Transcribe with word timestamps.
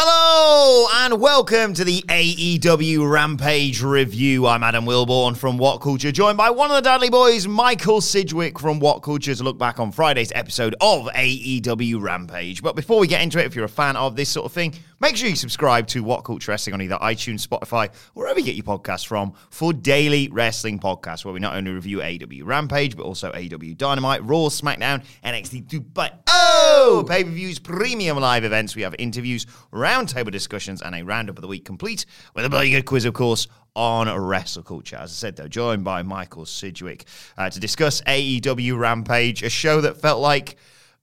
Hello 0.00 0.86
and 1.02 1.20
welcome 1.20 1.74
to 1.74 1.82
the 1.82 2.02
AEW 2.02 3.10
Rampage 3.10 3.82
review. 3.82 4.46
I'm 4.46 4.62
Adam 4.62 4.84
Wilbourn 4.84 5.36
from 5.36 5.58
WhatCulture, 5.58 6.12
joined 6.12 6.38
by 6.38 6.50
one 6.50 6.70
of 6.70 6.76
the 6.76 6.82
Dudley 6.82 7.10
boys, 7.10 7.48
Michael 7.48 8.00
Sidgwick 8.00 8.60
from 8.60 8.78
WhatCulture, 8.78 9.36
to 9.36 9.42
look 9.42 9.58
back 9.58 9.80
on 9.80 9.90
Friday's 9.90 10.30
episode 10.36 10.76
of 10.80 11.06
AEW 11.06 12.00
Rampage. 12.00 12.62
But 12.62 12.76
before 12.76 13.00
we 13.00 13.08
get 13.08 13.22
into 13.22 13.40
it, 13.40 13.46
if 13.46 13.56
you're 13.56 13.64
a 13.64 13.68
fan 13.68 13.96
of 13.96 14.14
this 14.14 14.28
sort 14.28 14.46
of 14.46 14.52
thing, 14.52 14.72
make 15.00 15.16
sure 15.16 15.28
you 15.28 15.34
subscribe 15.34 15.88
to 15.88 16.04
WhatCulture 16.04 16.46
Wrestling 16.46 16.74
on 16.74 16.82
either 16.82 16.98
iTunes, 16.98 17.44
Spotify, 17.44 17.92
wherever 18.14 18.38
you 18.38 18.46
get 18.46 18.54
your 18.54 18.66
podcasts 18.66 19.04
from 19.04 19.32
for 19.50 19.72
daily 19.72 20.28
wrestling 20.28 20.78
podcasts, 20.78 21.24
where 21.24 21.34
we 21.34 21.40
not 21.40 21.56
only 21.56 21.72
review 21.72 21.98
AEW 21.98 22.44
Rampage, 22.44 22.96
but 22.96 23.02
also 23.02 23.32
AEW 23.32 23.76
Dynamite, 23.76 24.22
Raw, 24.22 24.46
SmackDown, 24.46 25.02
NXT, 25.24 25.66
Dubai. 25.66 26.12
Oh, 26.80 27.02
pay 27.02 27.24
per 27.24 27.30
views, 27.30 27.58
premium 27.58 28.18
live 28.18 28.44
events. 28.44 28.76
We 28.76 28.82
have 28.82 28.94
interviews, 29.00 29.46
roundtable 29.72 30.30
discussions, 30.30 30.80
and 30.80 30.94
a 30.94 31.02
roundup 31.02 31.36
of 31.36 31.42
the 31.42 31.48
week 31.48 31.64
complete 31.64 32.06
with 32.36 32.44
a 32.44 32.48
bloody 32.48 32.70
good 32.70 32.86
quiz, 32.86 33.04
of 33.04 33.14
course, 33.14 33.48
on 33.74 34.08
wrestle 34.08 34.62
culture. 34.62 34.94
As 34.94 35.10
I 35.10 35.14
said, 35.14 35.34
though, 35.34 35.48
joined 35.48 35.82
by 35.82 36.04
Michael 36.04 36.46
Sidgwick 36.46 37.06
uh, 37.36 37.50
to 37.50 37.58
discuss 37.58 38.00
AEW 38.02 38.78
Rampage, 38.78 39.42
a 39.42 39.50
show 39.50 39.80
that 39.80 40.00
felt 40.00 40.20
like 40.20 40.56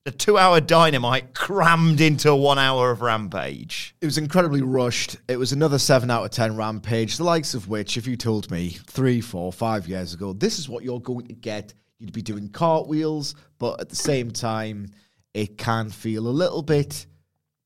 a 0.05 0.11
two 0.11 0.37
hour 0.37 0.61
dynamite 0.61 1.33
crammed 1.33 1.99
into 1.99 2.33
one 2.33 2.57
hour 2.57 2.89
of 2.91 3.01
Rampage. 3.01 3.97
It 3.99 4.05
was 4.05 4.17
incredibly 4.17 4.61
rushed. 4.61 5.17
It 5.27 5.35
was 5.35 5.51
another 5.51 5.77
7 5.77 6.09
out 6.09 6.23
of 6.23 6.31
10 6.31 6.55
rampage, 6.55 7.17
the 7.17 7.25
likes 7.25 7.53
of 7.53 7.67
which, 7.67 7.97
if 7.97 8.07
you 8.07 8.15
told 8.15 8.49
me 8.49 8.69
three, 8.87 9.19
four, 9.19 9.51
five 9.51 9.89
years 9.89 10.13
ago, 10.13 10.31
this 10.31 10.57
is 10.57 10.69
what 10.69 10.85
you're 10.85 11.01
going 11.01 11.27
to 11.27 11.33
get, 11.33 11.73
you'd 11.99 12.13
be 12.13 12.21
doing 12.21 12.47
cartwheels, 12.47 13.35
but 13.59 13.81
at 13.81 13.89
the 13.89 13.95
same 13.97 14.31
time, 14.31 14.87
it 15.35 15.57
can 15.57 15.89
feel 15.89 16.27
a 16.27 16.29
little 16.29 16.61
bit, 16.63 17.05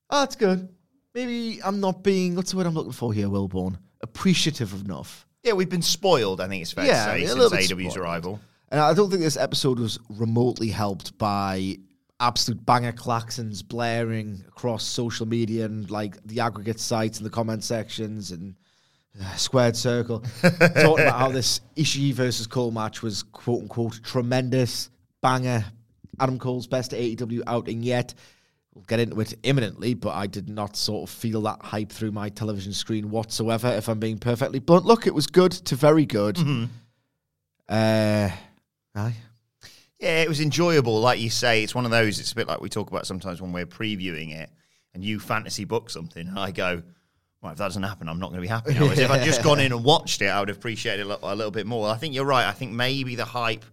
oh, 0.10 0.22
that's 0.22 0.36
good. 0.36 0.68
Maybe 1.14 1.60
I'm 1.64 1.80
not 1.80 2.04
being, 2.04 2.36
what's 2.36 2.52
the 2.52 2.58
word 2.58 2.66
I'm 2.66 2.74
looking 2.74 2.92
for 2.92 3.14
here, 3.14 3.28
Wilbourn? 3.28 3.78
Appreciative 4.02 4.74
enough. 4.82 5.28
Yeah, 5.44 5.54
we've 5.54 5.70
been 5.70 5.82
spoiled, 5.84 6.42
I 6.42 6.48
think 6.48 6.64
it's 6.64 6.72
fair 6.72 6.86
Yeah, 6.86 7.14
to 7.14 7.20
say, 7.20 7.26
since 7.28 7.40
AEW's 7.44 7.92
spoiled. 7.92 7.98
arrival. 7.98 8.40
And 8.70 8.82
I 8.82 8.94
don't 8.94 9.10
think 9.12 9.22
this 9.22 9.38
episode 9.38 9.78
was 9.80 10.00
remotely 10.10 10.70
helped 10.70 11.18
by 11.20 11.78
absolute 12.20 12.66
banger 12.66 12.92
klaxons 12.92 13.66
blaring 13.66 14.44
across 14.48 14.84
social 14.84 15.28
media 15.28 15.66
and 15.66 15.90
like 15.92 16.22
the 16.26 16.40
aggregate 16.40 16.80
sites 16.80 17.18
and 17.20 17.26
the 17.26 17.30
comment 17.30 17.64
sections 17.64 18.32
and 18.32 18.56
uh, 19.22 19.36
squared 19.36 19.76
circle 19.76 20.20
talking 20.42 21.06
about 21.06 21.20
how 21.20 21.30
this 21.32 21.62
Ishii 21.78 22.14
versus 22.14 22.46
Cole 22.48 22.72
match 22.72 23.02
was 23.02 23.24
quote 23.24 23.62
unquote 23.62 24.02
tremendous 24.04 24.90
banger. 25.22 25.64
Adam 26.20 26.40
Cole's 26.40 26.68
best 26.68 26.92
AEW 26.92 27.44
outing 27.48 27.84
yet. 27.84 28.14
We'll 28.74 28.86
get 28.86 29.00
into 29.00 29.20
it 29.20 29.34
imminently, 29.44 29.94
but 29.94 30.14
I 30.16 30.28
did 30.28 30.48
not 30.48 30.76
sort 30.76 31.10
of 31.10 31.14
feel 31.16 31.42
that 31.42 31.62
hype 31.62 31.92
through 31.92 32.12
my 32.12 32.30
television 32.30 32.72
screen 32.72 33.10
whatsoever, 33.10 33.68
if 33.68 33.90
I'm 33.90 34.00
being 34.00 34.20
perfectly 34.20 34.60
blunt. 34.60 34.86
Look, 34.86 35.08
it 35.08 35.14
was 35.14 35.28
good 35.28 35.52
to 35.52 35.76
very 35.76 36.06
good. 36.06 36.38
Uh, 37.68 38.30
aye. 38.96 39.16
Yeah, 40.00 40.22
it 40.22 40.30
was 40.30 40.40
enjoyable. 40.40 41.00
Like 41.02 41.20
you 41.20 41.30
say, 41.30 41.64
it's 41.64 41.76
one 41.76 41.86
of 41.86 41.92
those, 41.92 42.20
it's 42.20 42.32
a 42.32 42.36
bit 42.36 42.48
like 42.48 42.62
we 42.62 42.70
talk 42.70 42.90
about 42.90 43.06
sometimes 43.06 43.42
when 43.42 43.52
we're 43.52 43.66
previewing 43.66 44.34
it 44.34 44.50
and 44.94 45.04
you 45.04 45.20
fantasy 45.20 45.66
book 45.66 45.90
something 45.90 46.28
and 46.28 46.40
I 46.40 46.52
go, 46.52 46.82
well, 47.42 47.52
if 47.52 47.58
that 47.58 47.66
doesn't 47.66 47.84
happen, 47.84 48.08
I'm 48.08 48.20
not 48.20 48.30
going 48.30 48.38
to 48.38 48.42
be 48.42 48.48
happy 48.48 48.74
now. 48.74 48.86
If 48.92 49.12
I'd 49.12 49.24
just 49.26 49.44
gone 49.44 49.60
in 49.60 49.72
and 49.72 49.84
watched 49.84 50.22
it, 50.22 50.28
I 50.28 50.40
would 50.40 50.50
appreciate 50.50 51.00
it 51.00 51.04
a 51.04 51.06
little, 51.06 51.34
a 51.34 51.36
little 51.36 51.52
bit 51.52 51.66
more. 51.66 51.90
I 51.90 51.96
think 51.98 52.14
you're 52.14 52.26
right. 52.26 52.46
I 52.46 52.52
think 52.52 52.72
maybe 52.72 53.16
the 53.16 53.26
hype 53.26 53.66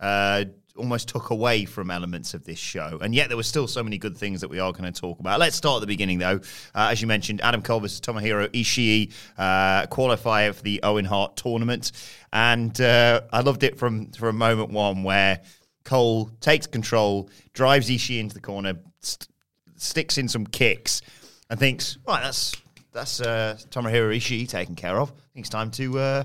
uh, 0.00 0.44
almost 0.76 1.08
took 1.08 1.30
away 1.30 1.64
from 1.64 1.90
elements 1.90 2.34
of 2.34 2.44
this 2.44 2.58
show. 2.58 2.98
And 3.00 3.14
yet 3.14 3.28
there 3.28 3.36
were 3.36 3.42
still 3.42 3.66
so 3.66 3.82
many 3.82 3.98
good 3.98 4.16
things 4.16 4.40
that 4.40 4.48
we 4.48 4.58
are 4.58 4.72
going 4.72 4.92
to 4.92 5.00
talk 5.00 5.20
about. 5.20 5.38
Let's 5.38 5.56
start 5.56 5.76
at 5.76 5.80
the 5.80 5.86
beginning, 5.86 6.18
though. 6.18 6.40
Uh, 6.74 6.88
as 6.90 7.00
you 7.00 7.06
mentioned, 7.06 7.40
Adam 7.42 7.62
Cole 7.62 7.80
Tomohiro 7.80 8.48
Ishii, 8.48 9.12
uh, 9.38 9.86
qualifier 9.86 10.54
for 10.54 10.62
the 10.62 10.82
Owen 10.82 11.04
Hart 11.04 11.36
tournament. 11.36 11.92
And 12.32 12.78
uh, 12.80 13.22
I 13.32 13.40
loved 13.40 13.62
it 13.62 13.78
from, 13.78 14.10
from 14.12 14.36
moment 14.36 14.70
one 14.70 15.02
where 15.04 15.40
Cole 15.84 16.30
takes 16.40 16.66
control, 16.66 17.30
drives 17.52 17.88
Ishii 17.88 18.18
into 18.18 18.34
the 18.34 18.40
corner, 18.40 18.74
st- 19.00 19.28
sticks 19.76 20.18
in 20.18 20.28
some 20.28 20.46
kicks, 20.46 21.02
and 21.50 21.60
thinks, 21.60 21.98
right, 22.06 22.22
that's 22.22 22.56
that's 22.92 23.20
uh, 23.20 23.58
Tomohiro 23.70 24.16
Ishii 24.16 24.48
taken 24.48 24.76
care 24.76 24.98
of. 24.98 25.10
I 25.10 25.14
think 25.34 25.44
it's 25.44 25.50
time 25.50 25.70
to 25.72 25.98
uh, 25.98 26.24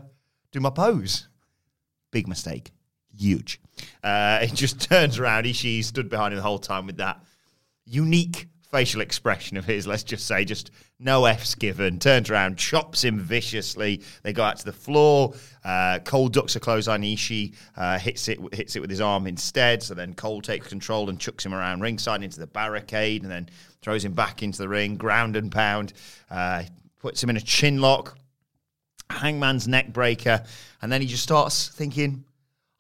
do 0.52 0.60
my 0.60 0.70
pose. 0.70 1.28
Big 2.12 2.28
mistake. 2.28 2.72
Huge. 3.18 3.60
Uh, 4.04 4.40
it 4.44 4.54
just 4.54 4.82
turns 4.82 5.20
around. 5.20 5.46
Ishii 5.46 5.84
stood 5.84 6.10
behind 6.10 6.34
him 6.34 6.38
the 6.38 6.44
whole 6.44 6.60
time 6.60 6.86
with 6.86 6.98
that 6.98 7.22
unique 7.86 8.48
facial 8.70 9.02
expression 9.02 9.58
of 9.58 9.66
his, 9.66 9.88
let's 9.88 10.04
just 10.04 10.28
say, 10.28 10.46
just 10.46 10.72
no 11.00 11.26
F's 11.26 11.56
given. 11.56 11.98
Turns 11.98 12.30
around, 12.30 12.58
chops 12.58 13.04
him 13.04 13.20
viciously. 13.20 14.04
They 14.22 14.34
go 14.34 14.44
out 14.44 14.58
to 14.58 14.66
the 14.66 14.74
floor. 14.74 15.34
Uh, 15.64 16.00
Cole 16.00 16.30
ducks 16.30 16.56
a 16.56 16.60
clothesline. 16.60 17.02
Ishii 17.02 17.56
uh, 17.76 17.98
hits 17.98 18.28
it 18.28 18.40
hits 18.54 18.76
it 18.76 18.80
with 18.80 18.90
his 18.90 19.02
arm 19.02 19.26
instead. 19.26 19.82
So 19.82 19.94
then 19.94 20.14
Cole 20.14 20.42
takes 20.42 20.68
control 20.68 21.10
and 21.10 21.20
chucks 21.20 21.46
him 21.46 21.54
around 21.54 21.82
ringside 21.82 22.22
into 22.22 22.40
the 22.40 22.48
barricade 22.48 23.24
and 23.24 23.32
then 23.32 23.50
throws 23.82 24.06
him 24.06 24.14
back 24.14 24.44
into 24.44 24.60
the 24.60 24.70
ring, 24.70 24.98
ground 24.98 25.36
and 25.36 25.52
pound. 25.52 25.94
Uh, 26.30 26.64
puts 27.00 27.24
him 27.24 27.30
in 27.30 27.38
a 27.38 27.42
chin 27.42 27.80
lock, 27.82 28.18
hangman's 29.10 29.68
neck 29.68 29.92
breaker. 29.92 30.44
And 30.82 30.92
then 30.92 31.02
he 31.02 31.08
just 31.08 31.24
starts 31.24 31.70
thinking, 31.70 32.26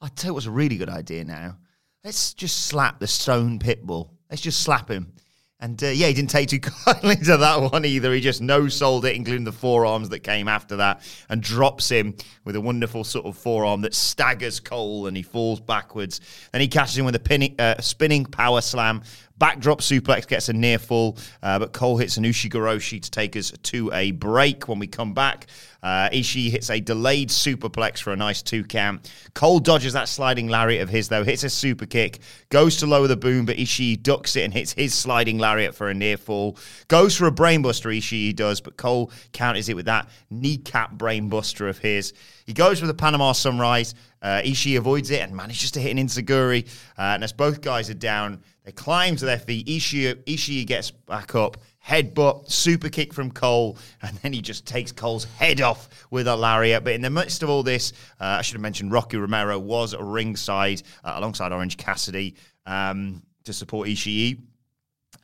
I 0.02 0.08
tell 0.08 0.30
you 0.30 0.34
what's 0.34 0.46
a 0.46 0.52
really 0.52 0.78
good 0.78 0.90
idea 0.90 1.26
now. 1.26 1.58
Let's 2.04 2.34
just 2.34 2.68
slap 2.68 3.00
the 3.00 3.08
stone 3.08 3.60
pit 3.60 3.86
bull. 3.86 4.14
Let's 4.30 4.42
just 4.42 4.62
slap 4.62 4.90
him. 4.90 5.14
And 5.62 5.84
uh, 5.84 5.88
yeah, 5.88 6.08
he 6.08 6.14
didn't 6.14 6.30
take 6.30 6.48
too 6.48 6.60
kindly 6.86 7.18
to 7.18 7.36
that 7.36 7.72
one 7.72 7.84
either. 7.84 8.14
He 8.14 8.22
just 8.22 8.42
no 8.42 8.70
sold 8.70 9.04
it, 9.04 9.18
including 9.18 9.44
the 9.44 9.52
forearms 9.52 10.08
that 10.10 10.20
came 10.20 10.48
after 10.48 10.78
that, 10.78 11.02
and 11.28 11.44
drops 11.44 11.90
him 11.90 12.16
with 12.46 12.56
a 12.56 12.62
wonderful 12.62 13.04
sort 13.04 13.26
of 13.26 13.38
forearm 13.38 13.82
that 13.82 13.94
staggers 13.94 14.62
Cole 14.62 15.08
and 15.08 15.18
he 15.18 15.24
falls 15.24 15.60
backwards. 15.60 16.22
Then 16.54 16.62
he 16.62 16.70
catches 16.70 16.98
him 16.98 17.04
with 17.04 17.16
a 17.16 17.20
pinning, 17.20 17.56
uh, 17.60 17.82
spinning 17.82 18.26
power 18.26 18.62
slam. 18.62 19.04
Backdrop 19.40 19.80
suplex 19.80 20.28
gets 20.28 20.50
a 20.50 20.54
near 20.54 20.78
fall, 20.78 21.18
uh, 21.42 21.58
but 21.60 21.74
Cole 21.74 21.98
hits 21.98 22.18
an 22.18 22.26
Ushigoroshi 22.26 23.02
to 23.02 23.10
take 23.10 23.36
us 23.36 23.52
to 23.52 23.92
a 23.94 24.12
break. 24.12 24.68
When 24.68 24.80
we 24.80 24.88
come 24.88 25.14
back, 25.14 25.48
uh, 25.82 26.10
Ishii 26.10 26.52
hits 26.52 26.70
a 26.70 26.82
delayed 26.82 27.30
superplex 27.30 28.00
for 28.00 28.12
a 28.12 28.18
nice 28.18 28.42
two 28.42 28.66
count. 28.66 29.10
Cole 29.34 29.60
dodges 29.60 29.94
that 29.94 30.10
sliding 30.10 30.50
lariat 30.50 30.82
of 30.82 30.90
his, 30.90 31.08
though, 31.08 31.24
hits 31.24 31.46
a 31.46 31.50
super 31.50 31.86
kick, 31.86 32.20
goes 32.50 32.78
to 32.78 32.86
lower 32.86 33.08
the 33.08 33.16
boom, 33.16 33.46
but 33.46 33.56
Ishii 33.56 34.04
ducks 34.04 34.36
it 34.36 34.44
and 34.44 34.54
hits 34.54 34.74
his 34.74 34.94
sliding 34.94 35.38
lariat 35.38 35.74
for 35.74 35.88
a 35.88 35.94
near 35.94 36.18
fall. 36.18 36.58
Goes 36.90 37.16
for 37.16 37.28
a 37.28 37.32
brainbuster, 37.32 37.98
Ishii 37.98 38.36
does, 38.36 38.60
but 38.60 38.76
Cole 38.76 39.12
counters 39.32 39.70
it 39.70 39.76
with 39.76 39.86
that 39.86 40.10
kneecap 40.30 40.96
brainbuster 40.96 41.70
of 41.70 41.78
his. 41.78 42.14
He 42.46 42.54
goes 42.54 42.80
for 42.80 42.88
the 42.88 42.94
Panama 42.94 43.32
Sunrise. 43.32 43.94
Uh, 44.22 44.42
Ishii 44.44 44.78
avoids 44.78 45.12
it 45.12 45.22
and 45.22 45.36
manages 45.36 45.72
to 45.72 45.80
hit 45.80 45.92
an 45.92 45.98
enzuigiri. 45.98 46.68
Uh, 46.98 47.02
and 47.02 47.24
as 47.24 47.34
both 47.34 47.62
guys 47.62 47.90
are 47.90 47.96
down, 47.96 48.44
they 48.66 48.72
climb 48.72 49.16
to 49.16 49.26
their 49.26 49.40
feet. 49.40 49.68
Ishii, 49.68 50.16
Ishii 50.26 50.66
gets 50.66 50.92
back 50.92 51.36
up, 51.36 51.58
headbutt, 51.86 52.52
super 52.52 52.90
kick 52.90 53.14
from 53.14 53.32
Cole, 53.32 53.78
and 54.02 54.18
then 54.18 54.34
he 54.34 54.42
just 54.42 54.66
takes 54.66 54.92
Cole's 54.92 55.24
head 55.24 55.62
off 55.62 55.90
with 56.12 56.28
a 56.28 56.36
lariat. 56.36 56.84
But 56.84 56.94
in 56.94 57.02
the 57.02 57.10
midst 57.10 57.44
of 57.44 57.50
all 57.50 57.64
this, 57.64 57.94
uh, 58.20 58.26
I 58.40 58.42
should 58.42 58.56
have 58.56 58.62
mentioned 58.62 58.92
Rocky 58.92 59.18
Romero 59.18 59.58
was 59.58 59.96
ringside 59.96 60.84
uh, 61.04 61.14
alongside 61.16 61.52
Orange 61.52 61.78
Cassidy 61.78 62.36
um, 62.66 63.24
to 63.46 63.54
support 63.54 63.88
Ishii. 63.88 64.40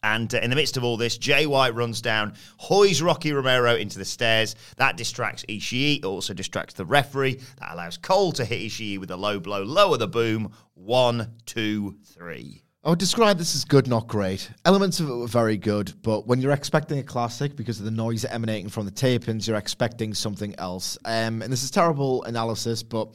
And 0.05 0.35
uh, 0.35 0.37
in 0.37 0.51
the 0.51 0.55
midst 0.55 0.77
of 0.77 0.83
all 0.83 0.97
this, 0.97 1.17
Jay 1.17 1.47
White 1.47 1.73
runs 1.73 1.99
down, 1.99 2.35
hoys 2.57 3.01
Rocky 3.01 3.33
Romero 3.33 3.75
into 3.75 3.97
the 3.97 4.05
stairs. 4.05 4.55
That 4.77 4.97
distracts 4.97 5.43
Ishii. 5.49 5.97
It 5.97 6.05
also 6.05 6.35
distracts 6.35 6.75
the 6.75 6.85
referee. 6.85 7.41
That 7.59 7.73
allows 7.73 7.97
Cole 7.97 8.31
to 8.33 8.45
hit 8.45 8.61
Ishii 8.61 8.99
with 8.99 9.09
a 9.09 9.17
low 9.17 9.39
blow, 9.39 9.63
lower 9.63 9.97
the 9.97 10.07
boom. 10.07 10.53
One, 10.75 11.33
two, 11.47 11.95
three. 12.03 12.61
I 12.83 12.89
would 12.89 12.99
describe 12.99 13.39
this 13.39 13.55
as 13.55 13.65
good, 13.65 13.87
not 13.87 14.07
great. 14.07 14.47
Elements 14.63 14.99
of 14.99 15.09
it 15.09 15.15
were 15.15 15.25
very 15.25 15.57
good, 15.57 15.91
but 16.03 16.27
when 16.27 16.39
you're 16.39 16.51
expecting 16.51 16.99
a 16.99 17.03
classic 17.03 17.55
because 17.55 17.79
of 17.79 17.85
the 17.85 17.91
noise 17.91 18.25
emanating 18.25 18.69
from 18.69 18.85
the 18.85 18.91
tapings, 18.91 19.47
you're 19.47 19.57
expecting 19.57 20.13
something 20.13 20.53
else. 20.59 20.99
Um, 21.03 21.41
and 21.41 21.51
this 21.51 21.63
is 21.63 21.71
terrible 21.71 22.23
analysis, 22.25 22.83
but 22.83 23.09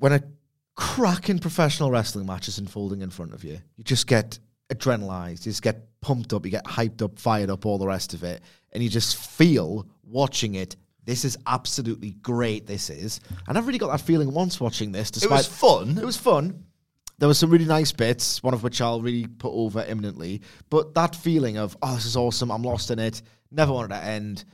when 0.00 0.10
a 0.10 0.22
cracking 0.74 1.38
professional 1.38 1.92
wrestling 1.92 2.26
match 2.26 2.48
is 2.48 2.58
unfolding 2.58 3.00
in 3.00 3.10
front 3.10 3.32
of 3.32 3.44
you, 3.44 3.60
you 3.76 3.84
just 3.84 4.08
get 4.08 4.40
adrenalized, 4.70 5.46
you 5.46 5.52
just 5.52 5.62
get 5.62 6.00
pumped 6.00 6.32
up, 6.32 6.44
you 6.44 6.50
get 6.50 6.64
hyped 6.64 7.02
up, 7.02 7.18
fired 7.18 7.50
up, 7.50 7.66
all 7.66 7.78
the 7.78 7.86
rest 7.86 8.14
of 8.14 8.22
it, 8.24 8.42
and 8.72 8.82
you 8.82 8.88
just 8.88 9.16
feel 9.16 9.86
watching 10.04 10.54
it. 10.54 10.76
This 11.04 11.24
is 11.24 11.38
absolutely 11.46 12.12
great. 12.22 12.66
This 12.66 12.90
is, 12.90 13.20
and 13.46 13.56
I've 13.56 13.66
really 13.66 13.78
got 13.78 13.92
that 13.92 14.00
feeling 14.00 14.32
once 14.32 14.60
watching 14.60 14.92
this. 14.92 15.10
Despite 15.10 15.30
was 15.30 15.46
fun. 15.46 15.98
It 15.98 16.04
was 16.04 16.16
fun. 16.16 16.64
There 17.18 17.28
were 17.28 17.34
some 17.34 17.48
really 17.48 17.64
nice 17.64 17.92
bits, 17.92 18.42
one 18.42 18.52
of 18.52 18.62
which 18.62 18.80
I'll 18.80 19.00
really 19.00 19.26
put 19.26 19.52
over 19.52 19.82
imminently. 19.84 20.42
But 20.68 20.94
that 20.94 21.14
feeling 21.14 21.56
of, 21.56 21.76
oh, 21.80 21.94
this 21.94 22.04
is 22.04 22.16
awesome, 22.16 22.50
I'm 22.50 22.62
lost 22.62 22.90
in 22.90 22.98
it, 22.98 23.22
never 23.50 23.72
wanted 23.72 23.88
to 23.88 24.04
end. 24.04 24.44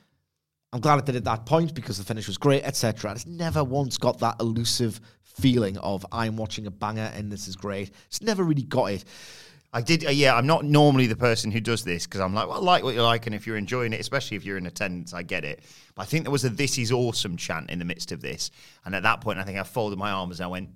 I'm 0.73 0.81
glad 0.81 0.99
it 0.99 1.07
did 1.07 1.17
at 1.17 1.25
that 1.25 1.45
point 1.45 1.75
because 1.75 1.99
the 1.99 2.05
finish 2.05 2.27
was 2.27 2.39
great, 2.39 2.63
etc. 2.65 3.11
And 3.11 3.17
it's 3.17 3.27
never 3.27 3.63
once 3.65 3.99
got 3.99 4.21
that 4.21 4.37
elusive 4.41 5.01
feeling 5.23 5.77
of 5.79 6.07
I'm 6.13 6.37
watching 6.37 6.67
a 6.67 6.71
banger 6.71 7.11
and 7.15 7.31
this 7.31 7.49
is 7.49 7.57
great. 7.57 7.91
It's 8.07 8.23
never 8.23 8.43
really 8.43 8.63
got 8.63 8.87
it. 8.87 9.05
I 9.75 9.81
did, 9.81 10.07
uh, 10.07 10.11
yeah. 10.11 10.35
I'm 10.35 10.47
not 10.47 10.65
normally 10.65 11.07
the 11.07 11.17
person 11.17 11.51
who 11.51 11.61
does 11.61 11.83
this 11.83 12.07
because 12.07 12.21
I'm 12.21 12.35
like, 12.35 12.47
well, 12.47 12.59
I 12.59 12.61
like 12.61 12.85
what 12.85 12.95
you 12.95 13.03
like, 13.03 13.27
and 13.27 13.35
if 13.35 13.47
you're 13.47 13.57
enjoying 13.57 13.95
it, 13.95 14.01
especially 14.01 14.37
if 14.37 14.45
you're 14.45 14.59
in 14.59 14.67
attendance, 14.67 15.15
I 15.15 15.23
get 15.23 15.45
it. 15.45 15.63
But 15.95 16.03
I 16.03 16.05
think 16.05 16.25
there 16.25 16.31
was 16.31 16.45
a 16.45 16.51
"This 16.51 16.77
is 16.77 16.93
awesome" 16.93 17.37
chant 17.37 17.71
in 17.71 17.79
the 17.79 17.85
midst 17.85 18.13
of 18.13 18.21
this, 18.21 18.51
and 18.85 18.95
at 18.95 19.03
that 19.05 19.23
point, 19.23 19.39
I 19.39 19.45
think 19.45 19.59
I 19.59 19.63
folded 19.63 19.99
my 19.99 20.11
arms 20.11 20.41
and 20.41 20.45
I 20.45 20.49
went, 20.49 20.71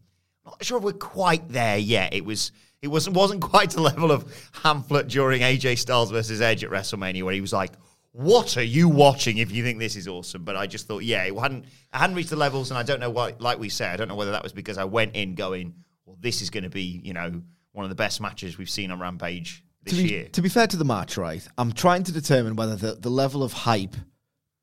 not 0.46 0.64
sure 0.64 0.78
if 0.78 0.84
we're 0.84 0.92
quite 0.92 1.48
there 1.48 1.76
yet. 1.76 2.14
It 2.14 2.24
was 2.24 2.52
it 2.80 2.88
wasn't 2.88 3.16
wasn't 3.16 3.42
quite 3.42 3.70
the 3.70 3.82
level 3.82 4.10
of 4.10 4.50
Hamlet 4.62 5.08
during 5.08 5.42
AJ 5.42 5.78
Styles 5.78 6.10
versus 6.10 6.40
Edge 6.40 6.64
at 6.64 6.70
WrestleMania 6.70 7.24
where 7.24 7.34
he 7.34 7.40
was 7.40 7.52
like, 7.52 7.72
"What 8.12 8.56
are 8.56 8.62
you 8.62 8.88
watching? 8.88 9.38
If 9.38 9.50
you 9.50 9.62
think 9.64 9.78
this 9.78 9.96
is 9.96 10.08
awesome," 10.08 10.44
but 10.44 10.56
I 10.56 10.66
just 10.66 10.86
thought, 10.86 11.02
yeah, 11.02 11.24
it 11.24 11.36
hadn't 11.36 11.66
I 11.92 11.98
hadn't 11.98 12.16
reached 12.16 12.30
the 12.30 12.36
levels, 12.36 12.70
and 12.70 12.78
I 12.78 12.82
don't 12.82 13.00
know 13.00 13.10
what. 13.10 13.40
Like 13.40 13.58
we 13.58 13.68
said, 13.68 13.92
I 13.92 13.96
don't 13.96 14.08
know 14.08 14.14
whether 14.14 14.30
that 14.30 14.42
was 14.42 14.52
because 14.52 14.78
I 14.78 14.84
went 14.84 15.16
in 15.16 15.34
going, 15.34 15.74
"Well, 16.04 16.16
this 16.20 16.42
is 16.42 16.50
going 16.50 16.64
to 16.64 16.70
be 16.70 17.00
you 17.04 17.12
know 17.12 17.42
one 17.76 17.84
of 17.84 17.90
the 17.90 17.96
best 17.96 18.20
matches 18.20 18.58
we've 18.58 18.70
seen 18.70 18.90
on 18.90 18.98
Rampage 18.98 19.62
this 19.84 19.94
to 19.94 20.02
be, 20.02 20.08
year." 20.08 20.28
To 20.32 20.42
be 20.42 20.48
fair 20.48 20.66
to 20.66 20.76
the 20.76 20.84
match, 20.84 21.16
right? 21.16 21.46
I'm 21.58 21.72
trying 21.72 22.02
to 22.04 22.12
determine 22.12 22.56
whether 22.56 22.76
the, 22.76 22.94
the 22.94 23.10
level 23.10 23.42
of 23.42 23.52
hype 23.52 23.94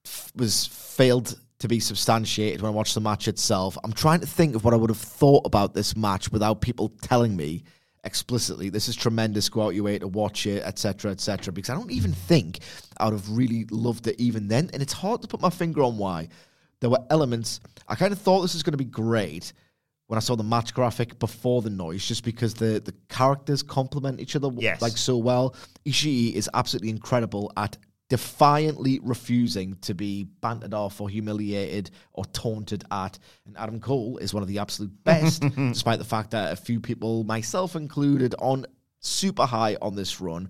f- 0.05 0.31
was 0.35 0.65
failed 0.65 1.37
to 1.59 1.67
be 1.67 1.79
substantiated 1.79 2.61
when 2.61 2.69
I 2.69 2.73
watched 2.73 2.95
the 2.95 3.01
match 3.01 3.27
itself. 3.27 3.77
I'm 3.83 3.93
trying 3.93 4.19
to 4.19 4.27
think 4.27 4.55
of 4.55 4.65
what 4.65 4.73
I 4.73 4.77
would 4.77 4.89
have 4.89 4.97
thought 4.97 5.45
about 5.45 5.73
this 5.73 5.95
match 5.95 6.31
without 6.31 6.59
people 6.59 6.89
telling 7.01 7.35
me 7.35 7.63
explicitly 8.03 8.69
this 8.69 8.89
is 8.89 8.95
tremendous 8.95 9.47
go 9.47 9.61
out 9.61 9.75
your 9.75 9.85
way 9.85 9.97
to 9.97 10.07
watch 10.07 10.45
it 10.45 10.61
etc 10.63 11.11
etc 11.11 11.53
because 11.53 11.69
i 11.69 11.73
don't 11.73 11.91
even 11.91 12.11
think 12.11 12.59
i 12.97 13.05
would 13.05 13.13
have 13.13 13.29
really 13.29 13.65
loved 13.71 14.07
it 14.07 14.19
even 14.19 14.47
then 14.47 14.69
and 14.73 14.81
it's 14.81 14.91
hard 14.91 15.21
to 15.21 15.27
put 15.27 15.39
my 15.39 15.49
finger 15.49 15.81
on 15.81 15.97
why 15.97 16.27
there 16.81 16.89
were 16.89 16.99
elements 17.09 17.61
i 17.87 17.95
kind 17.95 18.11
of 18.11 18.19
thought 18.19 18.41
this 18.41 18.53
was 18.53 18.61
going 18.61 18.73
to 18.73 18.77
be 18.77 18.83
great 18.83 19.53
when 20.07 20.17
i 20.17 20.19
saw 20.19 20.35
the 20.35 20.43
match 20.43 20.73
graphic 20.73 21.17
before 21.19 21.61
the 21.61 21.69
noise 21.69 22.05
just 22.05 22.23
because 22.23 22.53
the 22.53 22.79
the 22.83 22.93
characters 23.09 23.63
complement 23.63 24.19
each 24.19 24.35
other 24.35 24.49
Yes. 24.57 24.81
like 24.81 24.97
so 24.97 25.17
well 25.17 25.55
ishii 25.85 26.33
is 26.33 26.49
absolutely 26.53 26.89
incredible 26.89 27.51
at 27.57 27.77
defiantly 28.09 28.99
refusing 29.01 29.75
to 29.81 29.95
be 29.95 30.25
bantered 30.41 30.73
off 30.73 31.01
or 31.01 31.09
humiliated 31.09 31.89
or 32.11 32.23
taunted 32.25 32.83
at. 32.91 33.17
And 33.47 33.57
Adam 33.57 33.79
Cole 33.79 34.17
is 34.17 34.33
one 34.35 34.43
of 34.43 34.47
the 34.49 34.59
absolute 34.59 34.91
best, 35.03 35.41
despite 35.55 35.97
the 35.97 36.05
fact 36.05 36.29
that 36.31 36.53
a 36.53 36.55
few 36.55 36.79
people, 36.79 37.23
myself 37.23 37.75
included, 37.75 38.35
on 38.37 38.67
super 38.99 39.45
high 39.47 39.77
on 39.81 39.95
this 39.95 40.21
run. 40.21 40.49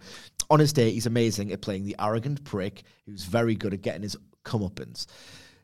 On 0.49 0.59
his 0.59 0.73
day, 0.73 0.91
he's 0.91 1.05
amazing 1.05 1.53
at 1.53 1.61
playing 1.61 1.85
the 1.85 1.95
arrogant 1.99 2.43
prick 2.43 2.83
who's 3.05 3.23
very 3.23 3.55
good 3.55 3.73
at 3.73 3.81
getting 3.81 4.01
his 4.01 4.17
comeuppance. 4.43 5.05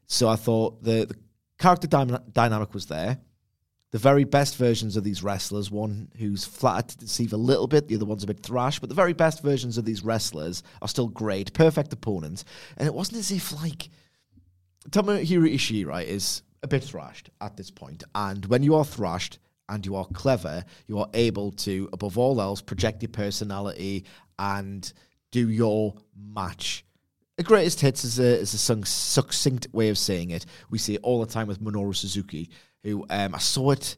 So 0.08 0.30
I 0.30 0.38
thought 0.38 0.82
the, 0.82 1.06
the 1.06 1.16
character 1.58 1.88
dyna- 1.88 2.24
dynamic 2.32 2.74
was 2.74 2.86
there 2.86 3.20
the 3.92 3.98
very 3.98 4.24
best 4.24 4.56
versions 4.56 4.96
of 4.96 5.04
these 5.04 5.24
wrestlers, 5.24 5.72
one 5.72 6.10
who's 6.18 6.46
flattered 6.46 6.90
to 6.90 6.98
deceive 6.98 7.34
a 7.34 7.38
little 7.38 7.68
bit, 7.68 7.88
the 7.88 7.96
other 7.96 8.06
one's 8.06 8.24
a 8.24 8.28
bit 8.28 8.42
thrash, 8.42 8.80
but 8.80 8.90
the 8.90 8.96
very 8.96 9.14
best 9.14 9.42
versions 9.42 9.78
of 9.78 9.86
these 9.86 10.04
wrestlers 10.04 10.62
are 10.82 10.88
still 10.88 11.08
great, 11.08 11.54
perfect 11.54 11.92
opponents. 11.92 12.46
And 12.78 12.88
it 12.88 12.94
wasn't 12.94 13.20
as 13.20 13.32
if, 13.32 13.52
like, 13.52 13.90
Tomohiro 14.90 15.52
Ishii, 15.52 15.86
right, 15.86 16.08
is 16.08 16.44
a 16.62 16.68
bit 16.68 16.84
thrashed 16.84 17.30
at 17.42 17.58
this 17.58 17.72
point. 17.72 18.04
And 18.14 18.46
when 18.46 18.64
you 18.64 18.76
are 18.76 18.86
thrashed 18.86 19.40
and 19.68 19.86
you 19.86 19.96
are 19.96 20.06
clever, 20.06 20.64
you 20.88 21.00
are 21.00 21.10
able 21.14 21.52
to, 21.52 21.90
above 21.92 22.18
all 22.18 22.42
else, 22.42 22.62
project 22.62 23.02
your 23.02 23.10
personality 23.10 24.06
and 24.38 24.92
do 25.32 25.50
your 25.50 25.96
match. 26.16 26.86
The 27.38 27.44
greatest 27.44 27.80
hits 27.80 28.04
is 28.04 28.20
a, 28.20 28.40
is 28.40 28.54
a 28.54 28.86
succinct 28.86 29.68
way 29.72 29.90
of 29.90 29.98
saying 29.98 30.32
it. 30.32 30.46
We 30.70 30.78
see 30.78 30.96
it 30.96 31.02
all 31.04 31.22
the 31.22 31.32
time 31.32 31.48
with 31.48 31.62
Minoru 31.62 31.96
Suzuki, 31.96 32.50
who 32.84 33.06
um, 33.10 33.36
I 33.36 33.40
saw 33.40 33.72
it 33.72 33.98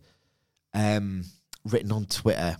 um, 0.74 1.24
written 1.66 1.92
on 1.92 2.06
Twitter. 2.06 2.58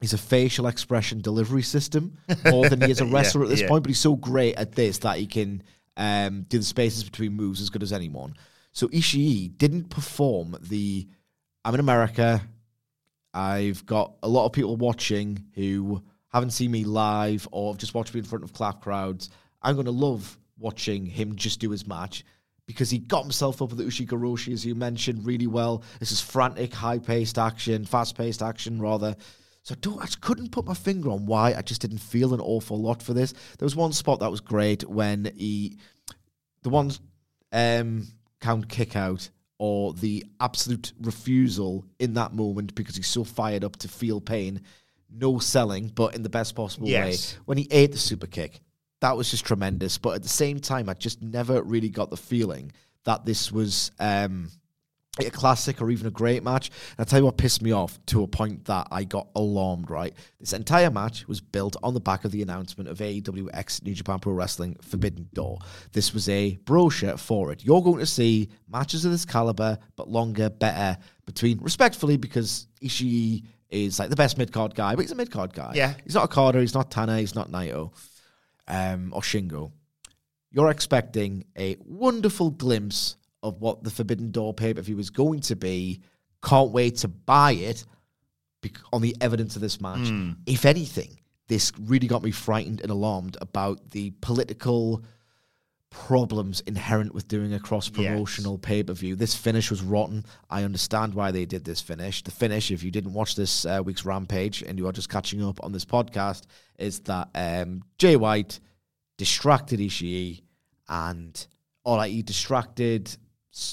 He's 0.00 0.12
a 0.12 0.18
facial 0.18 0.68
expression 0.68 1.20
delivery 1.20 1.62
system 1.62 2.18
more 2.48 2.68
than 2.68 2.80
he 2.80 2.90
is 2.90 3.00
a 3.00 3.04
Yeah, 3.06 3.14
wrestler 3.14 3.42
at 3.42 3.48
this 3.48 3.62
yeah. 3.62 3.68
point, 3.68 3.82
but 3.82 3.90
he's 3.90 3.98
so 3.98 4.14
great 4.14 4.54
at 4.56 4.72
this 4.72 4.98
that 4.98 5.18
he 5.18 5.26
can 5.26 5.62
um, 5.96 6.42
do 6.48 6.58
the 6.58 6.64
spaces 6.64 7.02
between 7.02 7.32
moves 7.32 7.60
as 7.60 7.70
good 7.70 7.82
as 7.82 7.92
anyone. 7.92 8.34
So 8.72 8.86
Ishii 8.88 9.58
didn't 9.58 9.90
perform 9.90 10.56
the 10.60 11.08
I'm 11.64 11.74
in 11.74 11.80
America. 11.80 12.40
I've 13.34 13.84
got 13.84 14.14
a 14.22 14.28
lot 14.28 14.46
of 14.46 14.52
people 14.52 14.76
watching 14.76 15.44
who 15.54 16.02
haven't 16.28 16.50
seen 16.50 16.70
me 16.70 16.84
live 16.84 17.48
or 17.50 17.72
have 17.72 17.78
just 17.78 17.94
watched 17.94 18.14
me 18.14 18.20
in 18.20 18.24
front 18.24 18.44
of 18.44 18.52
clap 18.52 18.80
crowds. 18.80 19.30
I'm 19.60 19.74
going 19.74 19.86
to 19.86 19.92
love 19.92 20.38
watching 20.58 21.06
him 21.06 21.36
just 21.36 21.60
do 21.60 21.70
his 21.70 21.86
match 21.86 22.24
because 22.68 22.90
he 22.90 22.98
got 22.98 23.22
himself 23.22 23.62
up 23.62 23.70
with 23.70 23.78
the 23.78 23.84
Ushigoroshi, 23.84 24.52
as 24.52 24.64
you 24.64 24.74
mentioned, 24.74 25.24
really 25.24 25.46
well. 25.46 25.82
This 26.00 26.12
is 26.12 26.20
frantic, 26.20 26.74
high 26.74 26.98
paced 26.98 27.38
action, 27.38 27.86
fast 27.86 28.14
paced 28.14 28.42
action, 28.42 28.78
rather. 28.78 29.16
So 29.62 29.74
I, 29.74 29.78
don't, 29.80 29.98
I 30.00 30.04
just 30.04 30.20
couldn't 30.20 30.52
put 30.52 30.66
my 30.66 30.74
finger 30.74 31.10
on 31.10 31.24
why 31.24 31.54
I 31.54 31.62
just 31.62 31.80
didn't 31.80 31.98
feel 31.98 32.34
an 32.34 32.40
awful 32.40 32.78
lot 32.78 33.02
for 33.02 33.14
this. 33.14 33.32
There 33.58 33.64
was 33.64 33.74
one 33.74 33.94
spot 33.94 34.20
that 34.20 34.30
was 34.30 34.40
great 34.40 34.86
when 34.86 35.32
he, 35.34 35.78
the 36.62 36.68
one 36.68 36.92
um, 37.52 38.06
count 38.42 38.68
kick 38.68 38.94
out 38.96 39.30
or 39.56 39.94
the 39.94 40.26
absolute 40.38 40.92
refusal 41.00 41.86
in 41.98 42.12
that 42.14 42.34
moment 42.34 42.74
because 42.74 42.96
he's 42.96 43.08
so 43.08 43.24
fired 43.24 43.64
up 43.64 43.76
to 43.76 43.88
feel 43.88 44.20
pain. 44.20 44.60
No 45.10 45.38
selling, 45.38 45.88
but 45.88 46.14
in 46.14 46.22
the 46.22 46.28
best 46.28 46.54
possible 46.54 46.86
Yes. 46.86 47.32
way. 47.34 47.40
When 47.46 47.56
he 47.56 47.66
ate 47.70 47.92
the 47.92 47.98
super 47.98 48.26
kick, 48.26 48.60
that 49.00 49.16
was 49.16 49.30
just 49.30 49.44
tremendous. 49.44 49.98
But 49.98 50.16
at 50.16 50.22
the 50.22 50.28
same 50.28 50.60
time, 50.60 50.88
I 50.88 50.94
just 50.94 51.22
never 51.22 51.62
really 51.62 51.88
got 51.88 52.10
the 52.10 52.16
feeling 52.16 52.72
that 53.04 53.24
this 53.24 53.52
was 53.52 53.90
um, 53.98 54.50
a 55.18 55.30
classic 55.30 55.80
or 55.80 55.90
even 55.90 56.06
a 56.06 56.10
great 56.10 56.42
match. 56.42 56.68
And 56.68 57.00
I'll 57.00 57.04
tell 57.06 57.20
you 57.20 57.24
what 57.24 57.36
pissed 57.36 57.62
me 57.62 57.72
off 57.72 57.98
to 58.06 58.22
a 58.22 58.26
point 58.26 58.64
that 58.66 58.88
I 58.90 59.04
got 59.04 59.28
alarmed, 59.34 59.90
right? 59.90 60.14
This 60.40 60.52
entire 60.52 60.90
match 60.90 61.26
was 61.28 61.40
built 61.40 61.76
on 61.82 61.94
the 61.94 62.00
back 62.00 62.24
of 62.24 62.32
the 62.32 62.42
announcement 62.42 62.88
of 62.88 62.98
AEW 62.98 63.48
X 63.52 63.82
New 63.82 63.94
Japan 63.94 64.18
Pro 64.18 64.32
Wrestling 64.32 64.76
Forbidden 64.82 65.28
Door. 65.32 65.58
This 65.92 66.12
was 66.12 66.28
a 66.28 66.56
brochure 66.64 67.16
for 67.16 67.52
it. 67.52 67.64
You're 67.64 67.82
going 67.82 67.98
to 67.98 68.06
see 68.06 68.48
matches 68.68 69.04
of 69.04 69.12
this 69.12 69.24
caliber, 69.24 69.78
but 69.96 70.08
longer, 70.08 70.50
better, 70.50 70.98
between, 71.24 71.58
respectfully, 71.62 72.16
because 72.16 72.66
Ishii 72.82 73.44
is 73.70 73.98
like 73.98 74.10
the 74.10 74.16
best 74.16 74.38
mid 74.38 74.50
card 74.52 74.74
guy, 74.74 74.94
but 74.94 75.02
he's 75.02 75.12
a 75.12 75.16
mid 75.16 75.30
card 75.30 75.52
guy. 75.52 75.72
Yeah. 75.74 75.94
He's 76.04 76.14
not 76.14 76.24
Okada, 76.24 76.60
he's 76.60 76.74
not 76.74 76.90
Tana, 76.90 77.18
he's 77.18 77.34
not 77.34 77.50
Naito 77.50 77.92
um, 78.68 79.12
or 79.12 79.20
Shingo, 79.22 79.72
you're 80.50 80.70
expecting 80.70 81.44
a 81.58 81.76
wonderful 81.84 82.50
glimpse 82.50 83.16
of 83.42 83.60
what 83.60 83.82
the 83.84 83.90
Forbidden 83.90 84.30
Door 84.30 84.54
pay 84.54 84.74
per 84.74 84.80
view 84.82 84.98
is 84.98 85.10
going 85.10 85.40
to 85.40 85.56
be. 85.56 86.00
Can't 86.42 86.70
wait 86.70 86.96
to 86.98 87.08
buy 87.08 87.52
it 87.52 87.84
on 88.92 89.02
the 89.02 89.16
evidence 89.20 89.56
of 89.56 89.62
this 89.62 89.80
match. 89.80 90.08
If 90.46 90.64
anything, 90.64 91.18
this 91.48 91.72
really 91.80 92.06
got 92.06 92.22
me 92.22 92.30
frightened 92.30 92.80
and 92.80 92.90
alarmed 92.90 93.36
about 93.40 93.90
the 93.90 94.10
political 94.20 95.02
problems 95.90 96.60
inherent 96.60 97.14
with 97.14 97.28
doing 97.28 97.54
a 97.54 97.58
cross 97.58 97.88
promotional 97.88 98.58
pay 98.58 98.82
per 98.82 98.92
view. 98.92 99.16
This 99.16 99.34
finish 99.34 99.70
was 99.70 99.82
rotten. 99.82 100.24
I 100.50 100.64
understand 100.64 101.14
why 101.14 101.30
they 101.30 101.46
did 101.46 101.64
this 101.64 101.80
finish. 101.80 102.22
The 102.22 102.30
finish, 102.30 102.70
if 102.70 102.82
you 102.82 102.90
didn't 102.90 103.14
watch 103.14 103.36
this 103.36 103.64
uh, 103.64 103.80
week's 103.84 104.04
Rampage 104.04 104.62
and 104.62 104.78
you 104.78 104.86
are 104.86 104.92
just 104.92 105.08
catching 105.08 105.42
up 105.42 105.62
on 105.62 105.72
this 105.72 105.84
podcast, 105.84 106.42
is 106.78 107.00
that 107.00 107.28
um, 107.34 107.82
Jay 107.96 108.16
White 108.16 108.60
distracted 109.16 109.80
Ishii 109.80 110.42
and 110.88 111.46
or 111.84 111.96
like 111.96 112.12
he 112.12 112.22
distracted 112.22 113.16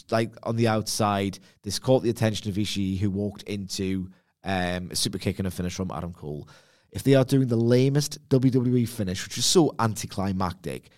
like 0.10 0.34
on 0.44 0.56
the 0.56 0.68
outside. 0.68 1.40
This 1.64 1.80
caught 1.80 2.04
the 2.04 2.10
attention 2.10 2.50
of 2.50 2.56
Ishii, 2.56 2.98
who 2.98 3.10
walked 3.10 3.44
into 3.44 4.10
um, 4.44 4.90
a 4.92 4.96
super 4.96 5.18
kick 5.18 5.40
and 5.40 5.48
a 5.48 5.52
finish 5.52 5.76
from 5.76 5.92
Adam 5.92 6.14
Cole. 6.14 6.48
If 6.92 7.04
they 7.04 7.16
are 7.16 7.26
doing 7.26 7.48
the 7.48 7.58
lamest 7.58 8.26
WWE 8.30 8.88
finish, 8.88 9.26
which 9.26 9.38
is 9.38 9.46
so 9.46 9.76
anticlimactic 9.80 10.90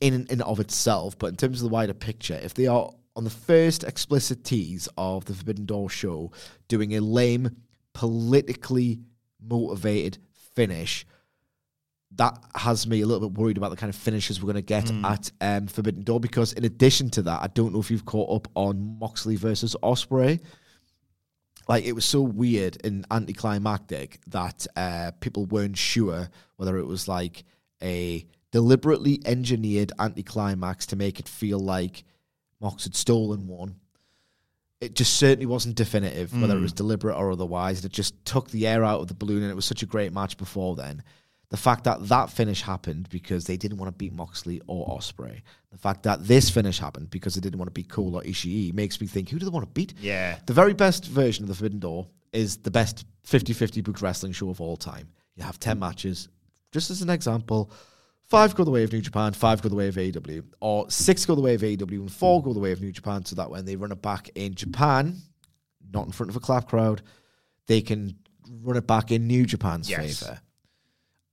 in 0.00 0.26
and 0.30 0.42
of 0.42 0.60
itself, 0.60 1.18
but 1.18 1.26
in 1.26 1.36
terms 1.36 1.60
of 1.62 1.68
the 1.68 1.72
wider 1.72 1.94
picture, 1.94 2.38
if 2.42 2.54
they 2.54 2.66
are 2.66 2.90
on 3.16 3.24
the 3.24 3.30
first 3.30 3.84
explicit 3.84 4.44
tease 4.44 4.88
of 4.96 5.24
the 5.26 5.34
Forbidden 5.34 5.66
Door 5.66 5.90
show 5.90 6.32
doing 6.68 6.96
a 6.96 7.00
lame, 7.00 7.56
politically 7.92 9.00
motivated 9.42 10.18
finish, 10.54 11.06
that 12.16 12.36
has 12.56 12.86
me 12.86 13.02
a 13.02 13.06
little 13.06 13.28
bit 13.28 13.38
worried 13.38 13.56
about 13.56 13.70
the 13.70 13.76
kind 13.76 13.90
of 13.90 13.96
finishes 13.96 14.42
we're 14.42 14.52
going 14.52 14.56
to 14.56 14.62
get 14.62 14.90
at 15.04 15.30
um, 15.40 15.66
Forbidden 15.66 16.02
Door. 16.02 16.20
Because 16.20 16.52
in 16.54 16.64
addition 16.64 17.10
to 17.10 17.22
that, 17.22 17.42
I 17.42 17.46
don't 17.48 17.72
know 17.72 17.80
if 17.80 17.90
you've 17.90 18.06
caught 18.06 18.34
up 18.34 18.48
on 18.54 18.98
Moxley 18.98 19.36
versus 19.36 19.76
Osprey. 19.82 20.40
Like 21.68 21.84
it 21.84 21.92
was 21.92 22.04
so 22.04 22.22
weird 22.22 22.84
and 22.84 23.06
anticlimactic 23.12 24.18
that 24.28 24.66
uh, 24.74 25.12
people 25.20 25.46
weren't 25.46 25.78
sure 25.78 26.28
whether 26.56 26.78
it 26.78 26.86
was 26.86 27.06
like 27.06 27.44
a 27.82 28.26
deliberately 28.50 29.20
engineered 29.24 29.92
anticlimax 29.98 30.86
to 30.86 30.96
make 30.96 31.20
it 31.20 31.28
feel 31.28 31.58
like 31.58 32.04
Mox 32.60 32.84
had 32.84 32.94
stolen 32.94 33.46
one. 33.46 33.76
It 34.80 34.94
just 34.94 35.16
certainly 35.16 35.46
wasn't 35.46 35.74
definitive, 35.74 36.32
whether 36.32 36.56
it 36.56 36.60
was 36.60 36.72
hmm. 36.72 36.76
deliberate 36.76 37.16
or 37.16 37.30
otherwise. 37.30 37.84
It 37.84 37.92
just 37.92 38.24
took 38.24 38.50
the 38.50 38.66
air 38.66 38.82
out 38.82 39.00
of 39.00 39.08
the 39.08 39.14
balloon, 39.14 39.42
and 39.42 39.50
it 39.50 39.54
was 39.54 39.66
such 39.66 39.82
a 39.82 39.86
great 39.86 40.12
match 40.12 40.38
before 40.38 40.74
then. 40.74 41.02
The 41.50 41.56
fact 41.56 41.84
that 41.84 42.08
that 42.08 42.30
finish 42.30 42.62
happened 42.62 43.08
because 43.10 43.44
they 43.44 43.56
didn't 43.56 43.76
want 43.76 43.88
to 43.88 43.96
beat 43.96 44.14
Moxley 44.14 44.62
or 44.68 44.88
Osprey. 44.88 45.42
The 45.72 45.78
fact 45.78 46.04
that 46.04 46.26
this 46.26 46.48
finish 46.48 46.78
happened 46.78 47.10
because 47.10 47.34
they 47.34 47.40
didn't 47.40 47.58
want 47.58 47.66
to 47.66 47.72
beat 47.72 47.88
Cole 47.88 48.16
or 48.16 48.22
Ishii 48.22 48.72
makes 48.72 49.00
me 49.00 49.08
think, 49.08 49.28
who 49.28 49.38
do 49.38 49.44
they 49.44 49.50
want 49.50 49.66
to 49.66 49.72
beat? 49.72 49.94
Yeah. 50.00 50.38
The 50.46 50.52
very 50.52 50.74
best 50.74 51.06
version 51.06 51.44
of 51.44 51.48
the 51.48 51.54
Forbidden 51.54 51.80
Door 51.80 52.06
is 52.32 52.58
the 52.58 52.70
best 52.70 53.04
50-50 53.26 53.82
booked 53.82 54.00
wrestling 54.00 54.32
show 54.32 54.48
of 54.48 54.60
all 54.60 54.76
time. 54.76 55.08
You 55.34 55.42
have 55.42 55.58
10 55.58 55.78
matches. 55.78 56.28
Just 56.70 56.88
as 56.90 57.02
an 57.02 57.10
example, 57.10 57.72
five 58.30 58.54
go 58.54 58.64
the 58.64 58.70
way 58.70 58.84
of 58.84 58.92
New 58.92 59.00
Japan, 59.00 59.32
five 59.32 59.60
go 59.60 59.68
the 59.68 59.74
way 59.74 59.88
of 59.88 59.96
AEW, 59.96 60.44
or 60.60 60.88
six 60.90 61.26
go 61.26 61.34
the 61.34 61.40
way 61.40 61.54
of 61.54 61.60
AEW, 61.62 62.00
and 62.00 62.12
four 62.12 62.42
go 62.42 62.52
the 62.52 62.60
way 62.60 62.72
of 62.72 62.80
New 62.80 62.92
Japan, 62.92 63.24
so 63.24 63.34
that 63.36 63.50
when 63.50 63.64
they 63.64 63.76
run 63.76 63.92
it 63.92 64.00
back 64.00 64.30
in 64.36 64.54
Japan, 64.54 65.16
not 65.92 66.06
in 66.06 66.12
front 66.12 66.30
of 66.30 66.36
a 66.36 66.40
clap 66.40 66.68
crowd, 66.68 67.02
they 67.66 67.80
can 67.80 68.16
run 68.62 68.76
it 68.76 68.86
back 68.86 69.10
in 69.10 69.26
New 69.26 69.44
Japan's 69.44 69.90
Yes. 69.90 70.20
favour. 70.20 70.40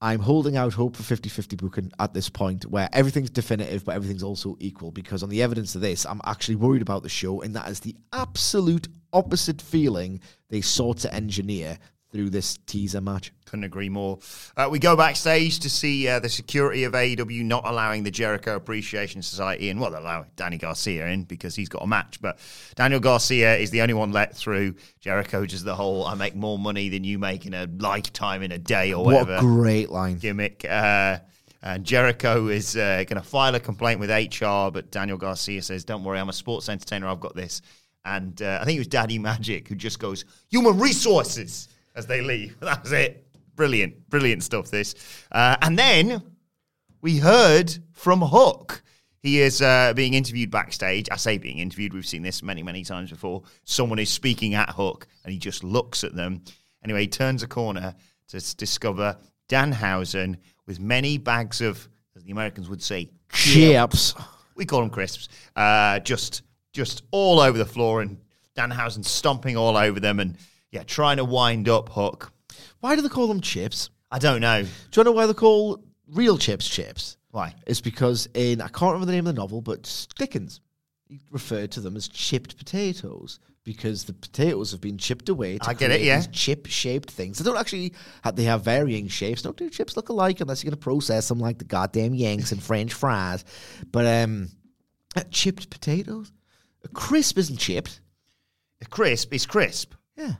I'm 0.00 0.20
holding 0.20 0.56
out 0.56 0.74
hope 0.74 0.94
for 0.94 1.02
50 1.02 1.28
50 1.28 1.56
booking 1.56 1.92
at 1.98 2.14
this 2.14 2.28
point 2.28 2.64
where 2.66 2.88
everything's 2.92 3.30
definitive, 3.30 3.84
but 3.84 3.96
everything's 3.96 4.22
also 4.22 4.56
equal. 4.60 4.92
Because 4.92 5.24
on 5.24 5.28
the 5.28 5.42
evidence 5.42 5.74
of 5.74 5.80
this, 5.80 6.06
I'm 6.06 6.20
actually 6.24 6.54
worried 6.54 6.82
about 6.82 7.02
the 7.02 7.08
show, 7.08 7.40
and 7.42 7.54
that 7.56 7.68
is 7.68 7.80
the 7.80 7.96
absolute 8.12 8.86
opposite 9.12 9.60
feeling 9.60 10.20
they 10.50 10.60
sought 10.60 10.98
to 10.98 11.12
engineer 11.12 11.78
through 12.10 12.30
this 12.30 12.58
teaser 12.66 13.00
match. 13.00 13.32
Couldn't 13.44 13.64
agree 13.64 13.88
more. 13.88 14.18
Uh, 14.56 14.68
we 14.70 14.78
go 14.78 14.96
backstage 14.96 15.58
to 15.60 15.70
see 15.70 16.08
uh, 16.08 16.18
the 16.20 16.28
security 16.28 16.84
of 16.84 16.92
AEW 16.94 17.44
not 17.44 17.66
allowing 17.66 18.02
the 18.02 18.10
Jericho 18.10 18.56
Appreciation 18.56 19.20
Society 19.22 19.68
in. 19.70 19.78
Well, 19.78 19.90
they're 19.90 20.00
allowing 20.00 20.26
Danny 20.36 20.56
Garcia 20.58 21.06
in 21.08 21.24
because 21.24 21.54
he's 21.54 21.68
got 21.68 21.82
a 21.82 21.86
match, 21.86 22.18
but 22.20 22.38
Daniel 22.76 23.00
Garcia 23.00 23.56
is 23.56 23.70
the 23.70 23.82
only 23.82 23.94
one 23.94 24.12
let 24.12 24.34
through. 24.34 24.74
Jericho 25.00 25.44
just 25.46 25.64
the 25.64 25.74
whole 25.74 26.06
I 26.06 26.14
make 26.14 26.34
more 26.34 26.58
money 26.58 26.88
than 26.88 27.04
you 27.04 27.18
make 27.18 27.44
in 27.46 27.54
a 27.54 27.66
lifetime 27.78 28.42
in 28.42 28.52
a 28.52 28.58
day 28.58 28.92
or 28.92 29.04
What 29.04 29.14
whatever 29.26 29.34
a 29.36 29.40
great 29.40 29.90
line. 29.90 30.18
gimmick. 30.18 30.64
Uh, 30.68 31.18
and 31.62 31.84
Jericho 31.84 32.46
is 32.48 32.76
uh, 32.76 33.04
going 33.08 33.20
to 33.20 33.28
file 33.28 33.54
a 33.54 33.60
complaint 33.60 33.98
with 34.00 34.10
HR, 34.10 34.70
but 34.70 34.90
Daniel 34.90 35.18
Garcia 35.18 35.60
says, 35.60 35.84
"Don't 35.84 36.04
worry, 36.04 36.18
I'm 36.20 36.28
a 36.28 36.32
sports 36.32 36.68
entertainer. 36.68 37.08
I've 37.08 37.20
got 37.20 37.34
this." 37.34 37.60
And 38.04 38.40
uh, 38.40 38.58
I 38.62 38.64
think 38.64 38.76
it 38.76 38.80
was 38.80 38.86
Daddy 38.86 39.18
Magic 39.18 39.68
who 39.68 39.74
just 39.74 39.98
goes, 39.98 40.24
"Human 40.50 40.78
resources," 40.78 41.68
as 41.98 42.06
they 42.06 42.22
leave. 42.22 42.56
That 42.60 42.82
was 42.82 42.92
it. 42.92 43.26
Brilliant, 43.56 44.08
brilliant 44.08 44.44
stuff. 44.44 44.70
This, 44.70 44.94
uh, 45.32 45.56
and 45.60 45.76
then 45.76 46.22
we 47.02 47.18
heard 47.18 47.76
from 47.92 48.22
Hook. 48.22 48.82
He 49.20 49.40
is 49.40 49.60
uh, 49.60 49.92
being 49.96 50.14
interviewed 50.14 50.50
backstage. 50.52 51.08
I 51.10 51.16
say 51.16 51.38
being 51.38 51.58
interviewed. 51.58 51.92
We've 51.92 52.06
seen 52.06 52.22
this 52.22 52.40
many, 52.40 52.62
many 52.62 52.84
times 52.84 53.10
before. 53.10 53.42
Someone 53.64 53.98
is 53.98 54.10
speaking 54.10 54.54
at 54.54 54.70
Hook, 54.70 55.08
and 55.24 55.32
he 55.32 55.38
just 55.40 55.64
looks 55.64 56.04
at 56.04 56.14
them. 56.14 56.44
Anyway, 56.84 57.00
he 57.00 57.08
turns 57.08 57.42
a 57.42 57.48
corner 57.48 57.96
to 58.28 58.56
discover 58.56 59.18
Danhausen 59.48 60.36
with 60.66 60.78
many 60.78 61.18
bags 61.18 61.60
of, 61.60 61.88
as 62.14 62.22
the 62.22 62.30
Americans 62.30 62.68
would 62.68 62.82
say, 62.82 63.10
Chips. 63.32 64.14
we 64.54 64.64
call 64.64 64.80
them 64.80 64.90
crisps, 64.90 65.28
uh, 65.56 65.98
just 65.98 66.42
just 66.72 67.02
all 67.10 67.40
over 67.40 67.58
the 67.58 67.66
floor, 67.66 68.02
and 68.02 68.18
Danhausen 68.56 69.04
stomping 69.04 69.56
all 69.56 69.76
over 69.76 69.98
them, 69.98 70.20
and 70.20 70.36
yeah, 70.72 70.82
trying 70.82 71.16
to 71.18 71.24
wind 71.24 71.68
up 71.68 71.88
Hook. 71.90 72.32
Why 72.80 72.96
do 72.96 73.02
they 73.02 73.08
call 73.08 73.28
them 73.28 73.40
chips? 73.40 73.90
I 74.10 74.18
don't 74.18 74.40
know 74.40 74.62
Do 74.62 75.00
you 75.00 75.04
know 75.04 75.12
why 75.12 75.26
they 75.26 75.34
call 75.34 75.84
real 76.08 76.38
chips 76.38 76.68
chips? 76.68 77.16
why. 77.30 77.54
It's 77.66 77.80
because 77.80 78.26
in, 78.34 78.60
I 78.60 78.68
can't 78.68 78.92
remember 78.92 79.06
the 79.06 79.12
name 79.12 79.26
of 79.26 79.34
the 79.34 79.40
novel, 79.40 79.60
but 79.60 80.06
Dickens 80.16 80.60
he 81.08 81.20
referred 81.30 81.70
to 81.72 81.80
them 81.80 81.96
as 81.96 82.06
chipped 82.06 82.58
potatoes 82.58 83.40
because 83.64 84.04
the 84.04 84.12
potatoes 84.12 84.70
have 84.72 84.80
been 84.80 84.98
chipped 84.98 85.28
away 85.28 85.58
to 85.58 85.70
I 85.70 85.74
get 85.74 85.90
it, 85.90 86.02
yeah. 86.02 86.16
these 86.16 86.26
chip-shaped 86.28 87.10
things. 87.10 87.38
They 87.38 87.44
don't 87.44 87.58
actually 87.58 87.94
have, 88.22 88.36
they 88.36 88.44
have 88.44 88.62
varying 88.62 89.08
shapes. 89.08 89.42
Don't 89.42 89.56
do 89.56 89.70
chips 89.70 89.96
look 89.96 90.10
alike 90.10 90.40
unless 90.40 90.62
you're 90.62 90.70
going 90.70 90.78
to 90.78 90.84
process 90.84 91.28
them 91.28 91.38
like 91.38 91.58
the 91.58 91.64
goddamn 91.64 92.14
Yanks 92.14 92.52
and 92.52 92.62
French 92.62 92.92
fries. 92.92 93.44
But 93.90 94.06
um, 94.06 94.48
uh, 95.16 95.24
chipped 95.30 95.70
potatoes, 95.70 96.32
a 96.84 96.88
crisp 96.88 97.38
isn't 97.38 97.58
chipped. 97.58 98.00
A 98.80 98.86
crisp 98.86 99.34
is 99.34 99.44
crisp. 99.44 99.94
Yeah, 100.16 100.34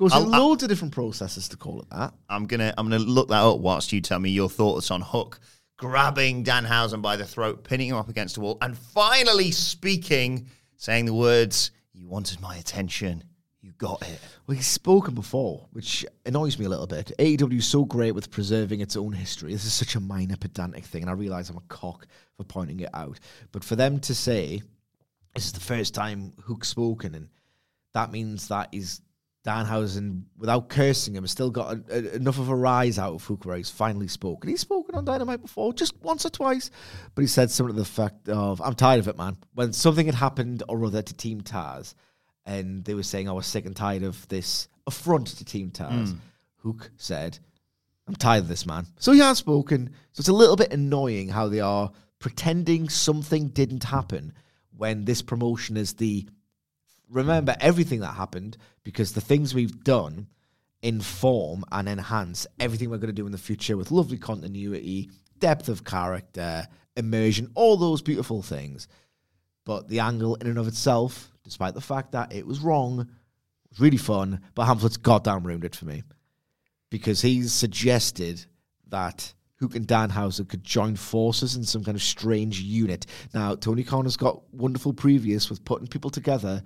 goes 0.00 0.12
I'll- 0.12 0.24
through 0.24 0.32
I'll- 0.32 0.48
loads 0.48 0.62
of 0.64 0.68
different 0.68 0.94
processes 0.94 1.48
to 1.50 1.56
call 1.56 1.80
it 1.82 1.90
that. 1.90 2.14
I'm 2.28 2.46
gonna 2.46 2.74
I'm 2.76 2.88
gonna 2.88 2.98
look 3.04 3.28
that 3.28 3.42
up 3.42 3.60
whilst 3.60 3.92
you 3.92 4.00
tell 4.00 4.18
me 4.18 4.30
your 4.30 4.48
thoughts 4.50 4.90
on 4.90 5.00
Hook 5.02 5.38
grabbing 5.76 6.44
Danhausen 6.44 7.00
by 7.00 7.16
the 7.16 7.24
throat, 7.24 7.64
pinning 7.64 7.88
him 7.88 7.96
up 7.96 8.08
against 8.08 8.34
the 8.34 8.40
wall, 8.42 8.58
and 8.60 8.76
finally 8.76 9.50
speaking, 9.50 10.46
saying 10.76 11.06
the 11.06 11.14
words, 11.14 11.70
"You 11.94 12.06
wanted 12.08 12.38
my 12.40 12.56
attention, 12.56 13.24
you 13.62 13.72
got 13.78 14.02
it." 14.02 14.20
Well, 14.46 14.56
he's 14.56 14.66
spoken 14.66 15.14
before, 15.14 15.68
which 15.72 16.04
annoys 16.26 16.58
me 16.58 16.66
a 16.66 16.68
little 16.68 16.86
bit. 16.86 17.12
AEW 17.18 17.58
is 17.58 17.66
so 17.66 17.84
great 17.86 18.12
with 18.12 18.30
preserving 18.30 18.80
its 18.80 18.94
own 18.96 19.12
history. 19.12 19.52
This 19.52 19.64
is 19.64 19.72
such 19.72 19.94
a 19.94 20.00
minor, 20.00 20.36
pedantic 20.36 20.84
thing, 20.84 21.02
and 21.02 21.10
I 21.10 21.14
realise 21.14 21.48
I'm 21.48 21.56
a 21.56 21.62
cock 21.68 22.06
for 22.36 22.44
pointing 22.44 22.80
it 22.80 22.90
out. 22.92 23.18
But 23.52 23.64
for 23.64 23.76
them 23.76 24.00
to 24.00 24.14
say 24.14 24.62
this 25.34 25.46
is 25.46 25.52
the 25.52 25.60
first 25.60 25.94
time 25.94 26.34
Hook's 26.44 26.68
spoken, 26.68 27.14
and 27.14 27.28
that 27.94 28.12
means 28.12 28.48
that 28.48 28.68
he's 28.72 29.00
Danhausen, 29.44 30.24
without 30.36 30.68
cursing 30.68 31.14
him, 31.14 31.26
still 31.26 31.50
got 31.50 31.76
a, 31.76 31.82
a- 31.90 32.16
enough 32.16 32.38
of 32.38 32.48
a 32.50 32.54
rise 32.54 32.98
out 32.98 33.14
of 33.14 33.24
Hook 33.24 33.44
where 33.44 33.56
he's 33.56 33.70
finally 33.70 34.08
spoken. 34.08 34.50
He's 34.50 34.60
spoken 34.60 34.94
on 34.94 35.04
Dynamite 35.04 35.40
before, 35.40 35.72
just 35.72 35.94
once 36.02 36.26
or 36.26 36.30
twice, 36.30 36.70
but 37.14 37.22
he 37.22 37.26
said 37.26 37.50
something 37.50 37.74
to 37.74 37.80
the 37.80 37.86
fact 37.86 38.28
of, 38.28 38.60
I'm 38.60 38.74
tired 38.74 39.00
of 39.00 39.08
it, 39.08 39.16
man. 39.16 39.38
When 39.54 39.72
something 39.72 40.06
had 40.06 40.14
happened 40.14 40.62
or 40.68 40.84
other 40.84 41.02
to 41.02 41.14
Team 41.14 41.40
Taz, 41.40 41.94
and 42.44 42.84
they 42.84 42.94
were 42.94 43.02
saying, 43.02 43.28
oh, 43.28 43.32
I 43.32 43.34
was 43.36 43.46
sick 43.46 43.64
and 43.64 43.76
tired 43.76 44.02
of 44.02 44.28
this 44.28 44.68
affront 44.86 45.28
to 45.28 45.44
Team 45.44 45.70
Taz, 45.70 46.12
hmm. 46.12 46.18
Hook 46.56 46.90
said, 46.96 47.38
I'm 48.06 48.16
tired 48.16 48.42
of 48.42 48.48
this, 48.48 48.66
man. 48.66 48.86
So 48.98 49.12
he 49.12 49.20
has 49.20 49.38
spoken. 49.38 49.90
So 50.12 50.20
it's 50.20 50.28
a 50.28 50.34
little 50.34 50.56
bit 50.56 50.72
annoying 50.72 51.28
how 51.28 51.48
they 51.48 51.60
are 51.60 51.90
pretending 52.18 52.88
something 52.88 53.48
didn't 53.48 53.84
happen 53.84 54.34
when 54.76 55.04
this 55.04 55.22
promotion 55.22 55.76
is 55.76 55.94
the 55.94 56.26
remember 57.10 57.56
everything 57.60 58.00
that 58.00 58.14
happened 58.14 58.56
because 58.84 59.12
the 59.12 59.20
things 59.20 59.54
we've 59.54 59.82
done 59.84 60.28
inform 60.82 61.64
and 61.70 61.88
enhance 61.88 62.46
everything 62.58 62.88
we're 62.88 62.98
going 62.98 63.08
to 63.08 63.12
do 63.12 63.26
in 63.26 63.32
the 63.32 63.38
future 63.38 63.76
with 63.76 63.90
lovely 63.90 64.16
continuity, 64.16 65.10
depth 65.38 65.68
of 65.68 65.84
character, 65.84 66.66
immersion, 66.96 67.50
all 67.54 67.76
those 67.76 68.00
beautiful 68.00 68.42
things. 68.42 68.88
But 69.64 69.88
the 69.88 70.00
angle 70.00 70.36
in 70.36 70.46
and 70.46 70.58
of 70.58 70.68
itself, 70.68 71.30
despite 71.44 71.74
the 71.74 71.80
fact 71.80 72.12
that 72.12 72.32
it 72.32 72.46
was 72.46 72.60
wrong, 72.60 73.08
was 73.68 73.80
really 73.80 73.98
fun, 73.98 74.40
but 74.54 74.64
Hamlet's 74.64 74.96
goddamn 74.96 75.44
ruined 75.44 75.64
it 75.64 75.76
for 75.76 75.84
me. 75.84 76.02
Because 76.90 77.20
he's 77.20 77.52
suggested 77.52 78.44
that 78.88 79.32
Hook 79.60 79.76
and 79.76 79.86
Danhausen 79.86 80.48
could 80.48 80.64
join 80.64 80.96
forces 80.96 81.54
in 81.54 81.64
some 81.64 81.84
kind 81.84 81.94
of 81.94 82.02
strange 82.02 82.60
unit. 82.60 83.06
Now, 83.34 83.54
Tony 83.54 83.84
Khan 83.84 84.04
has 84.06 84.16
got 84.16 84.42
wonderful 84.52 84.94
previous 84.94 85.50
with 85.50 85.64
putting 85.64 85.86
people 85.86 86.10
together 86.10 86.62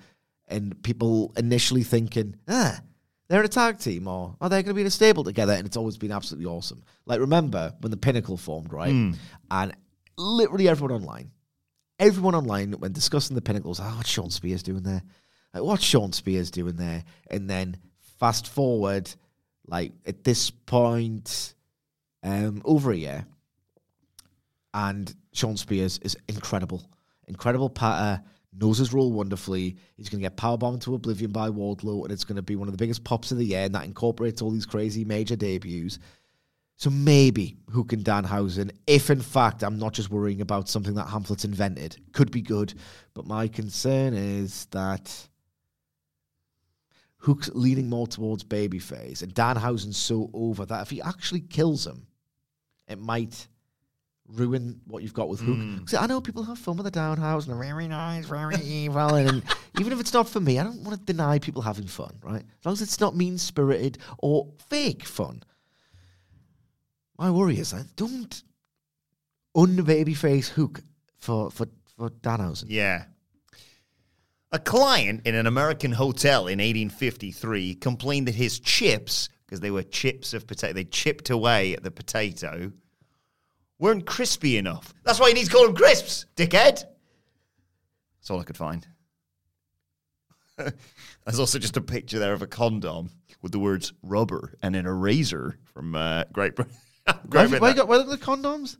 and 0.55 0.83
people 0.83 1.33
initially 1.37 1.83
thinking, 1.83 2.37
ah, 2.49 2.81
they're 3.29 3.41
in 3.41 3.47
a 3.47 3.49
tag 3.49 3.79
team 3.79 4.07
or 4.07 4.37
are 4.41 4.49
they 4.49 4.63
going 4.63 4.69
to 4.71 4.75
be 4.75 4.83
in 4.83 4.87
a 4.87 4.91
stable 4.91 5.25
together? 5.25 5.53
And 5.53 5.67
it's 5.67 5.77
always 5.77 5.97
been 5.99 6.13
absolutely 6.13 6.47
awesome. 6.47 6.83
Like, 7.07 7.21
remember 7.21 7.73
when 7.81 7.91
the 7.91 7.97
Pinnacle 7.97 8.37
formed, 8.37 8.73
right? 8.73 8.93
And 9.51 9.75
literally 10.17 10.69
everyone 10.69 10.93
online, 10.93 11.31
everyone 11.99 12.35
online 12.35 12.73
when 12.73 12.93
discussing 12.93 13.35
the 13.35 13.43
pinnacles, 13.43 13.81
oh, 13.81 13.95
what's 13.97 14.09
Shawn 14.09 14.31
Spears 14.31 14.63
doing 14.63 14.83
there? 14.83 15.03
Like, 15.53 15.63
what's 15.63 15.85
Shawn 15.85 16.13
Spears 16.13 16.51
doing 16.51 16.77
there? 16.77 17.05
And 17.31 17.49
then 17.49 17.77
fast 18.19 18.47
forward, 18.49 19.11
like 19.67 19.93
at 20.07 20.25
this 20.25 20.51
point, 20.51 21.55
um, 22.23 22.63
over 22.65 22.93
a 22.93 22.97
year, 22.97 23.27
and 24.73 25.15
Shawn 25.33 25.57
Spears 25.57 25.99
is 26.03 26.17
incredible, 26.29 26.83
incredible 27.27 27.71
patter. 27.71 28.23
Knows 28.57 28.79
his 28.79 28.93
role 28.93 29.13
wonderfully. 29.13 29.77
He's 29.97 30.09
going 30.09 30.23
to 30.23 30.29
get 30.29 30.37
powerbombed 30.37 30.83
to 30.83 30.95
oblivion 30.95 31.33
by 31.33 31.51
Wardlow, 31.51 32.05
and 32.05 32.13
it's 32.13 32.25
going 32.25 32.37
to 32.37 32.43
be 32.43 32.55
one 32.55 32.69
of 32.69 32.73
the 32.73 32.79
biggest 32.79 33.03
pops 33.03 33.33
of 33.33 33.39
the 33.39 33.45
year, 33.45 33.65
and 33.65 33.75
that 33.75 33.85
incorporates 33.85 34.41
all 34.41 34.51
these 34.51 34.67
crazy 34.67 35.05
major 35.05 35.35
debuts. 35.35 35.99
So 36.77 36.91
maybe 36.91 37.57
Hook 37.73 37.93
and 37.93 38.05
Danhausen, 38.05 38.71
if 38.87 39.11
in 39.11 39.21
fact 39.21 39.63
I'm 39.63 39.79
not 39.79 39.93
just 39.93 40.11
worrying 40.11 40.41
about 40.41 40.69
something 40.69 40.95
that 40.95 41.09
Hamlet's 41.09 41.45
invented, 41.45 41.97
could 42.13 42.31
be 42.31 42.43
good. 42.43 42.75
But 43.15 43.27
my 43.27 43.49
concern 43.49 44.15
is 44.15 44.67
that 44.67 45.29
Hook's 47.19 47.51
leaning 47.55 47.89
more 47.89 48.07
towards 48.07 48.45
babyface, 48.45 49.23
and 49.23 49.35
Danhausen's 49.35 49.97
so 49.97 50.31
over 50.35 50.67
that 50.67 50.83
if 50.83 50.91
he 50.91 51.01
actually 51.01 51.41
kills 51.41 51.87
him, 51.87 52.07
it 52.87 53.01
might 53.01 53.49
ruin 54.29 54.81
what 54.87 55.03
you've 55.03 55.13
got 55.15 55.29
with 55.29 55.41
Hook. 55.41 55.57
Hmm. 55.57 55.79
'Cause 55.85 55.95
I 55.95 56.07
know 56.07 56.21
people 56.21 56.43
have 56.45 56.59
fun 56.59 56.77
with 56.77 56.85
the 56.85 56.91
Danhausen, 56.99 57.47
they're 57.47 57.57
very 57.57 57.87
nice, 57.89 58.27
very 58.27 58.57
evil, 58.65 59.15
and 59.15 59.43
even 59.79 59.93
if 59.93 60.01
it's 60.01 60.13
not 60.15 60.29
for 60.29 60.41
me, 60.41 60.59
I 60.59 60.65
don't 60.65 60.83
want 60.83 60.99
to 60.99 61.05
deny 61.05 61.39
people 61.39 61.63
having 61.63 61.87
fun, 61.87 62.17
right? 62.23 62.43
As 62.43 62.65
long 62.65 62.73
as 62.73 62.83
it's 62.83 63.01
not 63.01 63.15
mean 63.17 63.37
spirited 63.39 63.99
or 64.19 64.49
fake 64.69 65.05
fun. 65.05 65.43
My 67.19 67.31
worry 67.31 67.59
is 67.59 67.73
I 67.75 67.83
don't 67.97 68.43
un-babyface 69.55 70.49
Hook 70.49 70.83
for 71.17 71.51
for 71.51 71.67
for 71.97 72.11
Danhausen. 72.11 72.65
Yeah. 72.69 73.05
A 74.53 74.59
client 74.59 75.23
in 75.27 75.35
an 75.35 75.47
American 75.47 75.93
hotel 75.93 76.47
in 76.47 76.61
1853 76.61 77.75
complained 77.75 78.29
that 78.29 78.37
his 78.37 78.61
chips, 78.61 79.29
because 79.45 79.61
they 79.61 79.71
were 79.73 79.83
chips 79.83 80.33
of 80.33 80.47
potato, 80.47 80.73
they 80.73 80.85
chipped 80.85 81.29
away 81.29 81.75
at 81.75 81.83
the 81.83 81.91
potato, 81.91 82.71
weren't 83.79 84.07
crispy 84.07 84.57
enough. 84.57 84.93
That's 85.05 85.21
why 85.21 85.29
you 85.29 85.35
need 85.35 85.47
to 85.47 85.51
call 85.53 85.67
them 85.67 85.75
crisps, 85.77 86.27
dickhead. 86.37 86.85
That's 88.19 88.31
all 88.31 88.41
I 88.41 88.45
could 88.45 88.57
find. 88.57 88.87
There's 90.57 91.41
also 91.41 91.59
just 91.59 91.77
a 91.77 91.81
picture 91.81 92.19
there 92.19 92.33
of 92.33 92.43
a 92.43 92.47
condom 92.47 93.11
with 93.43 93.53
the 93.53 93.59
words 93.59 93.93
rubber 94.03 94.55
and 94.63 94.77
an 94.77 94.87
eraser 94.87 95.59
from 95.73 95.95
uh, 95.95 96.25
Great 96.33 96.55
Britain. 96.57 96.75
Have 97.07 97.53
you- 97.53 97.59
why 97.59 97.71
you 97.71 97.75
got 97.75 97.89
why 97.89 97.99
the 97.99 98.17
condoms? 98.17 98.77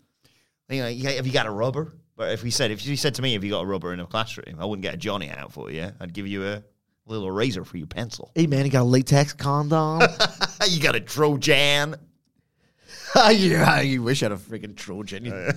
You 0.71 0.81
know, 0.81 0.87
have 0.89 1.27
you 1.27 1.33
got 1.33 1.45
a 1.45 1.51
rubber? 1.51 1.93
But 2.17 2.33
if 2.33 2.43
you 2.43 2.51
said 2.51 2.71
if 2.71 2.87
you 2.87 2.97
said 2.97 3.15
to 3.17 3.23
me, 3.23 3.35
have 3.35 3.45
you 3.45 3.51
got 3.51 3.61
a 3.61 3.67
rubber 3.67 3.93
in 3.93 4.01
a 4.01 4.07
classroom, 4.07 4.57
I 4.59 4.65
wouldn't 4.65 4.83
get 4.83 4.95
a 4.95 4.97
Johnny 4.97 5.29
out 5.29 5.53
for 5.53 5.71
you. 5.71 5.91
I'd 6.01 6.15
give 6.15 6.27
you 6.27 6.43
a 6.43 6.63
little 7.05 7.29
eraser 7.29 7.67
for 7.67 7.77
your 7.77 7.87
pencil. 7.87 8.33
Hey 8.35 8.47
man, 8.47 8.65
you 8.65 8.71
got 8.71 8.81
a 8.81 8.85
latex 8.85 9.35
condom? 9.35 10.01
you 10.71 10.81
got 10.81 10.95
a 10.95 11.01
Trojan. 11.01 11.97
yeah, 13.31 13.81
you 13.81 14.03
wish 14.03 14.23
I 14.23 14.27
had 14.27 14.33
a 14.33 14.37
freaking 14.37 14.77
Trojan. 14.77 15.25
You, 15.25 15.53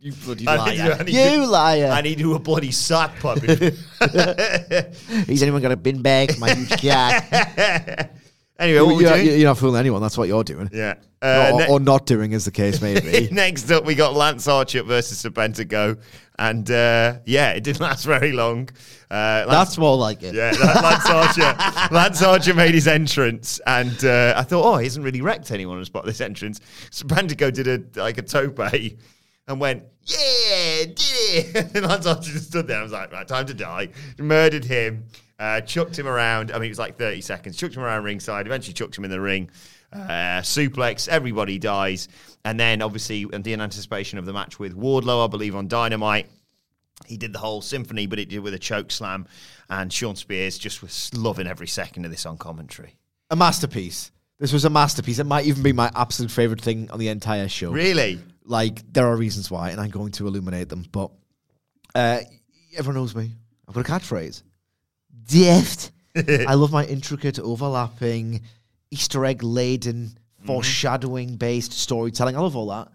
you 0.00 0.12
bloody 0.12 0.46
I 0.48 0.56
liar. 0.56 0.70
need 0.70 0.76
to- 0.78 0.94
I 1.00 1.02
need 1.02 1.14
you 1.14 1.40
to- 1.42 1.46
liar. 1.46 1.86
I 1.90 2.00
need 2.00 2.18
to 2.18 2.34
a 2.34 2.38
bloody 2.38 2.70
sock 2.70 3.18
puppet. 3.20 3.74
Has 4.00 5.42
anyone 5.42 5.60
got 5.62 5.72
a 5.72 5.76
bin 5.76 6.02
bag 6.02 6.38
my 6.38 6.52
huge 6.54 6.70
cat? 6.70 8.10
anyway, 8.58 8.80
what 8.80 8.96
we 8.96 9.04
you're, 9.04 9.12
doing? 9.14 9.26
you're 9.40 9.48
not 9.48 9.58
fooling 9.58 9.78
anyone. 9.80 10.00
That's 10.00 10.16
what 10.16 10.28
you're 10.28 10.44
doing. 10.44 10.70
Yeah. 10.72 10.94
Uh, 11.22 11.50
or, 11.52 11.58
ne- 11.58 11.68
or 11.68 11.80
not 11.80 12.06
doing, 12.06 12.32
as 12.32 12.46
the 12.46 12.50
case 12.50 12.80
may 12.80 12.98
be. 12.98 13.28
Next 13.30 13.70
up, 13.70 13.84
we 13.84 13.94
got 13.94 14.14
Lance 14.14 14.48
Archer 14.48 14.82
versus 14.82 15.22
Serpentico. 15.22 15.98
And 16.40 16.70
uh, 16.70 17.18
yeah, 17.26 17.50
it 17.50 17.62
didn't 17.62 17.80
last 17.88 18.06
very 18.06 18.32
long. 18.32 18.70
Uh, 19.10 19.44
Lance- 19.46 19.50
That's 19.50 19.78
more 19.78 19.96
like 19.96 20.22
it. 20.22 20.34
Yeah, 20.34 20.52
Lance 20.58 21.06
Archer. 21.06 21.54
Lance 21.94 22.22
Archer 22.22 22.54
made 22.54 22.72
his 22.72 22.88
entrance, 22.88 23.60
and 23.66 24.02
uh, 24.04 24.32
I 24.36 24.42
thought, 24.42 24.64
oh, 24.64 24.78
he 24.78 24.84
hasn't 24.84 25.04
really 25.04 25.20
wrecked 25.20 25.50
anyone 25.50 25.78
as 25.78 25.88
spot 25.88 26.06
this 26.06 26.22
entrance. 26.22 26.60
So 26.90 27.06
Bandico 27.06 27.50
did 27.50 27.68
a 27.68 28.00
like 28.00 28.16
a 28.16 28.22
tope 28.22 28.58
and 28.58 29.60
went, 29.60 29.84
yeah, 30.04 30.84
did 30.86 30.96
it. 30.98 31.56
and 31.74 31.86
Lance 31.86 32.06
Archer 32.06 32.32
just 32.32 32.46
stood 32.48 32.66
there. 32.66 32.78
I 32.78 32.82
was 32.82 32.92
like, 32.92 33.12
right, 33.12 33.28
time 33.28 33.44
to 33.46 33.54
die. 33.54 33.88
Murdered 34.18 34.64
him, 34.64 35.04
uh, 35.40 35.60
chucked 35.62 35.98
him 35.98 36.06
around. 36.06 36.52
I 36.52 36.54
mean, 36.54 36.66
it 36.66 36.68
was 36.68 36.78
like 36.78 36.96
30 36.98 37.20
seconds. 37.22 37.56
Chucked 37.56 37.74
him 37.74 37.82
around 37.82 38.04
ringside. 38.04 38.46
Eventually, 38.46 38.74
chucked 38.74 38.96
him 38.96 39.04
in 39.04 39.10
the 39.10 39.20
ring. 39.20 39.50
Uh, 39.92 40.40
suplex. 40.42 41.08
Everybody 41.08 41.58
dies, 41.58 42.06
and 42.44 42.60
then 42.60 42.80
obviously, 42.80 43.26
in 43.32 43.42
the 43.42 43.54
anticipation 43.54 44.18
of 44.18 44.26
the 44.26 44.32
match 44.32 44.60
with 44.60 44.76
Wardlow, 44.76 45.24
I 45.24 45.26
believe 45.26 45.56
on 45.56 45.66
Dynamite 45.66 46.28
he 47.06 47.16
did 47.16 47.32
the 47.32 47.38
whole 47.38 47.60
symphony, 47.60 48.06
but 48.06 48.18
it 48.18 48.28
did 48.28 48.40
with 48.40 48.54
a 48.54 48.58
choke 48.58 48.90
slam. 48.90 49.26
And 49.68 49.92
Shawn 49.92 50.16
Spears 50.16 50.58
just 50.58 50.82
was 50.82 51.12
loving 51.14 51.46
every 51.46 51.66
second 51.66 52.04
of 52.04 52.10
this 52.10 52.26
on 52.26 52.38
commentary. 52.38 52.96
A 53.30 53.36
masterpiece. 53.36 54.10
This 54.38 54.52
was 54.52 54.64
a 54.64 54.70
masterpiece. 54.70 55.18
It 55.18 55.24
might 55.24 55.46
even 55.46 55.62
be 55.62 55.72
my 55.72 55.90
absolute 55.94 56.30
favorite 56.30 56.60
thing 56.60 56.90
on 56.90 56.98
the 56.98 57.08
entire 57.08 57.48
show. 57.48 57.70
Really? 57.70 58.18
Like, 58.44 58.92
there 58.92 59.06
are 59.06 59.16
reasons 59.16 59.50
why, 59.50 59.70
and 59.70 59.80
I'm 59.80 59.90
going 59.90 60.12
to 60.12 60.26
illuminate 60.26 60.68
them. 60.68 60.84
But 60.90 61.10
uh, 61.94 62.20
everyone 62.76 62.96
knows 62.96 63.14
me. 63.14 63.32
I've 63.68 63.74
got 63.74 63.88
a 63.88 63.92
catchphrase. 63.92 64.42
Deft. 65.30 65.92
I 66.16 66.54
love 66.54 66.72
my 66.72 66.84
intricate, 66.84 67.38
overlapping, 67.38 68.42
Easter 68.90 69.24
egg 69.24 69.42
laden, 69.42 70.06
mm-hmm. 70.06 70.46
foreshadowing 70.46 71.36
based 71.36 71.72
storytelling. 71.72 72.36
I 72.36 72.40
love 72.40 72.56
all 72.56 72.68
that. 72.68 72.88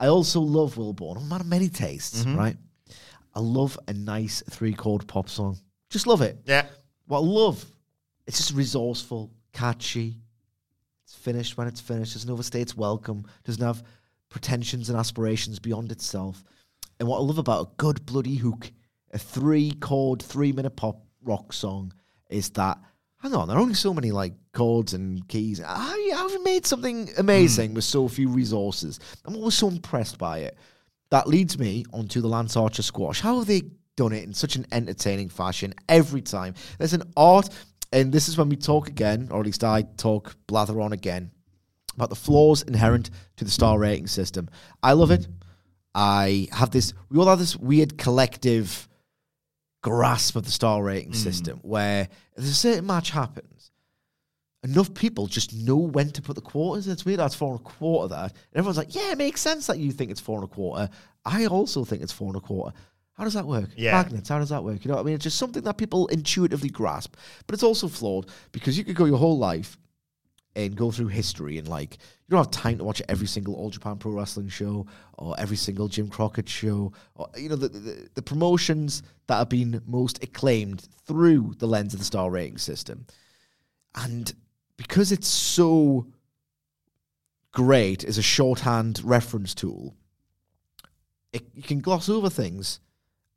I 0.00 0.06
also 0.06 0.40
love 0.40 0.76
Wilbourn. 0.76 1.16
I'm 1.16 1.24
a 1.24 1.26
man 1.26 1.40
of 1.42 1.46
many 1.46 1.68
tastes, 1.68 2.24
mm-hmm. 2.24 2.36
right? 2.36 2.56
I 3.34 3.40
love 3.40 3.78
a 3.88 3.92
nice 3.92 4.42
three 4.50 4.72
chord 4.74 5.06
pop 5.06 5.28
song. 5.28 5.58
Just 5.90 6.06
love 6.06 6.22
it. 6.22 6.38
Yeah. 6.46 6.66
What 7.06 7.18
I 7.18 7.22
love, 7.22 7.64
it's 8.26 8.38
just 8.38 8.54
resourceful, 8.54 9.30
catchy. 9.52 10.18
It's 11.04 11.14
finished 11.14 11.56
when 11.56 11.66
it's 11.66 11.80
finished. 11.80 12.14
Doesn't 12.14 12.30
overstay 12.30 12.62
its 12.62 12.76
welcome. 12.76 13.26
Doesn't 13.44 13.62
have 13.62 13.82
pretensions 14.28 14.88
and 14.88 14.98
aspirations 14.98 15.58
beyond 15.58 15.92
itself. 15.92 16.42
And 16.98 17.08
what 17.08 17.18
I 17.18 17.22
love 17.22 17.38
about 17.38 17.66
a 17.66 17.70
good 17.76 18.06
bloody 18.06 18.36
hook, 18.36 18.70
a 19.12 19.18
three 19.18 19.72
chord, 19.72 20.22
three 20.22 20.52
minute 20.52 20.76
pop 20.76 21.01
rock 21.24 21.52
song, 21.52 21.92
is 22.28 22.50
that 22.50 22.78
hang 23.22 23.34
on, 23.34 23.46
there 23.46 23.56
are 23.56 23.60
only 23.60 23.74
so 23.74 23.94
many 23.94 24.10
like 24.10 24.34
chords 24.52 24.94
and 24.94 25.26
keys. 25.28 25.60
How 25.60 25.96
have 26.10 26.30
you 26.32 26.44
made 26.44 26.66
something 26.66 27.08
amazing 27.16 27.70
hmm. 27.70 27.74
with 27.76 27.84
so 27.84 28.08
few 28.08 28.28
resources? 28.28 28.98
I'm 29.24 29.36
always 29.36 29.54
so 29.54 29.68
impressed 29.68 30.18
by 30.18 30.38
it. 30.38 30.58
That 31.10 31.28
leads 31.28 31.58
me 31.58 31.84
onto 31.92 32.20
the 32.20 32.28
Lance 32.28 32.56
Archer 32.56 32.82
squash. 32.82 33.20
How 33.20 33.38
have 33.38 33.46
they 33.46 33.62
done 33.96 34.12
it 34.12 34.24
in 34.24 34.32
such 34.32 34.56
an 34.56 34.66
entertaining 34.72 35.28
fashion 35.28 35.74
every 35.88 36.22
time? 36.22 36.54
There's 36.78 36.94
an 36.94 37.02
art, 37.16 37.48
and 37.92 38.12
this 38.12 38.28
is 38.28 38.36
when 38.36 38.48
we 38.48 38.56
talk 38.56 38.88
again, 38.88 39.28
or 39.30 39.40
at 39.40 39.46
least 39.46 39.62
I 39.62 39.82
talk 39.82 40.34
blather 40.46 40.80
on 40.80 40.92
again, 40.92 41.30
about 41.94 42.08
the 42.08 42.16
flaws 42.16 42.62
inherent 42.62 43.10
to 43.36 43.44
the 43.44 43.50
star 43.50 43.78
rating 43.78 44.06
system. 44.06 44.48
I 44.82 44.94
love 44.94 45.10
it. 45.10 45.28
I 45.94 46.48
have 46.50 46.70
this, 46.70 46.94
we 47.10 47.18
all 47.18 47.26
have 47.26 47.38
this 47.38 47.56
weird 47.56 47.98
collective 47.98 48.88
grasp 49.82 50.36
of 50.36 50.44
the 50.44 50.50
star 50.50 50.82
rating 50.82 51.10
hmm. 51.10 51.16
system 51.16 51.58
where 51.62 52.08
if 52.36 52.44
a 52.44 52.46
certain 52.46 52.86
match 52.86 53.10
happens, 53.10 53.70
enough 54.64 54.94
people 54.94 55.26
just 55.26 55.54
know 55.54 55.76
when 55.76 56.10
to 56.10 56.22
put 56.22 56.36
the 56.36 56.40
quarters. 56.40 56.86
It's 56.86 57.04
weird. 57.04 57.18
That's 57.18 57.34
four 57.34 57.52
and 57.52 57.60
a 57.60 57.62
quarter. 57.62 58.14
That 58.14 58.30
and 58.30 58.32
everyone's 58.54 58.78
like, 58.78 58.94
yeah, 58.94 59.12
it 59.12 59.18
makes 59.18 59.40
sense 59.40 59.66
that 59.66 59.78
you 59.78 59.92
think 59.92 60.10
it's 60.10 60.20
four 60.20 60.36
and 60.36 60.44
a 60.44 60.48
quarter. 60.48 60.88
I 61.24 61.46
also 61.46 61.84
think 61.84 62.02
it's 62.02 62.12
four 62.12 62.28
and 62.28 62.36
a 62.36 62.40
quarter. 62.40 62.74
How 63.14 63.24
does 63.24 63.34
that 63.34 63.46
work? 63.46 63.70
Yeah. 63.76 63.92
Magnets. 63.92 64.28
How 64.28 64.38
does 64.38 64.48
that 64.48 64.64
work? 64.64 64.84
You 64.84 64.88
know, 64.88 64.94
what 64.94 65.02
I 65.02 65.04
mean, 65.04 65.14
it's 65.14 65.24
just 65.24 65.38
something 65.38 65.62
that 65.64 65.76
people 65.76 66.06
intuitively 66.08 66.70
grasp, 66.70 67.16
but 67.46 67.54
it's 67.54 67.62
also 67.62 67.88
flawed 67.88 68.30
because 68.52 68.78
you 68.78 68.84
could 68.84 68.96
go 68.96 69.04
your 69.04 69.18
whole 69.18 69.38
life 69.38 69.76
and 70.54 70.76
go 70.76 70.90
through 70.90 71.08
history 71.08 71.58
and 71.58 71.68
like 71.68 71.94
you 71.94 72.36
don't 72.36 72.44
have 72.44 72.50
time 72.50 72.78
to 72.78 72.84
watch 72.84 73.02
every 73.08 73.26
single 73.26 73.54
All 73.54 73.70
Japan 73.70 73.96
Pro 73.96 74.12
Wrestling 74.12 74.48
show 74.48 74.86
or 75.18 75.34
every 75.38 75.56
single 75.56 75.88
Jim 75.88 76.08
Crockett 76.08 76.48
show 76.48 76.92
or 77.14 77.28
you 77.36 77.48
know 77.48 77.56
the, 77.56 77.68
the 77.68 78.08
the 78.14 78.22
promotions 78.22 79.02
that 79.26 79.38
have 79.38 79.48
been 79.48 79.80
most 79.86 80.22
acclaimed 80.22 80.88
through 81.06 81.54
the 81.58 81.66
lens 81.66 81.94
of 81.94 82.00
the 82.00 82.04
star 82.04 82.30
rating 82.30 82.58
system. 82.58 83.06
And 83.94 84.32
because 84.76 85.12
it's 85.12 85.28
so 85.28 86.06
great 87.52 88.04
as 88.04 88.18
a 88.18 88.22
shorthand 88.22 89.00
reference 89.04 89.54
tool, 89.54 89.94
it, 91.32 91.44
you 91.54 91.62
can 91.62 91.80
gloss 91.80 92.08
over 92.08 92.28
things 92.28 92.80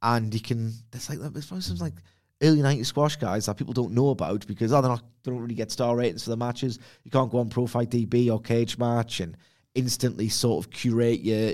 and 0.01 0.33
you 0.33 0.39
can 0.39 0.73
there's 0.91 1.09
like 1.09 1.19
there's 1.19 1.47
probably 1.47 1.61
some 1.61 1.77
like 1.77 1.95
early 2.41 2.59
90s 2.59 2.87
squash 2.87 3.15
guys 3.15 3.45
that 3.45 3.57
people 3.57 3.73
don't 3.73 3.93
know 3.93 4.09
about 4.09 4.45
because 4.47 4.73
oh, 4.73 4.81
they're 4.81 4.89
not 4.89 5.03
they 5.23 5.31
don't 5.31 5.41
really 5.41 5.55
get 5.55 5.71
star 5.71 5.95
ratings 5.95 6.23
for 6.23 6.29
the 6.29 6.37
matches. 6.37 6.79
You 7.03 7.11
can't 7.11 7.31
go 7.31 7.39
on 7.39 7.49
Pro 7.49 7.67
Fight 7.67 7.89
DB 7.89 8.31
or 8.31 8.39
Cage 8.39 8.77
Match 8.77 9.19
and 9.19 9.37
instantly 9.73 10.29
sort 10.29 10.63
of 10.63 10.71
curate 10.71 11.21
your 11.21 11.53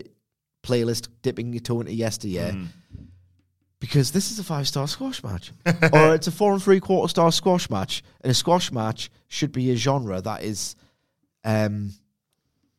playlist 0.63 1.07
dipping 1.21 1.53
your 1.53 1.61
toe 1.61 1.79
into 1.81 1.93
yesteryear. 1.93 2.55
Because 3.79 4.11
this 4.11 4.29
is 4.29 4.37
a 4.37 4.43
five 4.43 4.67
star 4.67 4.87
squash 4.87 5.23
match. 5.23 5.51
or 5.93 6.13
it's 6.13 6.27
a 6.27 6.31
four 6.31 6.53
and 6.53 6.61
three 6.61 6.79
quarter 6.79 7.09
star 7.09 7.31
squash 7.31 7.69
match. 7.69 8.03
And 8.21 8.29
a 8.29 8.35
squash 8.35 8.71
match 8.71 9.09
should 9.27 9.51
be 9.51 9.71
a 9.71 9.75
genre 9.75 10.21
that 10.21 10.43
is 10.43 10.75
um 11.43 11.93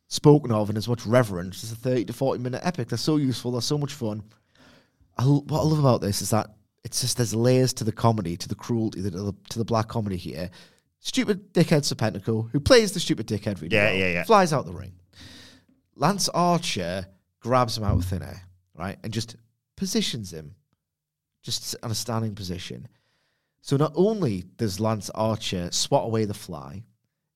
spoken 0.06 0.52
of 0.52 0.68
in 0.68 0.76
as 0.76 0.86
much 0.86 1.06
reverence 1.06 1.64
as 1.64 1.72
a 1.72 1.76
30 1.76 2.04
to 2.04 2.12
40 2.12 2.42
minute 2.42 2.60
epic. 2.64 2.88
They're 2.88 2.98
so 2.98 3.16
useful, 3.16 3.52
they're 3.52 3.62
so 3.62 3.78
much 3.78 3.94
fun. 3.94 4.22
I, 5.16 5.24
what 5.24 5.60
I 5.60 5.64
love 5.64 5.78
about 5.78 6.00
this 6.00 6.22
is 6.22 6.30
that 6.30 6.50
it's 6.84 7.00
just 7.00 7.16
there's 7.16 7.34
layers 7.34 7.72
to 7.74 7.84
the 7.84 7.92
comedy, 7.92 8.36
to 8.36 8.48
the 8.48 8.54
cruelty, 8.54 9.02
to 9.02 9.10
the, 9.10 9.34
to 9.50 9.58
the 9.58 9.64
black 9.64 9.88
comedy 9.88 10.16
here. 10.16 10.50
Stupid 11.00 11.52
dickhead 11.52 11.82
Serpentico, 11.82 12.48
who 12.50 12.60
plays 12.60 12.92
the 12.92 13.00
stupid 13.00 13.26
dickhead 13.26 13.60
really 13.60 13.74
Yeah, 13.74 13.90
yeah, 13.92 14.12
yeah. 14.12 14.24
flies 14.24 14.52
out 14.52 14.66
the 14.66 14.72
ring. 14.72 14.92
Lance 15.96 16.28
Archer 16.30 17.06
grabs 17.40 17.76
him 17.76 17.84
out 17.84 17.96
of 17.96 18.04
thin 18.04 18.22
air, 18.22 18.42
right, 18.74 18.98
and 19.04 19.12
just 19.12 19.36
positions 19.76 20.32
him 20.32 20.54
just 21.42 21.74
on 21.82 21.90
a 21.90 21.94
standing 21.94 22.34
position. 22.34 22.86
So 23.60 23.76
not 23.76 23.92
only 23.94 24.44
does 24.56 24.80
Lance 24.80 25.10
Archer 25.10 25.70
swat 25.72 26.04
away 26.04 26.24
the 26.24 26.34
fly, 26.34 26.84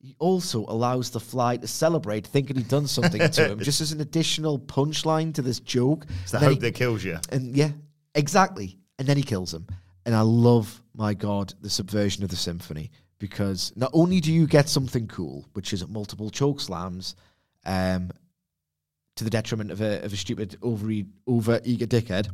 he 0.01 0.15
also 0.19 0.65
allows 0.69 1.11
the 1.11 1.21
fly 1.21 1.57
to 1.57 1.67
celebrate, 1.67 2.27
thinking 2.27 2.57
he'd 2.57 2.69
done 2.69 2.87
something 2.87 3.29
to 3.31 3.49
him, 3.49 3.59
just 3.61 3.81
as 3.81 3.93
an 3.93 4.01
additional 4.01 4.59
punchline 4.59 5.35
to 5.35 5.43
this 5.43 5.59
joke. 5.61 6.07
It's 6.23 6.31
the 6.33 6.39
hope 6.39 6.53
he- 6.55 6.59
that 6.61 6.75
kills 6.75 7.03
you. 7.05 7.19
and 7.31 7.57
yeah, 7.57 7.71
exactly. 8.15 8.79
And 8.99 9.07
then 9.07 9.17
he 9.17 9.23
kills 9.23 9.53
him. 9.53 9.67
And 10.05 10.15
I 10.15 10.21
love, 10.21 10.83
my 10.95 11.15
God, 11.15 11.53
the 11.61 11.71
subversion 11.71 12.25
of 12.25 12.31
the 12.31 12.37
symphony 12.37 12.91
because 13.19 13.73
not 13.77 13.91
only 13.93 14.21
do 14.21 14.33
you 14.33 14.47
get 14.47 14.69
something 14.69 15.09
cool, 15.09 15.47
which 15.55 15.73
is 15.73 15.87
multiple 15.89 16.31
choke 16.31 16.61
slams, 16.61 17.17
um, 17.65 18.11
to 19.17 19.25
the 19.25 19.31
detriment 19.31 19.71
of 19.71 19.81
a 19.81 20.03
of 20.05 20.13
a 20.13 20.17
stupid 20.17 20.57
over 20.63 20.89
over 21.27 21.61
eager 21.65 21.87
dickhead. 21.87 22.29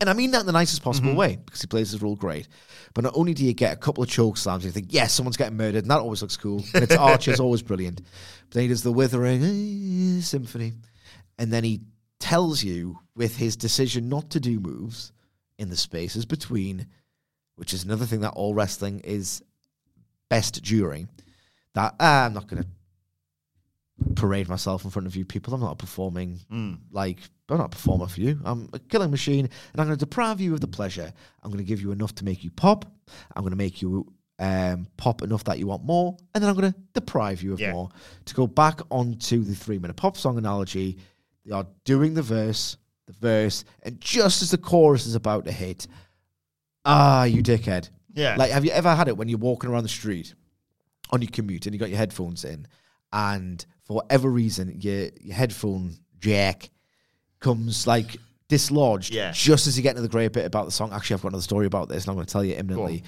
And 0.00 0.08
I 0.08 0.12
mean 0.12 0.30
that 0.30 0.40
in 0.40 0.46
the 0.46 0.52
nicest 0.52 0.82
possible 0.82 1.14
way 1.14 1.36
because 1.44 1.60
he 1.60 1.66
plays 1.66 1.90
his 1.90 2.00
role 2.00 2.14
great. 2.14 2.46
But 2.94 3.04
not 3.04 3.14
only 3.16 3.34
do 3.34 3.44
you 3.44 3.52
get 3.52 3.72
a 3.72 3.76
couple 3.76 4.04
of 4.04 4.08
choke 4.08 4.36
slams, 4.36 4.64
you 4.64 4.70
think, 4.70 4.88
yes, 4.90 5.12
someone's 5.12 5.36
getting 5.36 5.56
murdered, 5.56 5.82
and 5.82 5.90
that 5.90 5.98
always 5.98 6.22
looks 6.22 6.36
cool. 6.36 6.64
And 6.72 6.84
it's 6.84 6.96
Archer's 6.96 7.40
always 7.40 7.62
brilliant. 7.62 8.02
But 8.48 8.54
then 8.54 8.62
he 8.62 8.68
does 8.68 8.82
the 8.82 8.92
withering 8.92 9.42
eh, 9.42 10.20
symphony. 10.20 10.74
And 11.36 11.52
then 11.52 11.64
he 11.64 11.80
tells 12.20 12.62
you 12.62 13.00
with 13.16 13.36
his 13.36 13.56
decision 13.56 14.08
not 14.08 14.30
to 14.30 14.40
do 14.40 14.60
moves 14.60 15.12
in 15.58 15.68
the 15.70 15.76
spaces 15.76 16.24
between, 16.24 16.86
which 17.56 17.74
is 17.74 17.84
another 17.84 18.06
thing 18.06 18.20
that 18.20 18.30
all 18.30 18.54
wrestling 18.54 19.00
is 19.00 19.42
best 20.28 20.62
during, 20.62 21.08
that 21.74 21.94
ah, 22.00 22.26
I'm 22.26 22.34
not 22.34 22.46
going 22.48 22.62
to 22.62 22.68
parade 24.14 24.48
myself 24.48 24.84
in 24.84 24.90
front 24.90 25.06
of 25.06 25.16
you 25.16 25.24
people. 25.24 25.52
I'm 25.54 25.60
not 25.60 25.78
performing 25.78 26.38
like 26.92 27.18
I'm 27.48 27.56
not 27.58 27.66
a 27.66 27.68
performer 27.70 28.06
for 28.06 28.20
you. 28.20 28.38
I'm 28.44 28.68
a 28.72 28.78
killing 28.78 29.10
machine, 29.10 29.46
and 29.46 29.80
I'm 29.80 29.86
going 29.86 29.98
to 29.98 30.04
deprive 30.04 30.40
you 30.40 30.54
of 30.54 30.60
the 30.60 30.68
pleasure. 30.68 31.12
I'm 31.42 31.50
going 31.50 31.64
to 31.64 31.68
give 31.68 31.80
you 31.80 31.92
enough 31.92 32.14
to 32.16 32.24
make 32.24 32.44
you 32.44 32.50
pop. 32.50 32.84
I'm 33.34 33.42
going 33.42 33.50
to 33.52 33.56
make 33.56 33.80
you 33.82 34.06
um, 34.38 34.86
pop 34.96 35.22
enough 35.22 35.44
that 35.44 35.58
you 35.58 35.66
want 35.66 35.82
more, 35.84 36.16
and 36.34 36.42
then 36.44 36.48
I'm 36.50 36.56
going 36.56 36.72
to 36.72 36.78
deprive 36.92 37.42
you 37.42 37.54
of 37.54 37.60
Yeah. 37.60 37.72
more. 37.72 37.88
To 38.26 38.34
go 38.34 38.46
back 38.46 38.80
onto 38.90 39.42
the 39.42 39.54
three 39.54 39.78
minute 39.78 39.96
pop 39.96 40.16
song 40.16 40.38
analogy, 40.38 40.98
they 41.44 41.52
are 41.52 41.66
doing 41.84 42.14
the 42.14 42.22
verse, 42.22 42.76
the 43.08 43.14
verse, 43.14 43.64
and 43.82 44.00
just 44.00 44.40
as 44.42 44.50
the 44.52 44.58
chorus 44.58 45.06
is 45.06 45.14
about 45.16 45.44
to 45.46 45.52
hit, 45.52 45.86
ah, 46.84 47.24
you 47.24 47.42
dickhead. 47.42 47.90
Yeah. 48.14 48.36
Like, 48.36 48.50
have 48.52 48.64
you 48.64 48.70
ever 48.70 48.94
had 48.94 49.08
it 49.08 49.16
when 49.16 49.28
you're 49.28 49.38
walking 49.38 49.70
around 49.70 49.82
the 49.82 49.88
street 49.88 50.34
on 51.10 51.22
your 51.22 51.30
commute 51.30 51.66
and 51.66 51.74
you 51.74 51.78
got 51.80 51.88
your 51.88 51.98
headphones 51.98 52.44
in, 52.44 52.66
and 53.12 53.64
for 53.84 53.94
whatever 53.94 54.28
reason, 54.30 54.80
your 54.80 55.08
your 55.20 55.34
headphone 55.34 55.94
jack 56.20 56.70
comes 57.40 57.86
like 57.86 58.16
dislodged 58.48 59.12
Yeah. 59.12 59.30
just 59.32 59.66
as 59.66 59.76
you 59.76 59.82
get 59.82 59.90
into 59.90 60.02
the 60.02 60.08
great 60.08 60.32
bit 60.32 60.44
about 60.46 60.64
the 60.64 60.72
song. 60.72 60.92
Actually, 60.92 61.14
I've 61.14 61.22
got 61.22 61.28
another 61.28 61.42
story 61.42 61.66
about 61.66 61.88
this, 61.88 62.04
and 62.04 62.10
I'm 62.10 62.16
going 62.16 62.26
to 62.26 62.32
tell 62.32 62.44
you 62.44 62.54
imminently. 62.54 63.04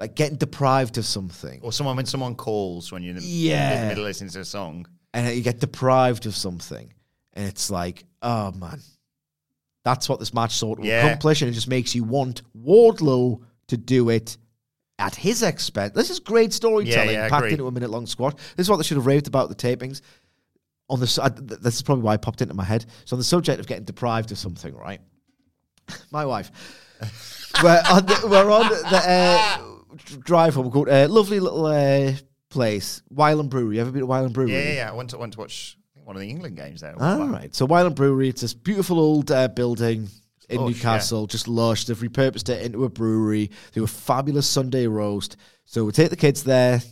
Like 0.00 0.16
getting 0.16 0.36
deprived 0.36 0.98
of 0.98 1.06
something, 1.06 1.60
Or 1.62 1.72
someone 1.72 1.94
when 1.96 2.04
someone 2.06 2.34
calls 2.34 2.90
when 2.90 3.02
you're 3.04 3.10
in 3.14 3.16
the, 3.22 3.24
Yeah. 3.24 3.74
in 3.76 3.80
the 3.82 3.86
middle 3.88 4.04
of 4.04 4.08
listening 4.08 4.30
to 4.30 4.40
a 4.40 4.44
song. 4.44 4.86
and 5.14 5.32
you 5.34 5.42
get 5.42 5.60
deprived 5.60 6.26
of 6.26 6.34
something, 6.34 6.92
and 7.34 7.46
it's 7.46 7.70
like, 7.70 8.04
oh 8.20 8.50
man, 8.52 8.80
that's 9.84 10.08
what 10.08 10.18
this 10.18 10.32
match 10.34 10.54
sought 10.54 10.80
to 10.80 10.86
Yeah. 10.86 11.04
accomplish, 11.06 11.42
and 11.42 11.50
it 11.50 11.54
just 11.54 11.68
makes 11.68 11.94
you 11.94 12.04
want 12.04 12.42
Wardlow 12.56 13.40
to 13.68 13.76
do 13.76 14.08
it 14.10 14.36
at 14.98 15.14
his 15.14 15.42
expense. 15.42 15.92
This 15.94 16.10
is 16.10 16.20
great 16.20 16.52
storytelling 16.52 17.10
Yeah, 17.14 17.22
yeah, 17.24 17.28
packed 17.28 17.46
into 17.46 17.66
a 17.66 17.72
minute 17.72 17.90
long 17.90 18.06
squash. 18.06 18.34
This 18.56 18.66
is 18.66 18.70
what 18.70 18.76
they 18.76 18.82
should 18.84 18.96
have 18.96 19.06
raved 19.06 19.26
about 19.26 19.48
the 19.48 19.54
tapings. 19.54 20.00
On 20.88 21.00
the, 21.00 21.20
I- 21.22 21.28
th- 21.30 21.60
this 21.60 21.74
is 21.76 21.82
probably 21.82 22.04
why 22.04 22.14
it 22.14 22.22
popped 22.22 22.42
into 22.42 22.54
my 22.54 22.64
head. 22.64 22.84
So 23.04 23.14
on 23.14 23.18
the 23.18 23.24
subject 23.24 23.58
of 23.60 23.66
getting 23.66 23.84
deprived 23.84 24.30
of 24.32 24.38
something, 24.38 24.74
right? 24.74 25.00
My 26.12 26.24
wife, 26.24 26.50
we're 27.62 27.82
on 27.90 28.06
the, 28.06 28.28
we're 28.30 28.50
on 28.50 28.68
the 28.68 29.02
uh, 29.06 29.58
drive 30.20 30.54
home. 30.54 30.66
We 30.66 30.70
go 30.72 30.84
to 30.84 31.06
a 31.06 31.08
lovely 31.08 31.40
little 31.40 31.66
uh, 31.66 32.12
place, 32.50 33.02
Wylam 33.14 33.48
Brewery. 33.50 33.76
You 33.76 33.82
ever 33.82 33.90
been 33.90 34.00
to 34.02 34.06
Wylam 34.06 34.32
Brewery? 34.32 34.52
Yeah, 34.52 34.62
yeah, 34.62 34.74
yeah. 34.74 34.90
I 34.90 34.94
went 34.94 35.10
to, 35.10 35.18
went 35.18 35.32
to 35.34 35.38
watch 35.40 35.76
one 36.04 36.16
of 36.16 36.20
the 36.20 36.28
England 36.28 36.56
games 36.56 36.80
there. 36.82 36.94
All 37.00 37.26
right. 37.28 37.54
So 37.54 37.66
Wylam 37.66 37.94
Brewery, 37.94 38.28
it's 38.28 38.40
this 38.42 38.54
beautiful 38.54 38.98
old 39.00 39.30
uh, 39.30 39.48
building 39.48 40.08
in 40.48 40.60
Lush, 40.60 40.74
Newcastle, 40.74 41.26
just 41.26 41.48
lush. 41.48 41.86
They've 41.86 41.96
repurposed 41.98 42.48
it 42.50 42.62
into 42.64 42.84
a 42.84 42.88
brewery. 42.88 43.46
They 43.46 43.80
do 43.80 43.84
a 43.84 43.88
fabulous 43.88 44.46
Sunday 44.46 44.86
roast. 44.86 45.36
So 45.64 45.84
we 45.84 45.92
take 45.92 46.10
the 46.10 46.16
kids 46.16 46.44
there. 46.44 46.82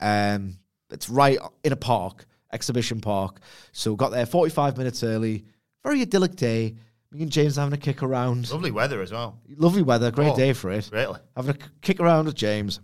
Um, 0.00 0.56
it's 0.90 1.10
right 1.10 1.38
in 1.64 1.72
a 1.72 1.76
park, 1.76 2.24
exhibition 2.52 3.00
park. 3.00 3.40
So 3.72 3.94
got 3.96 4.10
there 4.10 4.24
45 4.26 4.78
minutes 4.78 5.02
early. 5.02 5.44
Very 5.84 6.00
idyllic 6.00 6.34
day. 6.36 6.76
Me 7.10 7.22
and 7.22 7.30
James 7.32 7.56
having 7.56 7.72
a 7.74 7.76
kick 7.78 8.02
around. 8.02 8.50
Lovely 8.50 8.70
weather 8.70 9.00
as 9.02 9.12
well. 9.12 9.38
Lovely 9.56 9.82
weather, 9.82 10.10
great 10.10 10.32
Oh. 10.32 10.36
day 10.36 10.52
for 10.52 10.70
it. 10.70 10.88
Really? 10.92 11.18
Having 11.36 11.54
a 11.56 11.58
kick 11.82 12.00
around 12.00 12.26
with 12.26 12.34
James. 12.34 12.80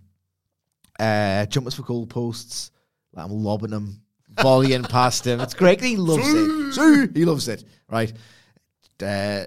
Uh, 0.99 1.45
jumpers 1.47 1.75
for 1.75 1.83
goalposts. 1.83 2.71
Like 3.13 3.27
I'm 3.27 3.33
lobbing 3.33 3.71
them, 3.71 4.01
volleying 4.41 4.85
past 4.85 5.27
him. 5.27 5.41
It's 5.41 5.55
great. 5.55 5.81
He 5.81 5.97
loves 5.97 6.27
it. 6.27 6.73
See? 6.73 7.21
He 7.21 7.25
loves 7.25 7.49
it. 7.49 7.65
Right. 7.89 8.13
Uh, 9.03 9.45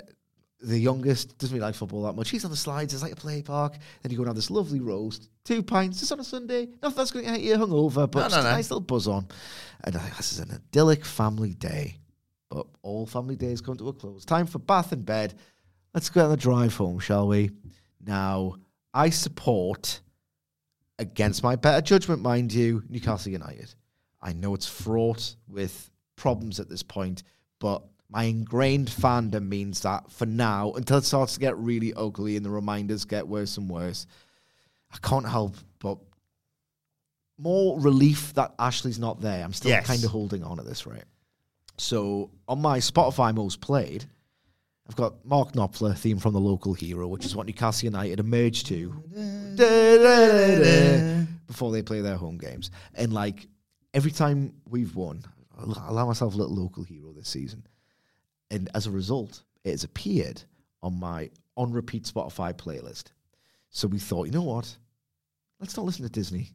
the 0.62 0.78
youngest 0.80 1.38
doesn't 1.38 1.56
really 1.56 1.66
like 1.66 1.76
football 1.76 2.04
that 2.04 2.14
much. 2.16 2.30
He's 2.30 2.44
on 2.44 2.52
the 2.52 2.58
slides. 2.58 2.94
It's 2.94 3.04
like 3.04 3.14
a 3.14 3.16
play 3.16 3.42
park. 3.42 3.74
Then 4.02 4.12
you 4.12 4.18
go 4.18 4.24
and 4.24 4.30
have 4.30 4.36
this 4.36 4.50
lovely 4.50 4.80
roast. 4.80 5.30
Two 5.46 5.62
pints 5.62 6.00
just 6.00 6.12
on 6.12 6.20
a 6.20 6.24
Sunday. 6.24 6.68
Nothing 6.82 6.98
that's 6.98 7.12
going 7.12 7.26
to 7.26 7.32
get 7.32 7.42
you 7.42 7.56
hungover, 7.56 8.10
but 8.10 8.16
No, 8.16 8.22
just 8.24 8.36
no, 8.36 8.42
a 8.42 8.52
nice 8.52 8.70
little 8.72 8.82
buzz 8.82 9.08
on. 9.08 9.28
And 9.84 9.96
I 9.96 10.00
think 10.00 10.18
this 10.18 10.34
is 10.34 10.40
an 10.40 10.52
idyllic 10.52 11.06
family 11.06 11.54
day. 11.54 11.98
But 12.50 12.66
all 12.82 13.06
family 13.06 13.36
days 13.36 13.62
come 13.62 13.78
to 13.78 13.90
a 13.90 13.94
close. 13.94 14.26
Time 14.26 14.48
for 14.48 14.60
bath 14.60 14.92
and 14.92 15.06
bed. 15.06 15.36
Let's 15.94 16.10
go 16.10 16.24
on 16.24 16.32
the 16.32 16.38
drive 16.38 16.76
home, 16.76 17.00
shall 17.00 17.28
we? 17.28 17.52
Now, 18.06 18.56
I 18.94 19.10
support, 19.10 20.02
against 20.98 21.44
my 21.44 21.56
better 21.56 21.82
judgment, 21.82 22.22
mind 22.22 22.54
you, 22.54 22.84
Newcastle 22.90 23.32
United. 23.32 23.74
I 24.22 24.34
know 24.34 24.54
it's 24.56 24.68
fraught 24.68 25.36
with 25.48 25.90
problems 26.16 26.60
at 26.60 26.70
this 26.70 26.84
point, 26.84 27.24
but 27.60 27.84
my 28.10 28.24
ingrained 28.24 28.88
fandom 28.90 29.48
means 29.48 29.82
that 29.82 30.12
for 30.12 30.26
now, 30.26 30.72
until 30.74 30.98
it 30.98 31.04
starts 31.06 31.34
to 31.36 31.40
get 31.40 31.58
really 31.58 31.94
ugly 31.94 32.36
and 32.36 32.46
the 32.46 32.50
reminders 32.50 33.06
get 33.06 33.28
worse 33.28 33.58
and 33.58 33.70
worse, 33.70 34.08
I 34.92 34.98
can't 35.02 35.28
help 35.28 35.56
but 35.80 35.98
more 37.38 37.80
relief 37.80 38.34
that 38.34 38.56
Ashley's 38.58 38.98
not 38.98 39.22
there. 39.22 39.44
I'm 39.44 39.54
still 39.54 39.70
Yes. 39.72 39.86
kind 39.86 40.04
of 40.04 40.10
holding 40.12 40.44
on 40.44 40.60
at 40.60 40.66
this 40.66 40.88
rate. 40.88 41.04
So 41.78 42.32
on 42.48 42.60
my 42.62 42.80
Spotify 42.80 43.36
most 43.36 43.62
played, 43.62 44.06
I've 44.90 44.96
got 44.96 45.24
Mark 45.26 45.52
Knopfler 45.52 45.96
theme 45.96 46.18
from 46.18 46.34
the 46.34 46.40
local 46.40 46.74
hero, 46.74 47.08
which 47.08 47.26
is 47.26 47.36
what 47.36 47.46
Newcastle 47.46 47.86
United 47.86 48.20
emerged 48.22 48.66
to 48.68 48.90
before 51.46 51.72
they 51.72 51.82
play 51.82 52.02
their 52.02 52.16
home 52.16 52.38
games. 52.38 52.72
And 52.96 53.12
like 53.14 53.48
every 53.94 54.12
time 54.12 54.54
we've 54.68 54.96
won, 54.96 55.24
I 55.58 55.88
allow 55.88 56.06
myself 56.06 56.34
a 56.34 56.38
little 56.38 56.56
local 56.56 56.84
hero 56.84 57.12
this 57.14 57.30
season. 57.30 57.66
And 58.52 58.70
as 58.76 58.88
a 58.88 58.92
result, 58.92 59.44
it 59.64 59.72
has 59.72 59.84
appeared 59.84 60.42
on 60.82 61.00
my 61.00 61.30
on 61.56 61.72
repeat 61.72 62.04
Spotify 62.04 62.54
playlist. 62.54 63.06
So 63.70 63.88
we 63.88 64.00
thought, 64.00 64.28
you 64.28 64.32
know 64.32 64.44
what? 64.44 64.76
Let's 65.60 65.76
not 65.76 65.86
listen 65.86 66.04
to 66.04 66.10
Disney. 66.10 66.52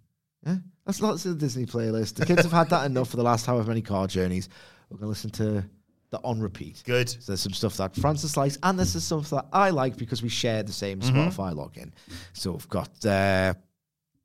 Yeah? 0.46 0.56
Let's 0.86 1.00
not 1.00 1.12
listen 1.12 1.32
to 1.32 1.34
the 1.34 1.40
Disney 1.40 1.66
playlist. 1.66 2.14
The 2.14 2.26
kids 2.26 2.42
have 2.42 2.52
had 2.52 2.70
that 2.70 2.86
enough 2.86 3.10
for 3.10 3.16
the 3.16 3.22
last 3.22 3.46
however 3.46 3.68
many 3.68 3.82
car 3.82 4.06
journeys. 4.06 4.48
We're 4.88 4.98
going 4.98 5.06
to 5.06 5.10
listen 5.10 5.30
to 5.30 5.64
the 6.10 6.18
on 6.22 6.40
repeat. 6.40 6.82
Good. 6.84 7.08
So 7.08 7.32
there's 7.32 7.40
some 7.40 7.52
stuff 7.52 7.76
that 7.78 7.96
Francis 7.96 8.36
likes, 8.36 8.58
and 8.62 8.78
there's 8.78 8.90
some 8.90 9.24
stuff 9.24 9.30
that 9.30 9.46
I 9.52 9.70
like 9.70 9.96
because 9.96 10.22
we 10.22 10.28
share 10.28 10.62
the 10.62 10.72
same 10.72 11.00
Spotify 11.00 11.54
login. 11.54 11.90
So 12.32 12.52
we've 12.52 12.68
got 12.68 13.04
uh, 13.04 13.54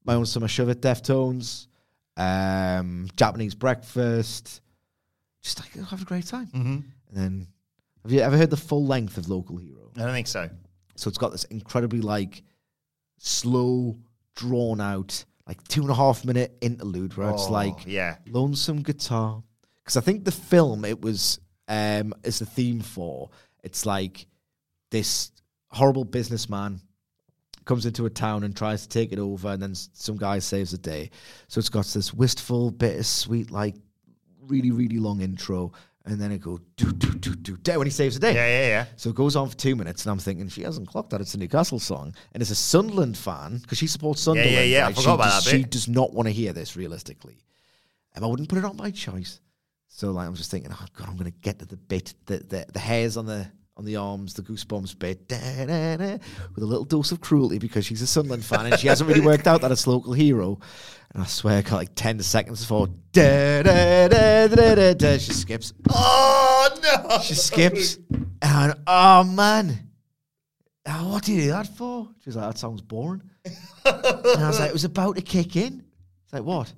my 0.03 0.15
own 0.15 0.25
summer 0.25 0.47
shove 0.47 0.69
it, 0.69 0.81
Deftones, 0.81 1.66
um, 2.17 3.07
Japanese 3.15 3.55
breakfast. 3.55 4.61
Just 5.41 5.59
like 5.59 5.87
have 5.89 6.01
a 6.01 6.05
great 6.05 6.25
time. 6.25 6.47
Mm-hmm. 6.47 6.59
And 6.69 6.83
then, 7.11 7.47
have 8.03 8.11
you 8.11 8.19
ever 8.19 8.35
heard 8.37 8.49
the 8.49 8.57
full 8.57 8.85
length 8.85 9.17
of 9.17 9.29
Local 9.29 9.57
Hero? 9.57 9.91
I 9.95 9.99
don't 10.01 10.11
think 10.13 10.27
so. 10.27 10.49
So 10.95 11.07
it's 11.07 11.17
got 11.17 11.31
this 11.31 11.45
incredibly 11.45 12.01
like 12.01 12.43
slow, 13.17 13.97
drawn 14.35 14.81
out, 14.81 15.23
like 15.47 15.63
two 15.67 15.81
and 15.81 15.89
a 15.91 15.95
half 15.95 16.25
minute 16.25 16.57
interlude 16.61 17.15
where 17.15 17.29
it's 17.29 17.47
Oh, 17.47 17.51
like 17.51 17.85
yeah. 17.85 18.17
lonesome 18.29 18.81
guitar. 18.81 19.41
Because 19.83 19.97
I 19.97 20.01
think 20.01 20.25
the 20.25 20.31
film 20.31 20.83
it 20.85 21.01
was 21.01 21.39
um 21.67 22.13
is 22.23 22.39
the 22.39 22.45
theme 22.45 22.81
for. 22.81 23.29
It's 23.63 23.85
like 23.85 24.27
this 24.91 25.31
horrible 25.69 26.05
businessman 26.05 26.81
comes 27.67 27.85
into 27.85 28.05
a 28.05 28.09
town 28.09 28.43
and 28.43 28.55
tries 28.55 28.81
to 28.81 28.89
take 28.89 29.11
it 29.11 29.19
over, 29.19 29.49
and 29.49 29.61
then 29.61 29.75
some 29.75 30.17
guy 30.17 30.39
saves 30.39 30.71
the 30.71 30.77
day. 30.77 31.11
So 31.47 31.59
it's 31.59 31.69
got 31.69 31.85
this 31.85 32.13
wistful, 32.13 32.71
bittersweet, 32.71 33.51
like 33.51 33.75
really, 34.41 34.71
really 34.71 34.97
long 34.97 35.21
intro, 35.21 35.73
and 36.05 36.19
then 36.19 36.31
it 36.31 36.39
goes 36.39 36.61
do 36.77 36.91
do 36.91 37.11
do 37.11 37.35
do 37.35 37.57
do 37.57 37.77
when 37.77 37.85
he 37.85 37.91
saves 37.91 38.15
the 38.15 38.21
day. 38.21 38.33
Yeah, 38.33 38.47
yeah, 38.47 38.67
yeah. 38.67 38.85
So 38.95 39.09
it 39.09 39.15
goes 39.15 39.35
on 39.35 39.49
for 39.49 39.57
two 39.57 39.75
minutes, 39.75 40.05
and 40.05 40.11
I'm 40.11 40.19
thinking 40.19 40.47
she 40.47 40.63
hasn't 40.63 40.87
clocked 40.87 41.11
that 41.11 41.21
it's 41.21 41.33
a 41.35 41.37
Newcastle 41.37 41.79
song, 41.79 42.15
and 42.33 42.41
it's 42.41 42.51
a 42.51 42.55
Sunderland 42.55 43.17
fan 43.17 43.57
because 43.57 43.77
she 43.77 43.87
supports 43.87 44.21
Sunderland. 44.21 44.55
yeah, 44.55 44.63
yeah, 44.63 44.83
I 44.83 44.87
right? 44.87 44.95
forgot 44.95 45.03
she 45.03 45.13
about 45.13 45.23
does, 45.25 45.45
that 45.45 45.51
bit. 45.51 45.59
She 45.59 45.63
does 45.65 45.87
not 45.87 46.13
want 46.13 46.27
to 46.27 46.33
hear 46.33 46.53
this 46.53 46.75
realistically, 46.75 47.43
and 48.15 48.23
I 48.23 48.27
wouldn't 48.27 48.49
put 48.49 48.57
it 48.57 48.65
on 48.65 48.77
my 48.77 48.89
choice. 48.89 49.41
So 49.89 50.11
like 50.11 50.27
I'm 50.27 50.35
just 50.35 50.51
thinking, 50.51 50.71
oh 50.73 50.85
god, 50.97 51.09
I'm 51.09 51.17
gonna 51.17 51.31
get 51.31 51.59
to 51.59 51.65
the 51.65 51.77
bit, 51.77 52.13
the 52.25 52.37
the, 52.37 52.65
the 52.71 52.79
hairs 52.79 53.17
on 53.17 53.25
the 53.25 53.51
on 53.77 53.85
the 53.85 53.95
arms, 53.95 54.33
the 54.33 54.41
goosebumps 54.41 54.97
bit, 54.97 55.19
with 55.29 56.63
a 56.63 56.65
little 56.65 56.83
dose 56.83 57.11
of 57.11 57.21
cruelty 57.21 57.59
because 57.59 57.85
she's 57.85 58.01
a 58.01 58.07
Sunderland 58.07 58.43
fan 58.43 58.65
and 58.65 58.79
she 58.79 58.87
hasn't 58.87 59.07
really 59.07 59.21
worked 59.25 59.47
out 59.47 59.61
that 59.61 59.71
it's 59.71 59.85
local 59.85 60.13
hero. 60.13 60.59
And 61.13 61.23
I 61.23 61.25
swear, 61.27 61.59
I 61.59 61.61
got 61.61 61.77
like 61.77 61.95
ten 61.95 62.19
seconds 62.19 62.61
before, 62.61 62.87
da, 63.11 63.63
da, 63.63 64.07
da, 64.07 64.47
da, 64.47 64.75
da, 64.75 64.93
da, 64.93 65.17
she 65.17 65.31
skips. 65.31 65.73
Oh 65.89 66.69
no! 66.81 67.19
She 67.19 67.35
skips. 67.35 67.99
And 68.41 68.73
oh 68.87 69.23
man, 69.23 69.89
oh, 70.87 71.09
what 71.11 71.23
did 71.23 71.35
you 71.35 71.41
do 71.43 71.47
that 71.49 71.67
for? 71.67 72.09
She 72.23 72.29
was 72.29 72.35
like, 72.35 72.51
that 72.51 72.57
sounds 72.57 72.81
boring. 72.81 73.21
and 73.45 74.43
I 74.43 74.47
was 74.47 74.59
like, 74.59 74.69
it 74.69 74.73
was 74.73 74.85
about 74.85 75.15
to 75.15 75.21
kick 75.21 75.55
in. 75.55 75.83
It's 76.25 76.33
like, 76.33 76.43
what? 76.43 76.73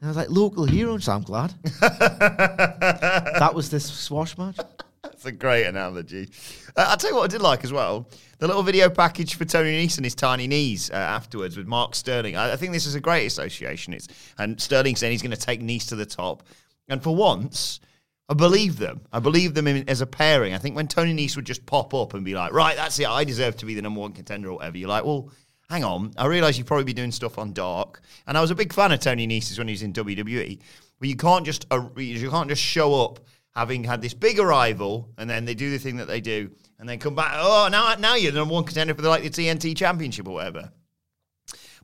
And 0.00 0.04
I 0.04 0.08
was 0.08 0.16
like, 0.16 0.30
local 0.30 0.64
hero. 0.64 0.94
And 0.94 1.02
so 1.02 1.12
I'm 1.12 1.22
glad. 1.22 1.54
that 1.80 3.52
was 3.54 3.70
this 3.70 3.90
swash 3.90 4.36
match. 4.36 4.58
That's 5.02 5.26
a 5.26 5.32
great 5.32 5.66
analogy. 5.66 6.28
Uh, 6.76 6.86
I'll 6.88 6.96
tell 6.96 7.10
you 7.10 7.16
what 7.16 7.24
I 7.24 7.26
did 7.26 7.42
like 7.42 7.64
as 7.64 7.72
well. 7.72 8.08
The 8.38 8.46
little 8.46 8.62
video 8.62 8.88
package 8.88 9.34
for 9.34 9.44
Tony 9.44 9.76
and 9.76 10.04
his 10.04 10.14
tiny 10.14 10.46
knees 10.46 10.90
uh, 10.90 10.94
afterwards 10.94 11.56
with 11.56 11.66
Mark 11.66 11.96
Sterling. 11.96 12.36
I, 12.36 12.52
I 12.52 12.56
think 12.56 12.72
this 12.72 12.86
is 12.86 12.94
a 12.94 13.00
great 13.00 13.26
association. 13.26 13.94
It's 13.94 14.06
and 14.38 14.60
Sterling 14.60 14.94
saying 14.94 15.10
he's 15.10 15.22
going 15.22 15.32
to 15.32 15.36
take 15.36 15.60
Nese 15.60 15.88
to 15.88 15.96
the 15.96 16.06
top. 16.06 16.44
And 16.88 17.02
for 17.02 17.16
once, 17.16 17.80
I 18.28 18.34
believe 18.34 18.78
them. 18.78 19.00
I 19.12 19.18
believe 19.18 19.54
them 19.54 19.66
in, 19.66 19.88
as 19.88 20.02
a 20.02 20.06
pairing. 20.06 20.54
I 20.54 20.58
think 20.58 20.76
when 20.76 20.86
Tony 20.86 21.12
Nese 21.12 21.34
would 21.34 21.46
just 21.46 21.66
pop 21.66 21.94
up 21.94 22.14
and 22.14 22.24
be 22.24 22.34
like, 22.34 22.52
right, 22.52 22.76
that's 22.76 22.96
it. 23.00 23.08
I 23.08 23.24
deserve 23.24 23.56
to 23.56 23.66
be 23.66 23.74
the 23.74 23.82
number 23.82 24.00
one 24.00 24.12
contender 24.12 24.50
or 24.50 24.56
whatever. 24.58 24.78
You're 24.78 24.88
like, 24.88 25.04
well, 25.04 25.30
hang 25.68 25.82
on. 25.82 26.12
I 26.16 26.26
realise 26.26 26.58
you'd 26.58 26.68
probably 26.68 26.84
be 26.84 26.92
doing 26.92 27.10
stuff 27.10 27.38
on 27.38 27.52
Dark. 27.52 28.02
And 28.28 28.38
I 28.38 28.40
was 28.40 28.52
a 28.52 28.54
big 28.54 28.72
fan 28.72 28.92
of 28.92 29.00
Tony 29.00 29.26
Nese's 29.26 29.58
when 29.58 29.66
he 29.66 29.72
was 29.72 29.82
in 29.82 29.92
WWE. 29.92 30.60
But 31.00 31.08
you 31.08 31.16
can't 31.16 31.44
just 31.44 31.66
uh, 31.72 31.88
you 31.96 32.30
can't 32.30 32.48
just 32.48 32.62
show 32.62 33.04
up 33.04 33.18
having 33.54 33.84
had 33.84 34.00
this 34.02 34.14
big 34.14 34.38
arrival 34.38 35.10
and 35.18 35.28
then 35.28 35.44
they 35.44 35.54
do 35.54 35.70
the 35.70 35.78
thing 35.78 35.96
that 35.96 36.08
they 36.08 36.20
do 36.20 36.50
and 36.78 36.88
then 36.88 36.98
come 36.98 37.14
back. 37.14 37.32
Oh, 37.36 37.68
now 37.70 37.94
now 37.98 38.14
you're 38.14 38.32
the 38.32 38.38
number 38.38 38.54
one 38.54 38.64
contender 38.64 38.94
for 38.94 39.02
the, 39.02 39.08
like 39.08 39.22
the 39.22 39.30
TNT 39.30 39.76
Championship 39.76 40.26
or 40.26 40.34
whatever. 40.34 40.72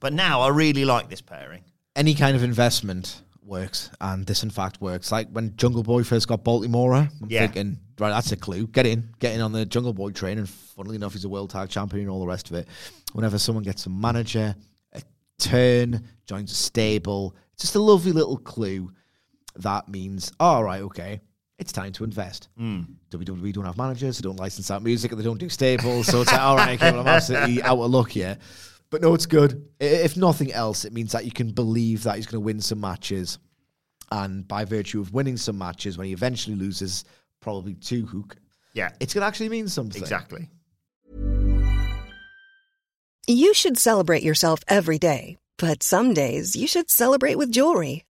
But 0.01 0.13
now 0.13 0.41
I 0.43 0.49
really 0.49 0.85
like 0.85 1.09
this 1.11 1.21
pairing. 1.21 1.65
Any 1.97 2.15
kind 2.15 2.37
of 2.37 2.43
investment 2.43 3.23
works, 3.43 3.91
and 4.01 4.25
this 4.27 4.43
in 4.43 4.51
fact 4.51 4.81
works. 4.81 5.11
Like 5.11 5.29
when 5.31 5.57
Jungle 5.57 5.83
Boy 5.83 6.05
first 6.05 6.29
got 6.29 6.45
Baltimore, 6.45 6.95
I'm 6.95 7.11
Yeah. 7.29 7.47
thinking, 7.47 7.79
right, 7.99 8.11
that's 8.11 8.31
a 8.33 8.37
clue. 8.37 8.67
Get 8.69 8.87
in, 8.87 9.11
get 9.19 9.35
in 9.35 9.41
on 9.41 9.53
the 9.53 9.65
Jungle 9.67 9.93
Boy 9.95 10.11
train, 10.11 10.39
and 10.39 10.49
funnily 10.49 10.97
enough, 10.97 11.15
he's 11.15 11.25
a 11.25 11.29
world 11.29 11.51
tag 11.51 11.69
champion 11.71 12.03
and 12.03 12.11
all 12.11 12.21
the 12.21 12.27
rest 12.27 12.51
of 12.51 12.57
it. 12.57 12.69
Whenever 13.15 13.39
someone 13.39 13.65
gets 13.65 13.87
a 13.87 13.91
manager, 13.91 14.55
a 14.93 15.03
turn, 15.39 16.07
joins 16.27 16.53
a 16.53 16.55
stable, 16.55 17.35
just 17.59 17.75
a 17.75 17.81
lovely 17.81 18.13
little 18.13 18.37
clue. 18.37 18.93
That 19.57 19.89
means, 19.89 20.31
all 20.39 20.63
right, 20.63 20.83
okay, 20.83 21.21
it's 21.59 21.73
time 21.73 21.93
to 21.93 22.05
invest. 22.05 22.49
Hmm. 22.57 22.83
WWE 23.11 23.53
don't 23.53 23.65
have 23.65 23.77
managers, 23.77 24.19
they 24.19 24.23
don't 24.23 24.39
license 24.39 24.71
out 24.71 24.83
music, 24.83 25.11
and 25.13 25.21
they 25.21 25.25
don't 25.25 25.39
do 25.39 25.49
staples. 25.49 26.07
So 26.07 26.21
it's 26.23 26.31
like, 26.33 26.41
all 26.41 26.57
right, 26.57 26.79
okay, 26.81 26.93
well, 26.93 27.01
I'm 27.01 27.07
absolutely 27.09 27.63
out 27.63 27.79
of 27.79 27.91
luck 27.91 28.11
here. 28.11 28.39
But 28.91 29.03
no, 29.03 29.13
it's 29.15 29.27
good. 29.27 29.69
If 29.81 30.17
nothing 30.17 30.53
else, 30.53 30.85
it 30.85 30.93
means 30.93 31.13
that 31.13 31.25
you 31.25 31.31
can 31.33 31.51
believe 31.51 32.05
that 32.05 32.17
he's 32.17 32.27
going 32.27 32.41
to 32.41 32.45
win 32.45 32.61
some 32.61 32.81
matches. 32.81 33.39
And 34.11 34.49
by 34.49 34.65
virtue 34.65 35.01
of 35.01 35.13
winning 35.13 35.37
some 35.37 35.59
matches, 35.59 35.99
when 35.99 36.07
he 36.07 36.13
eventually 36.15 36.57
loses, 36.57 37.05
probably 37.41 37.75
to 37.75 38.07
Hook, 38.07 38.37
Yeah, 38.73 38.91
it's 39.01 39.13
going 39.13 39.21
to 39.23 39.27
actually 39.27 39.51
mean 39.51 39.69
something. 39.69 40.01
exactly. 40.01 40.49
You 43.27 43.53
should 43.53 43.77
celebrate 43.79 44.23
yourself 44.23 44.61
every 44.69 44.99
day, 44.99 45.37
but 45.59 45.83
some 45.83 46.15
days 46.15 46.57
you 46.57 46.67
should 46.67 46.91
celebrate 46.91 47.37
with 47.37 47.53
jewelry. 47.53 48.05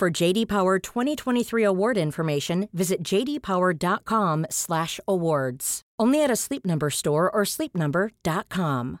For 0.00 0.10
JD 0.10 0.48
Power 0.48 0.78
2023 0.78 1.62
award 1.62 1.98
information, 1.98 2.70
visit 2.72 3.02
jdpower.com/awards. 3.02 5.82
Only 5.98 6.24
at 6.24 6.30
a 6.30 6.36
Sleep 6.36 6.64
Number 6.64 6.88
store 6.88 7.30
or 7.30 7.42
sleepnumber.com. 7.42 9.00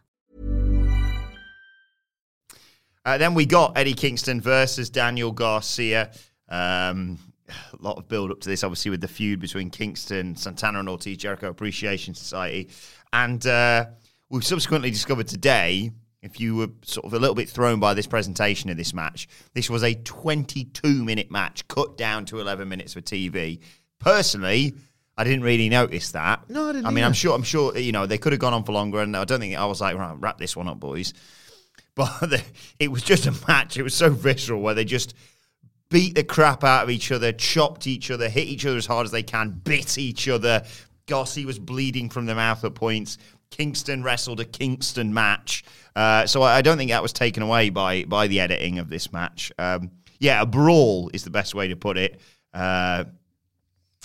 Uh, 3.06 3.16
then 3.16 3.32
we 3.32 3.46
got 3.46 3.78
Eddie 3.78 3.94
Kingston 3.94 4.42
versus 4.42 4.90
Daniel 4.90 5.32
Garcia. 5.32 6.12
Um, 6.50 7.18
a 7.48 7.80
lot 7.80 7.96
of 7.96 8.06
build 8.06 8.30
up 8.30 8.40
to 8.40 8.50
this, 8.50 8.62
obviously, 8.62 8.90
with 8.90 9.00
the 9.00 9.08
feud 9.08 9.40
between 9.40 9.70
Kingston, 9.70 10.36
Santana, 10.36 10.80
and 10.80 10.88
Ortiz 10.90 11.16
Jericho 11.16 11.48
Appreciation 11.48 12.14
Society. 12.14 12.68
And 13.14 13.46
uh, 13.46 13.86
we've 14.28 14.44
subsequently 14.44 14.90
discovered 14.90 15.28
today, 15.28 15.92
if 16.22 16.38
you 16.38 16.56
were 16.56 16.68
sort 16.82 17.06
of 17.06 17.14
a 17.14 17.18
little 17.18 17.34
bit 17.34 17.48
thrown 17.48 17.80
by 17.80 17.94
this 17.94 18.06
presentation 18.06 18.70
of 18.70 18.76
this 18.76 18.92
match, 18.92 19.28
this 19.54 19.70
was 19.70 19.82
a 19.82 19.94
22 19.94 21.04
minute 21.04 21.30
match 21.30 21.66
cut 21.68 21.96
down 21.96 22.24
to 22.26 22.40
11 22.40 22.68
minutes 22.68 22.94
for 22.94 23.00
TV. 23.00 23.60
Personally, 23.98 24.74
I 25.16 25.24
didn't 25.24 25.42
really 25.42 25.68
notice 25.68 26.12
that. 26.12 26.48
No, 26.48 26.70
I 26.70 26.72
didn't 26.72 26.86
I 26.86 26.90
mean, 26.90 27.04
I'm 27.04 27.12
sure, 27.12 27.34
I'm 27.34 27.42
sure, 27.42 27.76
you 27.76 27.92
know, 27.92 28.06
they 28.06 28.18
could 28.18 28.32
have 28.32 28.40
gone 28.40 28.54
on 28.54 28.64
for 28.64 28.72
longer, 28.72 29.00
and 29.00 29.16
I 29.16 29.24
don't 29.24 29.40
think 29.40 29.56
I 29.56 29.66
was 29.66 29.80
like, 29.80 29.96
right, 29.96 30.14
wrap 30.18 30.38
this 30.38 30.56
one 30.56 30.68
up, 30.68 30.80
boys. 30.80 31.12
But 31.96 32.20
the, 32.20 32.42
it 32.78 32.90
was 32.90 33.02
just 33.02 33.26
a 33.26 33.34
match. 33.48 33.76
It 33.76 33.82
was 33.82 33.94
so 33.94 34.10
visceral 34.10 34.62
where 34.62 34.74
they 34.74 34.84
just 34.84 35.12
beat 35.90 36.14
the 36.14 36.22
crap 36.22 36.62
out 36.62 36.84
of 36.84 36.90
each 36.90 37.10
other, 37.10 37.32
chopped 37.32 37.86
each 37.88 38.12
other, 38.12 38.28
hit 38.28 38.46
each 38.46 38.64
other 38.64 38.76
as 38.76 38.86
hard 38.86 39.06
as 39.06 39.10
they 39.10 39.24
can, 39.24 39.50
bit 39.50 39.98
each 39.98 40.28
other. 40.28 40.64
Garcia 41.06 41.44
was 41.44 41.58
bleeding 41.58 42.08
from 42.08 42.26
the 42.26 42.34
mouth 42.34 42.64
at 42.64 42.74
points. 42.74 43.18
Kingston 43.50 44.02
wrestled 44.02 44.40
a 44.40 44.44
Kingston 44.44 45.12
match. 45.12 45.64
Uh, 45.94 46.26
so 46.26 46.42
I, 46.42 46.56
I 46.56 46.62
don't 46.62 46.78
think 46.78 46.90
that 46.90 47.02
was 47.02 47.12
taken 47.12 47.42
away 47.42 47.70
by 47.70 48.04
by 48.04 48.26
the 48.26 48.40
editing 48.40 48.78
of 48.78 48.88
this 48.88 49.12
match. 49.12 49.52
Um, 49.58 49.90
yeah, 50.18 50.42
a 50.42 50.46
brawl 50.46 51.10
is 51.12 51.24
the 51.24 51.30
best 51.30 51.54
way 51.54 51.68
to 51.68 51.76
put 51.76 51.96
it. 51.96 52.20
Uh, 52.54 53.04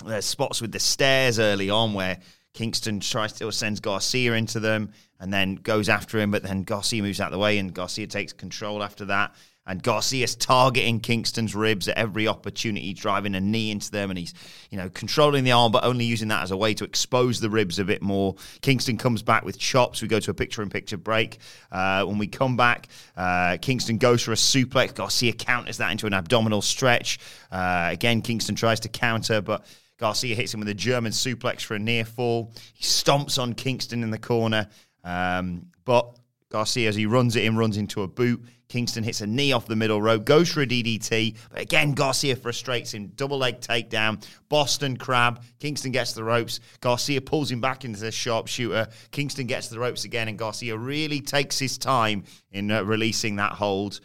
there's 0.04 0.24
spots 0.24 0.60
with 0.60 0.72
the 0.72 0.78
stairs 0.78 1.38
early 1.38 1.70
on 1.70 1.94
where 1.94 2.18
Kingston 2.54 3.00
tries 3.00 3.32
to 3.34 3.50
sends 3.52 3.80
Garcia 3.80 4.34
into 4.34 4.60
them 4.60 4.92
and 5.20 5.32
then 5.32 5.56
goes 5.56 5.88
after 5.88 6.18
him, 6.18 6.30
but 6.30 6.42
then 6.42 6.62
Garcia 6.62 7.02
moves 7.02 7.20
out 7.20 7.28
of 7.28 7.32
the 7.32 7.38
way 7.38 7.58
and 7.58 7.72
Garcia 7.72 8.06
takes 8.06 8.32
control 8.32 8.82
after 8.82 9.04
that. 9.06 9.34
And 9.66 9.82
Garcia's 9.82 10.36
targeting 10.36 11.00
Kingston's 11.00 11.54
ribs 11.54 11.88
at 11.88 11.98
every 11.98 12.28
opportunity, 12.28 12.94
driving 12.94 13.34
a 13.34 13.40
knee 13.40 13.70
into 13.70 13.90
them, 13.90 14.10
and 14.10 14.18
he's, 14.18 14.32
you 14.70 14.78
know, 14.78 14.88
controlling 14.90 15.44
the 15.44 15.52
arm, 15.52 15.72
but 15.72 15.84
only 15.84 16.04
using 16.04 16.28
that 16.28 16.42
as 16.42 16.52
a 16.52 16.56
way 16.56 16.72
to 16.74 16.84
expose 16.84 17.40
the 17.40 17.50
ribs 17.50 17.78
a 17.78 17.84
bit 17.84 18.00
more. 18.00 18.36
Kingston 18.60 18.96
comes 18.96 19.22
back 19.22 19.44
with 19.44 19.58
chops. 19.58 20.00
We 20.00 20.08
go 20.08 20.20
to 20.20 20.30
a 20.30 20.34
picture-in-picture 20.34 20.98
break. 20.98 21.38
Uh, 21.72 22.04
when 22.04 22.18
we 22.18 22.28
come 22.28 22.56
back, 22.56 22.88
uh, 23.16 23.56
Kingston 23.60 23.98
goes 23.98 24.22
for 24.22 24.32
a 24.32 24.36
suplex. 24.36 24.94
Garcia 24.94 25.32
counters 25.32 25.78
that 25.78 25.90
into 25.90 26.06
an 26.06 26.14
abdominal 26.14 26.62
stretch. 26.62 27.18
Uh, 27.50 27.88
again, 27.90 28.22
Kingston 28.22 28.54
tries 28.54 28.80
to 28.80 28.88
counter, 28.88 29.40
but 29.40 29.66
Garcia 29.98 30.36
hits 30.36 30.54
him 30.54 30.60
with 30.60 30.68
a 30.68 30.74
German 30.74 31.10
suplex 31.10 31.62
for 31.62 31.74
a 31.74 31.78
near 31.78 32.04
fall. 32.04 32.52
He 32.74 32.84
stomps 32.84 33.40
on 33.40 33.54
Kingston 33.54 34.02
in 34.02 34.10
the 34.10 34.18
corner, 34.18 34.68
um, 35.02 35.66
but 35.84 36.16
Garcia, 36.50 36.88
as 36.88 36.94
he 36.94 37.06
runs 37.06 37.34
it 37.34 37.44
in, 37.44 37.56
runs 37.56 37.76
into 37.76 38.02
a 38.02 38.06
boot. 38.06 38.44
Kingston 38.68 39.04
hits 39.04 39.20
a 39.20 39.26
knee 39.26 39.52
off 39.52 39.66
the 39.66 39.76
middle 39.76 40.02
rope, 40.02 40.24
goes 40.24 40.52
for 40.52 40.62
a 40.62 40.66
DDT, 40.66 41.36
but 41.50 41.60
again, 41.60 41.92
Garcia 41.92 42.36
frustrates 42.36 42.92
him. 42.92 43.08
Double 43.16 43.38
leg 43.38 43.60
takedown, 43.60 44.24
Boston 44.48 44.96
Crab. 44.96 45.42
Kingston 45.58 45.92
gets 45.92 46.12
the 46.12 46.24
ropes. 46.24 46.60
Garcia 46.80 47.20
pulls 47.20 47.50
him 47.50 47.60
back 47.60 47.84
into 47.84 48.00
the 48.00 48.10
sharpshooter. 48.10 48.88
Kingston 49.10 49.46
gets 49.46 49.68
the 49.68 49.78
ropes 49.78 50.04
again, 50.04 50.28
and 50.28 50.38
Garcia 50.38 50.76
really 50.76 51.20
takes 51.20 51.58
his 51.58 51.78
time 51.78 52.24
in 52.50 52.70
uh, 52.70 52.82
releasing 52.82 53.36
that 53.36 53.52
hold. 53.52 54.00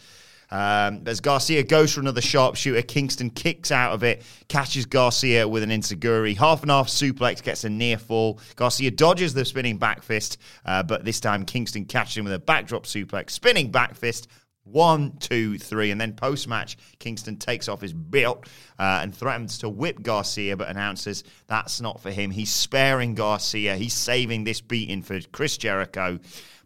Um, 0.51 1.03
as 1.05 1.21
Garcia 1.21 1.63
goes 1.63 1.93
for 1.93 2.01
another 2.01 2.19
sharpshooter, 2.19 2.81
Kingston 2.81 3.29
kicks 3.29 3.71
out 3.71 3.93
of 3.93 4.03
it, 4.03 4.23
catches 4.49 4.85
Garcia 4.85 5.47
with 5.47 5.63
an 5.63 5.69
enzuigiri. 5.69 6.35
Half 6.35 6.61
and 6.61 6.71
half 6.71 6.89
suplex 6.89 7.41
gets 7.41 7.63
a 7.63 7.69
near 7.69 7.97
fall. 7.97 8.39
Garcia 8.57 8.91
dodges 8.91 9.33
the 9.33 9.45
spinning 9.45 9.77
back 9.77 10.03
fist, 10.03 10.37
uh, 10.65 10.83
but 10.83 11.05
this 11.05 11.21
time 11.21 11.45
Kingston 11.45 11.85
catches 11.85 12.17
him 12.17 12.25
with 12.25 12.33
a 12.33 12.39
backdrop 12.39 12.83
suplex, 12.83 13.31
spinning 13.31 13.71
back 13.71 13.95
fist. 13.95 14.27
One, 14.71 15.17
two, 15.17 15.57
three, 15.57 15.91
and 15.91 15.99
then 15.99 16.13
post 16.13 16.47
match, 16.47 16.77
Kingston 16.99 17.37
takes 17.37 17.67
off 17.67 17.81
his 17.81 17.93
belt 17.93 18.47
uh, 18.79 18.99
and 19.01 19.15
threatens 19.15 19.59
to 19.59 19.69
whip 19.69 20.01
Garcia, 20.01 20.55
but 20.57 20.69
announces 20.69 21.23
that's 21.47 21.81
not 21.81 22.01
for 22.01 22.11
him. 22.11 22.31
He's 22.31 22.51
sparing 22.51 23.15
Garcia. 23.15 23.75
He's 23.75 23.93
saving 23.93 24.43
this 24.43 24.61
beating 24.61 25.01
for 25.01 25.19
Chris 25.31 25.57
Jericho, 25.57 26.19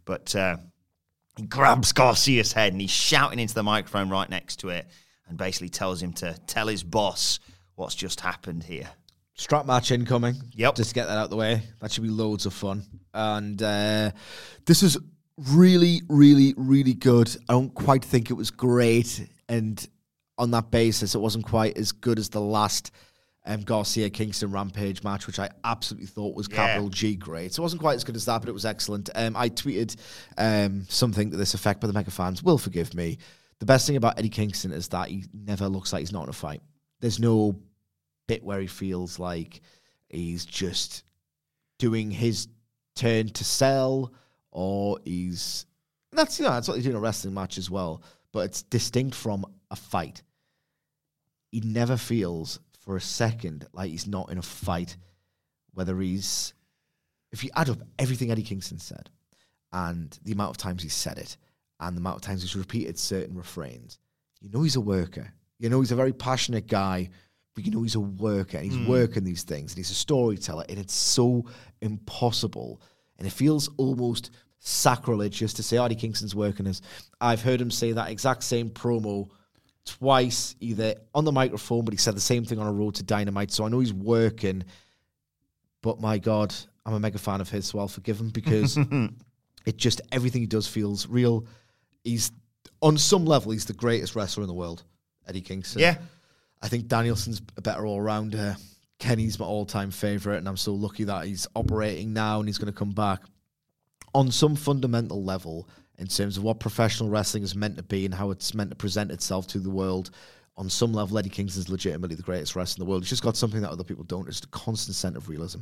but. 0.06 0.36
Uh, 0.36 0.58
he 1.38 1.44
grabs 1.44 1.92
Garcia's 1.92 2.54
head 2.54 2.72
and 2.72 2.82
he's 2.82 2.92
shouting 2.92 3.40
into 3.40 3.54
the 3.54 3.64
microphone 3.64 4.10
right 4.10 4.30
next 4.30 4.60
to 4.60 4.70
it 4.70 4.88
and 5.28 5.38
basically 5.38 5.70
tells 5.70 6.02
him 6.02 6.14
to 6.14 6.34
tell 6.48 6.68
his 6.68 6.84
boss 6.84 7.40
what's 7.76 7.96
just 7.96 8.22
happened 8.22 8.64
here. 8.64 8.90
Strap 9.34 9.66
match 9.66 9.92
incoming. 9.92 10.36
Yep. 10.54 10.76
Just 10.76 10.90
to 10.92 10.96
get 10.96 11.08
that 11.08 11.18
out 11.18 11.26
of 11.26 11.30
the 11.30 11.36
way. 11.36 11.62
That 11.82 11.92
should 11.92 12.04
be 12.04 12.10
loads 12.10 12.46
of 12.46 12.54
fun. 12.54 12.84
And 13.14 13.62
uh, 13.62 14.12
this 14.66 14.82
is 14.82 14.98
really, 15.38 16.02
really, 16.10 16.54
really 16.58 16.94
good. 16.94 17.36
I 17.50 17.54
don't 17.54 17.74
quite 17.74 18.04
think 18.04 18.30
it 18.30 18.34
was 18.36 18.52
great. 18.52 19.28
And 19.50 19.86
on 20.38 20.52
that 20.52 20.72
basis, 20.72 21.16
it 21.16 21.20
wasn't 21.20 21.46
quite 21.46 21.78
as 21.78 21.92
good 21.92 22.20
as 22.20 22.30
the 22.30 22.42
last 22.42 22.92
um, 23.46 23.62
Garcia 23.62 24.10
Kingston 24.10 24.52
Rampage 24.52 25.04
match, 25.04 25.28
which 25.28 25.38
I 25.40 25.50
absolutely 25.64 26.08
thought 26.08 26.36
was 26.36 26.48
Yeah. 26.50 26.56
capital 26.58 26.90
G 26.90 27.16
great. 27.16 27.54
So 27.54 27.62
it 27.62 27.66
wasn't 27.66 27.82
quite 27.82 27.96
as 27.96 28.04
good 28.04 28.16
as 28.16 28.26
that, 28.26 28.40
but 28.42 28.50
it 28.50 28.54
was 28.54 28.66
excellent. 28.66 29.10
Um, 29.14 29.36
I 29.36 29.50
tweeted 29.50 29.96
um, 30.38 30.86
something 30.90 31.32
to 31.32 31.38
this 31.38 31.54
effect, 31.54 31.80
but 31.82 31.88
the 31.88 31.94
mega 31.94 32.12
fans 32.12 32.42
will 32.42 32.58
forgive 32.58 32.94
me. 32.96 33.18
The 33.60 33.66
best 33.66 33.86
thing 33.88 33.96
about 33.98 34.18
Eddie 34.18 34.30
Kingston 34.30 34.72
is 34.72 34.88
that 34.90 35.10
he 35.10 35.26
never 35.34 35.68
looks 35.70 35.94
like 35.94 36.00
he's 36.02 36.12
not 36.12 36.24
in 36.24 36.30
a 36.30 36.34
fight. 36.34 36.62
There's 37.02 37.20
no 37.20 37.56
bit 38.28 38.44
where 38.44 38.60
he 38.60 38.68
feels 38.68 39.20
like 39.20 39.62
he's 40.10 40.46
just 40.46 41.04
doing 41.78 42.10
his 42.10 42.48
turn 42.96 43.30
to 43.30 43.44
sell, 43.44 44.12
or 44.56 44.98
he's 45.04 45.66
that's 46.14 46.40
you 46.40 46.46
know 46.46 46.52
that's 46.52 46.70
what 46.70 46.78
they 46.78 46.84
do 46.84 46.92
in 46.92 46.96
a 46.96 47.00
wrestling 47.00 47.34
match 47.34 47.58
as 47.58 47.70
well. 47.70 48.02
But 48.32 48.46
it's 48.46 48.64
distinct 48.64 49.14
from 49.14 49.46
a 49.70 49.76
fight. 49.76 50.24
He 51.52 51.60
never 51.60 51.98
feels 51.98 52.60
for 52.80 52.96
a 52.96 53.02
second 53.02 53.68
like 53.74 53.92
he's 53.92 54.08
not 54.08 54.32
in 54.32 54.38
a 54.38 54.42
fight, 54.42 54.96
whether 55.74 56.00
he's 56.00 56.54
if 57.34 57.44
you 57.44 57.50
add 57.56 57.70
up 57.70 57.80
everything 58.00 58.32
Eddie 58.32 58.44
Kingston 58.44 58.80
said 58.80 59.10
and 59.74 60.18
the 60.24 60.32
amount 60.32 60.52
of 60.52 60.58
times 60.58 60.82
he 60.82 60.90
said 60.90 61.18
it 61.18 61.36
and 61.82 61.98
the 61.98 62.00
amount 62.00 62.16
of 62.16 62.22
times 62.22 62.42
he's 62.42 62.56
repeated 62.56 62.98
certain 62.98 63.36
refrains, 63.36 64.00
you 64.40 64.50
know 64.50 64.64
he's 64.64 64.78
a 64.78 64.82
worker. 64.82 65.34
You 65.60 65.70
know 65.70 65.82
he's 65.82 65.92
a 65.92 65.98
very 65.98 66.14
passionate 66.14 66.68
guy, 66.68 67.10
but 67.56 67.66
you 67.66 67.72
know 67.72 67.84
he's 67.84 67.96
a 67.96 68.00
worker 68.00 68.58
and 68.58 68.66
he's 68.66 68.80
hmm. 68.80 68.88
working 68.88 69.26
these 69.26 69.44
things 69.44 69.74
and 69.74 69.78
he's 69.78 69.92
a 69.92 69.96
storyteller 69.96 70.64
and 70.70 70.80
it's 70.80 70.94
so 70.94 71.44
impossible 71.82 72.82
and 73.18 73.28
it 73.28 73.32
feels 73.32 73.70
almost 73.78 74.32
sacrilegious 74.60 75.54
to 75.54 75.64
say 75.64 75.78
Eddie 75.78 75.96
Kingston's 75.96 76.36
working 76.36 76.68
as 76.68 76.82
I've 77.22 77.42
heard 77.42 77.62
him 77.62 77.72
say 77.72 77.92
that 77.92 78.10
exact 78.10 78.44
same 78.44 78.70
promo 78.70 79.30
twice, 79.86 80.56
either 80.60 80.96
on 81.14 81.26
the 81.26 81.32
microphone, 81.32 81.86
but 81.86 81.94
he 81.94 81.98
said 81.98 82.16
the 82.16 82.22
same 82.22 82.44
thing 82.44 82.60
on 82.60 82.68
a 82.68 82.74
road 82.74 82.96
to 82.96 83.04
dynamite. 83.04 83.52
So 83.52 83.66
I 83.66 83.70
know 83.70 83.80
he's 83.80 83.94
working, 83.94 84.64
but 85.82 86.02
my 86.02 86.18
God, 86.18 86.54
I'm 86.86 86.94
a 86.94 87.00
mega 87.00 87.20
fan 87.20 87.42
of 87.42 87.50
his, 87.50 87.68
so 87.68 87.80
I'll 87.80 87.88
forgive 87.88 88.20
him 88.20 88.30
because 88.30 88.78
it 89.66 89.78
just 89.78 90.02
everything 90.12 90.42
he 90.42 90.48
does 90.48 90.68
feels 90.68 91.08
real. 91.08 91.46
He's 92.04 92.32
on 92.82 92.98
some 92.98 93.26
level, 93.26 93.52
he's 93.52 93.66
the 93.66 93.74
greatest 93.74 94.16
wrestler 94.16 94.44
in 94.44 94.48
the 94.48 94.54
world, 94.54 94.84
Eddie 95.28 95.42
Kingston. 95.42 95.82
Yeah. 95.82 95.98
I 96.62 96.68
think 96.68 96.88
Danielson's 96.88 97.42
a 97.58 97.62
better 97.62 97.86
all 97.86 98.02
rounder. 98.02 98.58
Kenny's 98.98 99.40
my 99.40 99.46
all 99.46 99.66
time 99.66 99.92
favorite, 99.92 100.38
and 100.38 100.48
I'm 100.48 100.58
so 100.58 100.74
lucky 100.74 101.04
that 101.04 101.26
he's 101.26 101.48
operating 101.56 102.14
now 102.14 102.40
and 102.40 102.48
he's 102.48 102.58
going 102.58 102.72
to 102.72 102.78
come 102.78 102.92
back. 102.92 103.22
On 104.16 104.32
some 104.32 104.56
fundamental 104.56 105.24
level, 105.24 105.68
in 105.98 106.08
terms 106.08 106.38
of 106.38 106.44
what 106.44 106.60
professional 106.60 107.10
wrestling 107.10 107.44
is 107.44 107.56
meant 107.56 107.78
to 107.78 107.84
be 107.84 108.06
and 108.06 108.14
how 108.14 108.32
it's 108.32 108.54
meant 108.54 108.70
to 108.70 108.76
present 108.76 109.12
itself 109.12 109.46
to 109.48 109.60
the 109.60 109.70
world, 109.70 110.12
on 110.58 110.70
some 110.70 110.94
level, 110.94 111.18
Eddie 111.18 111.30
Kingston's 111.30 111.70
legitimately 111.70 112.16
the 112.16 112.24
greatest 112.24 112.56
wrestler 112.56 112.82
in 112.82 112.86
the 112.86 112.90
world. 112.90 113.04
He's 113.04 113.10
just 113.10 113.24
got 113.24 113.36
something 113.36 113.62
that 113.62 113.72
other 113.72 113.84
people 113.84 114.06
don't. 114.06 114.28
It's 114.28 114.42
a 114.42 114.48
constant 114.48 114.96
sense 114.96 115.18
of 115.18 115.28
realism. 115.28 115.62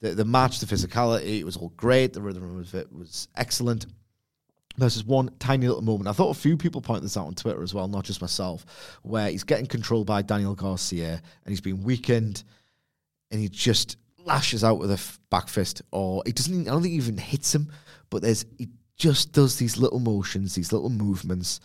The, 0.00 0.10
the 0.10 0.24
match, 0.24 0.60
the 0.60 0.66
physicality, 0.66 1.40
it 1.40 1.44
was 1.44 1.56
all 1.56 1.72
great. 1.76 2.12
The 2.12 2.20
rhythm 2.20 2.58
of 2.58 2.74
it 2.74 2.92
was 2.92 3.28
excellent. 3.36 3.86
There's 4.76 4.96
this 4.96 5.04
one 5.04 5.30
tiny 5.38 5.66
little 5.66 5.82
moment. 5.82 6.08
I 6.08 6.12
thought 6.12 6.36
a 6.36 6.38
few 6.38 6.56
people 6.56 6.80
pointed 6.80 7.04
this 7.04 7.16
out 7.16 7.26
on 7.26 7.34
Twitter 7.34 7.62
as 7.62 7.72
well, 7.72 7.88
not 7.88 8.04
just 8.04 8.20
myself, 8.20 8.66
where 9.02 9.30
he's 9.30 9.44
getting 9.44 9.66
controlled 9.66 10.06
by 10.06 10.20
Daniel 10.20 10.54
Garcia 10.54 11.12
and 11.12 11.52
he's 11.52 11.60
been 11.60 11.82
weakened 11.82 12.42
and 13.30 13.40
he 13.40 13.48
just 13.48 13.96
lashes 14.18 14.64
out 14.64 14.78
with 14.78 14.90
a 14.90 14.94
f- 14.94 15.20
back 15.30 15.48
fist 15.48 15.82
or 15.90 16.22
he 16.26 16.32
doesn't 16.32 16.52
even, 16.52 16.68
I 16.68 16.72
don't 16.72 16.82
think 16.82 16.92
he 16.92 16.98
even 16.98 17.18
hits 17.18 17.54
him, 17.54 17.70
but 18.14 18.22
there's 18.22 18.46
he 18.58 18.68
just 18.96 19.32
does 19.32 19.56
these 19.56 19.76
little 19.76 19.98
motions, 19.98 20.54
these 20.54 20.72
little 20.72 20.88
movements, 20.88 21.58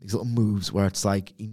these 0.00 0.14
little 0.14 0.26
moves 0.26 0.72
where 0.72 0.86
it's 0.86 1.04
like 1.04 1.34
he 1.36 1.50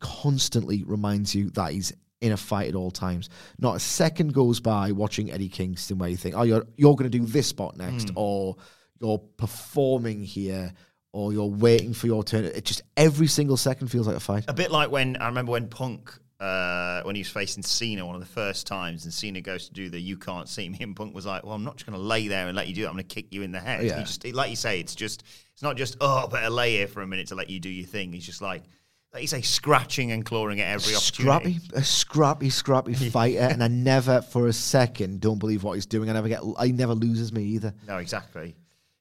constantly 0.00 0.82
reminds 0.84 1.34
you 1.34 1.50
that 1.50 1.72
he's 1.72 1.92
in 2.22 2.32
a 2.32 2.38
fight 2.38 2.70
at 2.70 2.74
all 2.74 2.90
times. 2.90 3.28
Not 3.58 3.76
a 3.76 3.80
second 3.80 4.32
goes 4.32 4.60
by 4.60 4.92
watching 4.92 5.30
Eddie 5.30 5.50
Kingston 5.50 5.98
where 5.98 6.08
you 6.08 6.16
think, 6.16 6.34
oh, 6.34 6.44
you're 6.44 6.66
you're 6.78 6.96
going 6.96 7.10
to 7.10 7.18
do 7.18 7.26
this 7.26 7.48
spot 7.48 7.76
next, 7.76 8.08
hmm. 8.08 8.16
or 8.16 8.56
you're 8.98 9.18
performing 9.18 10.24
here, 10.24 10.72
or 11.12 11.34
you're 11.34 11.44
waiting 11.44 11.92
for 11.92 12.06
your 12.06 12.24
turn. 12.24 12.46
It 12.46 12.64
just 12.64 12.80
every 12.96 13.26
single 13.26 13.58
second 13.58 13.88
feels 13.88 14.06
like 14.06 14.16
a 14.16 14.20
fight. 14.20 14.46
A 14.48 14.54
bit 14.54 14.70
like 14.70 14.90
when 14.90 15.18
I 15.18 15.26
remember 15.26 15.52
when 15.52 15.68
Punk, 15.68 16.18
uh, 16.40 17.02
when 17.02 17.14
he 17.14 17.20
was 17.20 17.28
facing 17.28 17.62
Cena 17.62 18.04
one 18.04 18.14
of 18.14 18.20
the 18.20 18.26
first 18.26 18.66
times, 18.66 19.04
and 19.04 19.14
Cena 19.14 19.40
goes 19.40 19.68
to 19.68 19.72
do 19.72 19.88
the 19.88 20.00
"you 20.00 20.16
can't 20.16 20.48
see 20.48 20.68
me," 20.68 20.78
and 20.80 20.96
Punk 20.96 21.14
was 21.14 21.26
like, 21.26 21.44
"Well, 21.44 21.54
I'm 21.54 21.64
not 21.64 21.76
just 21.76 21.86
going 21.86 21.98
to 21.98 22.04
lay 22.04 22.28
there 22.28 22.48
and 22.48 22.56
let 22.56 22.68
you 22.68 22.74
do 22.74 22.84
it. 22.84 22.86
I'm 22.86 22.94
going 22.94 23.04
to 23.04 23.14
kick 23.14 23.26
you 23.32 23.42
in 23.42 23.52
the 23.52 23.60
head." 23.60 23.84
Yeah. 23.84 23.98
He 23.98 24.04
just, 24.04 24.26
like 24.26 24.50
you 24.50 24.56
say, 24.56 24.80
it's 24.80 24.94
just, 24.94 25.22
it's 25.52 25.62
not 25.62 25.76
just, 25.76 25.96
oh, 26.00 26.24
I 26.24 26.26
better 26.26 26.50
lay 26.50 26.72
here 26.72 26.88
for 26.88 27.02
a 27.02 27.06
minute 27.06 27.28
to 27.28 27.34
let 27.34 27.50
you 27.50 27.60
do 27.60 27.68
your 27.68 27.86
thing. 27.86 28.12
He's 28.12 28.26
just 28.26 28.42
like, 28.42 28.64
like 29.12 29.22
you 29.22 29.28
say, 29.28 29.42
scratching 29.42 30.10
and 30.10 30.24
clawing 30.24 30.60
at 30.60 30.66
every 30.66 30.96
opportunity. 30.96 31.54
Scrappy, 31.54 31.78
a 31.78 31.84
scrappy, 31.84 32.50
scrappy 32.50 32.94
fighter, 33.10 33.38
and 33.38 33.62
I 33.62 33.68
never 33.68 34.20
for 34.20 34.48
a 34.48 34.52
second 34.52 35.20
don't 35.20 35.38
believe 35.38 35.62
what 35.62 35.74
he's 35.74 35.86
doing. 35.86 36.10
I 36.10 36.14
never 36.14 36.28
get, 36.28 36.42
I 36.58 36.72
never 36.72 36.94
loses 36.94 37.32
me 37.32 37.44
either. 37.44 37.72
No, 37.86 37.98
exactly. 37.98 38.56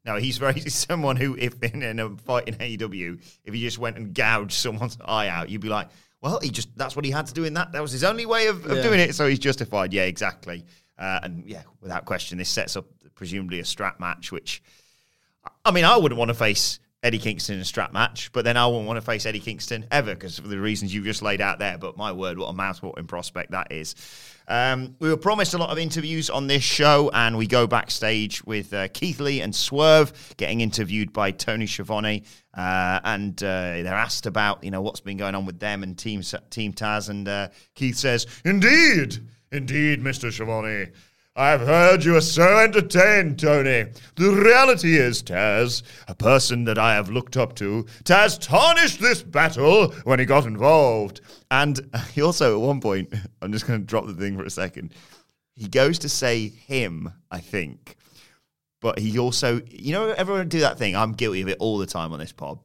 No, 0.05 0.17
he's 0.17 0.37
very 0.37 0.53
he's 0.53 0.75
someone 0.89 1.15
who, 1.15 1.35
if 1.35 1.61
in, 1.63 1.81
in 1.81 1.99
a 1.99 2.09
fight 2.09 2.47
in 2.47 2.55
AEW, 2.55 3.21
if 3.43 3.53
he 3.53 3.61
just 3.61 3.79
went 3.79 3.97
and 3.97 4.13
gouged 4.13 4.53
someone's 4.53 4.97
eye 5.03 5.29
out, 5.29 5.49
you'd 5.49 5.61
be 5.61 5.69
like, 5.69 5.89
well, 6.23 6.39
he 6.41 6.49
just 6.49 6.75
that's 6.77 6.95
what 6.95 7.03
he 7.05 7.11
had 7.11 7.27
to 7.27 7.33
do 7.33 7.43
in 7.43 7.53
that. 7.55 7.73
That 7.73 7.81
was 7.81 7.91
his 7.91 8.03
only 8.03 8.25
way 8.25 8.47
of, 8.47 8.65
of 8.65 8.77
Yeah. 8.77 8.83
doing 8.83 8.99
it, 9.01 9.13
so 9.13 9.27
he's 9.27 9.37
justified. 9.39 9.93
Yeah, 9.93 10.03
exactly. 10.03 10.65
Uh, 10.97 11.19
and 11.23 11.43
yeah, 11.45 11.63
without 11.81 12.05
question, 12.05 12.37
this 12.37 12.49
sets 12.49 12.75
up 12.77 12.85
presumably 13.13 13.59
a 13.59 13.65
strap 13.65 13.99
match. 13.99 14.31
Which, 14.31 14.63
I 15.65 15.71
mean, 15.71 15.83
I 15.85 15.97
wouldn't 15.97 16.17
want 16.17 16.29
to 16.29 16.33
face 16.35 16.79
Eddie 17.03 17.19
Kingston 17.19 17.55
in 17.55 17.61
a 17.61 17.65
strap 17.65 17.91
match, 17.91 18.31
but 18.31 18.45
then 18.45 18.55
I 18.55 18.65
wouldn't 18.65 18.87
want 18.87 18.95
to 18.95 19.01
face 19.01 19.25
Eddie 19.25 19.41
Kingston 19.41 19.85
ever 19.91 20.15
because 20.15 20.39
of 20.39 20.47
the 20.47 20.57
reasons 20.57 20.93
you've 20.93 21.03
just 21.03 21.21
laid 21.21 21.41
out 21.41 21.59
there. 21.59 21.77
But 21.77 21.97
my 21.97 22.13
word, 22.13 22.37
what 22.37 22.47
a 22.47 22.53
mouthwatering 22.53 23.07
prospect 23.07 23.51
that 23.51 23.73
is. 23.73 23.95
Um, 24.47 24.95
we 24.99 25.09
were 25.09 25.17
promised 25.17 25.53
a 25.53 25.57
lot 25.57 25.69
of 25.69 25.77
interviews 25.77 26.29
on 26.29 26.47
this 26.47 26.63
show, 26.63 27.11
and 27.13 27.37
we 27.37 27.45
go 27.45 27.67
backstage 27.67 28.43
with 28.45 28.73
uh, 28.73 28.87
Keith 28.87 29.19
Lee 29.19 29.41
and 29.41 29.53
Swerve 29.53 30.13
getting 30.37 30.61
interviewed 30.61 31.11
by 31.11 31.31
Tony 31.31 31.67
Schiavone, 31.67 32.23
uh, 32.53 32.99
and 33.03 33.41
uh, 33.43 33.83
they're 33.83 33.93
asked 33.93 34.25
about 34.25 34.63
you 34.63 34.71
know 34.71 34.81
what's 34.81 35.01
been 35.01 35.17
going 35.17 35.35
on 35.35 35.45
with 35.45 35.59
them 35.59 35.83
and 35.83 35.97
Team 35.97 36.21
Team 36.49 36.71
Taz, 36.71 37.09
and 37.09 37.27
uh, 37.27 37.49
Keith 37.75 37.97
says, 37.97 38.27
"Indeed, 38.45 39.17
indeed, 39.51 40.01
Mister 40.01 40.31
Schiavone." 40.31 40.87
I've 41.35 41.61
heard 41.61 42.05
you 42.05 42.15
are 42.15 42.21
so 42.21 42.59
entertained, 42.59 43.39
Tony. 43.39 43.87
The 44.15 44.29
reality 44.29 44.97
is, 44.97 45.23
Taz, 45.23 45.81
a 46.07 46.13
person 46.13 46.63
that 46.65 46.77
I 46.77 46.93
have 46.93 47.09
looked 47.09 47.37
up 47.37 47.55
to, 47.55 47.87
Taz 48.03 48.39
tarnished 48.39 49.01
this 49.01 49.23
battle 49.23 49.91
when 50.03 50.19
he 50.19 50.25
got 50.25 50.45
involved. 50.45 51.21
And 51.49 51.79
he 52.13 52.21
also, 52.21 52.53
at 52.53 52.61
one 52.61 52.81
point, 52.81 53.11
I'm 53.41 53.51
just 53.51 53.65
going 53.65 53.79
to 53.79 53.85
drop 53.85 54.05
the 54.05 54.13
thing 54.13 54.37
for 54.37 54.43
a 54.43 54.49
second. 54.51 54.93
He 55.55 55.67
goes 55.67 55.97
to 55.99 56.09
say 56.09 56.49
him, 56.49 57.11
I 57.31 57.39
think, 57.39 57.95
but 58.79 58.99
he 58.99 59.17
also, 59.17 59.59
you 59.71 59.91
know, 59.91 60.09
everyone 60.09 60.49
do 60.49 60.59
that 60.59 60.77
thing. 60.77 60.95
I'm 60.95 61.13
guilty 61.13 61.41
of 61.41 61.47
it 61.47 61.57
all 61.59 61.79
the 61.79 61.87
time 61.87 62.13
on 62.13 62.19
this 62.19 62.31
pod, 62.31 62.59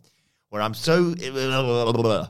where 0.51 0.61
I'm 0.61 0.75
so 0.75 1.11
that 1.15 2.29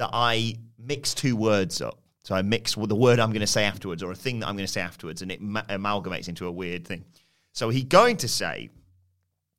I 0.00 0.54
mix 0.78 1.12
two 1.12 1.36
words 1.36 1.82
up. 1.82 1.98
So 2.24 2.34
I 2.34 2.40
mix 2.40 2.74
the 2.74 2.96
word 2.96 3.20
I'm 3.20 3.30
going 3.30 3.40
to 3.40 3.46
say 3.46 3.64
afterwards 3.64 4.02
or 4.02 4.10
a 4.10 4.16
thing 4.16 4.40
that 4.40 4.48
I'm 4.48 4.56
going 4.56 4.66
to 4.66 4.72
say 4.72 4.80
afterwards, 4.80 5.20
and 5.20 5.30
it 5.30 5.42
ma- 5.42 5.62
amalgamates 5.68 6.28
into 6.28 6.46
a 6.46 6.50
weird 6.50 6.86
thing. 6.86 7.04
So 7.52 7.68
he's 7.68 7.84
going 7.84 8.16
to 8.18 8.28
say, 8.28 8.70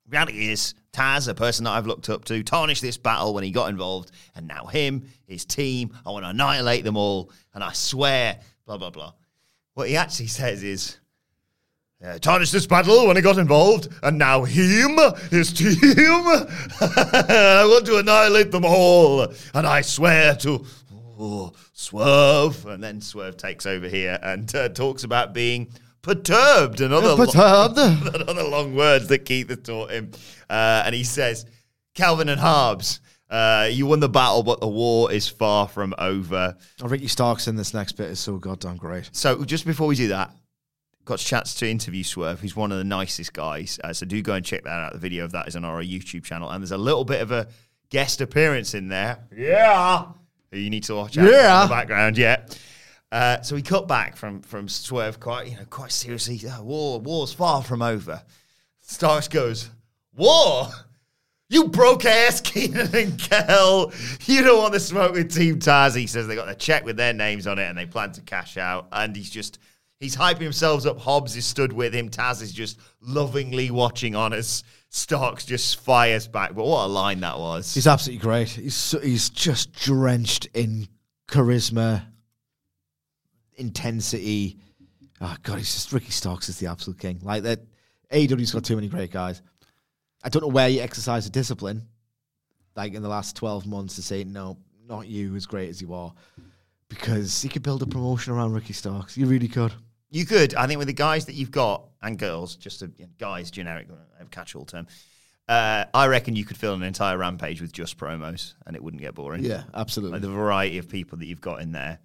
reality 0.09 0.49
is, 0.49 0.73
Taz, 0.91 1.29
a 1.29 1.35
person 1.35 1.65
that 1.65 1.71
I've 1.71 1.85
looked 1.85 2.09
up 2.09 2.25
to, 2.25 2.41
tarnished 2.41 2.81
this 2.81 2.97
battle 2.97 3.35
when 3.35 3.43
he 3.43 3.51
got 3.51 3.69
involved, 3.69 4.11
and 4.35 4.47
now 4.47 4.65
him, 4.65 5.07
his 5.27 5.45
team, 5.45 5.95
I 6.05 6.09
want 6.09 6.25
to 6.25 6.29
annihilate 6.29 6.83
them 6.83 6.97
all, 6.97 7.31
and 7.53 7.63
I 7.63 7.71
swear, 7.71 8.39
blah, 8.65 8.77
blah, 8.77 8.89
blah. 8.89 9.13
What 9.75 9.87
he 9.87 9.95
actually 9.95 10.27
says 10.27 10.63
is, 10.63 10.97
uh, 12.03 12.17
tarnished 12.19 12.51
this 12.51 12.67
battle 12.67 13.07
when 13.07 13.15
he 13.15 13.21
got 13.21 13.37
involved, 13.37 13.89
and 14.03 14.17
now 14.17 14.43
him, 14.43 14.97
his 15.29 15.53
team, 15.53 15.69
I 16.81 17.65
want 17.69 17.85
to 17.85 17.97
annihilate 17.97 18.51
them 18.51 18.65
all, 18.65 19.21
and 19.53 19.67
I 19.67 19.81
swear 19.81 20.35
to 20.37 20.65
oh, 21.19 21.53
Swerve, 21.73 22.65
and 22.65 22.83
then 22.83 23.01
Swerve 23.01 23.37
takes 23.37 23.65
over 23.65 23.87
here 23.87 24.19
and 24.21 24.53
uh, 24.55 24.69
talks 24.69 25.03
about 25.03 25.33
being 25.33 25.69
perturbed 26.01 26.81
and 26.81 26.93
other, 26.93 27.15
Perturbed. 27.15 27.77
other 28.29 28.43
long 28.43 28.75
words 28.75 29.07
that 29.07 29.25
Keith 29.25 29.49
has 29.49 29.59
taught 29.59 29.91
him, 29.91 30.11
uh, 30.49 30.83
and 30.85 30.93
he 30.93 31.03
says, 31.03 31.45
"Calvin 31.93 32.29
and 32.29 32.39
Hobbes." 32.39 32.99
Uh, 33.27 33.67
you 33.71 33.87
won 33.87 33.99
the 33.99 34.07
battle, 34.07 34.43
but 34.43 34.61
the 34.61 34.67
war 34.67 35.11
is 35.11 35.27
far 35.27 35.67
from 35.67 35.95
over. 35.97 36.55
Oh, 36.81 36.87
Ricky 36.87 37.07
Starks 37.07 37.47
in 37.47 37.55
this 37.55 37.73
next 37.73 37.93
bit 37.93 38.11
is 38.11 38.19
so 38.19 38.37
goddamn 38.37 38.77
great. 38.77 39.09
So 39.13 39.43
just 39.43 39.65
before 39.65 39.87
we 39.87 39.95
do 39.95 40.09
that, 40.09 40.31
got 41.05 41.21
a 41.21 41.25
chance 41.25 41.55
to 41.55 41.69
interview 41.69 42.03
Swerve, 42.03 42.39
who's 42.39 42.55
one 42.55 42.71
of 42.71 42.77
the 42.77 42.83
nicest 42.83 43.33
guys. 43.33 43.79
Uh, 43.83 43.93
so 43.93 44.05
do 44.05 44.21
go 44.21 44.33
and 44.33 44.45
check 44.45 44.63
that 44.63 44.69
out. 44.69 44.93
The 44.93 44.99
video 44.99 45.23
of 45.23 45.31
that 45.31 45.47
is 45.47 45.55
on 45.55 45.65
our 45.65 45.81
YouTube 45.81 46.23
channel, 46.23 46.49
and 46.49 46.61
there's 46.61 46.71
a 46.71 46.77
little 46.77 47.03
bit 47.03 47.21
of 47.21 47.31
a 47.31 47.47
guest 47.89 48.21
appearance 48.21 48.73
in 48.73 48.89
there. 48.89 49.19
Yeah, 49.35 50.05
who 50.05 50.24
you 50.57 50.69
need 50.69 50.83
to 50.85 50.95
watch 50.95 51.17
out 51.17 51.29
Yeah. 51.31 51.63
in 51.63 51.69
the 51.69 51.73
background. 51.75 52.17
Yeah. 52.17 52.45
Uh, 53.11 53.41
so 53.41 53.55
we 53.55 53.61
cut 53.61 53.87
back 53.87 54.17
from 54.17 54.41
from 54.41 54.67
Swerve 54.67 55.19
quite 55.19 55.47
you 55.47 55.55
know 55.57 55.65
quite 55.69 55.91
seriously. 55.91 56.41
"Oh, 56.49 56.63
war 56.63 56.99
war's 56.99 57.31
far 57.33 57.63
from 57.63 57.81
over. 57.81 58.21
Starks 58.81 59.27
goes 59.27 59.69
war. 60.15 60.67
You 61.47 61.67
broke 61.67 62.05
ass 62.05 62.41
Keenan 62.41 62.93
and 62.95 63.19
Kel. 63.19 63.91
You 64.25 64.43
don't 64.43 64.57
want 64.61 64.73
to 64.73 64.79
smoke 64.79 65.13
with 65.13 65.33
Team 65.33 65.59
Taz. 65.59 65.95
He 65.95 66.07
says 66.07 66.25
they 66.27 66.33
got 66.35 66.49
a 66.49 66.55
check 66.55 66.83
with 66.83 66.97
their 66.97 67.13
names 67.13 67.45
on 67.45 67.59
it 67.59 67.65
and 67.69 67.77
they 67.77 67.85
plan 67.85 68.11
to 68.13 68.21
cash 68.21 68.57
out. 68.57 68.87
And 68.91 69.15
he's 69.15 69.29
just 69.29 69.59
he's 70.05 70.15
hyping 70.15 70.41
himself 70.41 70.85
up. 70.85 70.99
Hobbs 70.99 71.35
is 71.35 71.45
stood 71.45 71.73
with 71.73 71.93
him. 71.93 72.09
Taz 72.09 72.41
is 72.41 72.53
just 72.53 72.79
lovingly 73.01 73.71
watching 73.71 74.15
on 74.15 74.33
as 74.33 74.63
Starks 74.89 75.45
just 75.45 75.79
fires 75.79 76.27
back. 76.27 76.53
But 76.53 76.65
what 76.65 76.85
a 76.85 76.87
line 76.87 77.19
that 77.21 77.37
was. 77.37 77.73
He's 77.73 77.87
absolutely 77.87 78.21
great. 78.21 78.49
He's 78.49 78.75
so, 78.75 78.99
he's 78.99 79.29
just 79.31 79.73
drenched 79.73 80.45
in 80.53 80.87
charisma, 81.27 82.05
intensity. 83.55 84.59
Oh 85.19 85.35
god, 85.41 85.57
he's 85.57 85.73
just 85.73 85.91
Ricky 85.91 86.11
Starks 86.11 86.49
is 86.49 86.59
the 86.59 86.67
absolute 86.67 86.99
king. 86.99 87.19
Like 87.23 87.43
that, 87.43 87.61
AEW's 88.11 88.51
got 88.51 88.63
too 88.63 88.75
many 88.75 88.87
great 88.87 89.11
guys. 89.11 89.41
I 90.23 90.29
don't 90.29 90.43
know 90.43 90.49
where 90.49 90.69
you 90.69 90.81
exercise 90.81 91.25
the 91.25 91.31
discipline, 91.31 91.81
like 92.75 92.93
in 92.93 93.01
the 93.01 93.09
last 93.09 93.35
twelve 93.35 93.65
months, 93.65 93.95
to 93.95 94.03
say 94.03 94.23
no, 94.23 94.57
not 94.87 95.07
you 95.07 95.35
as 95.35 95.47
great 95.47 95.69
as 95.69 95.81
you 95.81 95.95
are, 95.95 96.13
because 96.89 97.43
you 97.43 97.49
could 97.49 97.63
build 97.63 97.81
a 97.81 97.87
promotion 97.87 98.33
around 98.33 98.53
Ricky 98.53 98.73
Starks. 98.73 99.17
You 99.17 99.25
really 99.25 99.47
could. 99.47 99.73
You 100.15 100.25
could, 100.25 100.55
I 100.55 100.65
think, 100.65 100.77
with 100.77 100.87
the 100.87 100.93
guys 100.93 101.25
that 101.25 101.33
you've 101.35 101.51
got 101.51 101.83
and 102.01 102.17
girls, 102.17 102.55
just 102.55 102.81
a 102.81 102.85
you 102.85 103.03
know, 103.03 103.09
guys 103.17 103.51
generic 103.51 103.89
uh, 103.91 104.23
catch-all 104.31 104.63
term. 104.63 104.87
Uh, 105.49 105.83
I 105.93 106.07
reckon 106.07 106.37
you 106.37 106.45
could 106.45 106.55
fill 106.55 106.73
an 106.73 106.83
entire 106.83 107.17
rampage 107.17 107.59
with 107.59 107.73
just 107.73 107.97
promos, 107.97 108.53
and 108.65 108.77
it 108.77 108.81
wouldn't 108.81 109.01
get 109.01 109.13
boring. 109.13 109.43
Yeah, 109.43 109.63
absolutely. 109.73 110.13
like 110.13 110.21
the 110.21 110.29
variety 110.29 110.77
of 110.77 110.87
people 110.87 111.17
that 111.17 111.25
you've 111.25 111.41
got 111.41 111.61
in 111.61 111.73
there. 111.73 111.99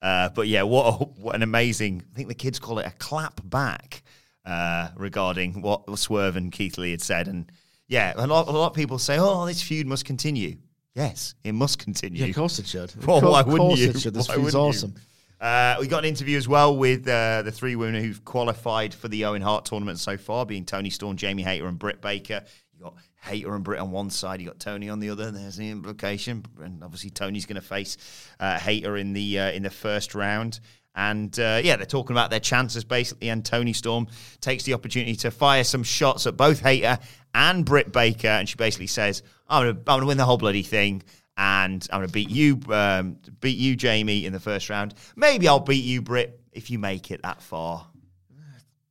Uh, 0.00 0.28
but 0.28 0.46
yeah, 0.46 0.62
what, 0.62 0.86
a, 0.86 1.04
what 1.20 1.34
an 1.34 1.42
amazing! 1.42 2.04
I 2.12 2.16
think 2.16 2.28
the 2.28 2.36
kids 2.36 2.60
call 2.60 2.78
it 2.78 2.86
a 2.86 2.92
clap 2.92 3.40
back 3.42 4.04
uh, 4.44 4.90
regarding 4.94 5.60
what 5.60 5.98
Swerve 5.98 6.36
and 6.36 6.52
Keith 6.52 6.78
Lee 6.78 6.92
had 6.92 7.02
said, 7.02 7.26
and 7.26 7.50
yeah, 7.88 8.12
a 8.14 8.28
lot, 8.28 8.46
a 8.46 8.52
lot 8.52 8.68
of 8.68 8.74
people 8.74 9.00
say, 9.00 9.18
"Oh, 9.18 9.44
this 9.44 9.60
feud 9.60 9.88
must 9.88 10.04
continue." 10.04 10.58
Yes, 10.94 11.34
it 11.42 11.52
must 11.52 11.80
continue. 11.80 12.22
Yeah, 12.22 12.28
of 12.30 12.36
course 12.36 12.60
it 12.60 12.68
should. 12.68 12.94
Well, 13.04 13.16
of 13.16 13.22
course, 13.24 13.32
why 13.32 13.42
wouldn't 13.42 13.70
course 13.70 13.80
you? 13.80 13.90
It 13.90 14.00
should. 14.00 14.14
This 14.14 14.28
Why 14.28 14.36
feud's 14.36 14.54
wouldn't 14.54 14.82
you? 14.82 15.00
Uh, 15.40 15.76
we 15.78 15.86
got 15.86 15.98
an 15.98 16.08
interview 16.08 16.38
as 16.38 16.48
well 16.48 16.76
with 16.76 17.06
uh, 17.06 17.42
the 17.42 17.52
three 17.52 17.76
women 17.76 18.02
who've 18.02 18.24
qualified 18.24 18.94
for 18.94 19.08
the 19.08 19.24
Owen 19.26 19.42
Hart 19.42 19.66
tournament 19.66 19.98
so 19.98 20.16
far, 20.16 20.46
being 20.46 20.64
Toni 20.64 20.88
Storm, 20.88 21.16
Jamie 21.16 21.42
Hayter, 21.42 21.66
and 21.66 21.78
Britt 21.78 22.00
Baker. 22.00 22.42
You 22.72 22.84
got 22.84 22.94
Hayter 23.22 23.54
and 23.54 23.62
Britt 23.62 23.80
on 23.80 23.90
one 23.90 24.08
side, 24.08 24.40
you 24.40 24.46
got 24.46 24.58
Toni 24.58 24.88
on 24.88 24.98
the 24.98 25.10
other. 25.10 25.30
There's 25.30 25.56
the 25.56 25.70
implication, 25.70 26.44
and 26.62 26.82
obviously 26.82 27.10
Toni's 27.10 27.44
going 27.44 27.60
to 27.60 27.66
face 27.66 27.98
uh, 28.40 28.58
Hayter 28.58 28.96
in 28.96 29.12
the 29.12 29.38
uh, 29.38 29.50
in 29.50 29.62
the 29.62 29.70
first 29.70 30.14
round. 30.14 30.60
And 30.94 31.38
uh, 31.38 31.60
yeah, 31.62 31.76
they're 31.76 31.84
talking 31.84 32.14
about 32.14 32.30
their 32.30 32.40
chances 32.40 32.82
basically. 32.82 33.28
And 33.28 33.44
Toni 33.44 33.74
Storm 33.74 34.06
takes 34.40 34.64
the 34.64 34.72
opportunity 34.72 35.16
to 35.16 35.30
fire 35.30 35.64
some 35.64 35.82
shots 35.82 36.26
at 36.26 36.38
both 36.38 36.60
Hayter 36.60 36.98
and 37.34 37.66
Britt 37.66 37.92
Baker, 37.92 38.28
and 38.28 38.48
she 38.48 38.56
basically 38.56 38.86
says, 38.86 39.22
"I'm 39.48 39.64
going 39.64 39.74
to 39.74 39.80
I'm 39.80 39.84
going 39.84 40.00
to 40.00 40.06
win 40.06 40.16
the 40.16 40.24
whole 40.24 40.38
bloody 40.38 40.62
thing." 40.62 41.02
And 41.36 41.86
I'm 41.92 41.98
going 41.98 42.08
to 42.08 42.12
beat 42.12 42.30
you, 42.30 42.60
um, 42.70 43.18
beat 43.40 43.58
you, 43.58 43.76
Jamie, 43.76 44.24
in 44.24 44.32
the 44.32 44.40
first 44.40 44.70
round. 44.70 44.94
Maybe 45.16 45.46
I'll 45.48 45.60
beat 45.60 45.84
you, 45.84 46.00
Britt, 46.00 46.40
if 46.52 46.70
you 46.70 46.78
make 46.78 47.10
it 47.10 47.20
that 47.22 47.42
far. 47.42 47.86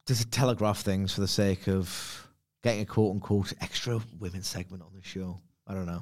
Does 0.06 0.22
it 0.22 0.32
telegraph 0.32 0.82
things 0.82 1.14
for 1.14 1.22
the 1.22 1.28
sake 1.28 1.68
of 1.68 2.28
getting 2.64 2.82
a 2.82 2.86
quote 2.86 3.16
unquote 3.16 3.54
extra 3.62 4.00
women's 4.20 4.48
segment 4.48 4.84
on 4.84 4.92
the 4.94 5.02
show? 5.02 5.40
I 5.66 5.74
don't 5.74 5.88
know. 5.88 6.02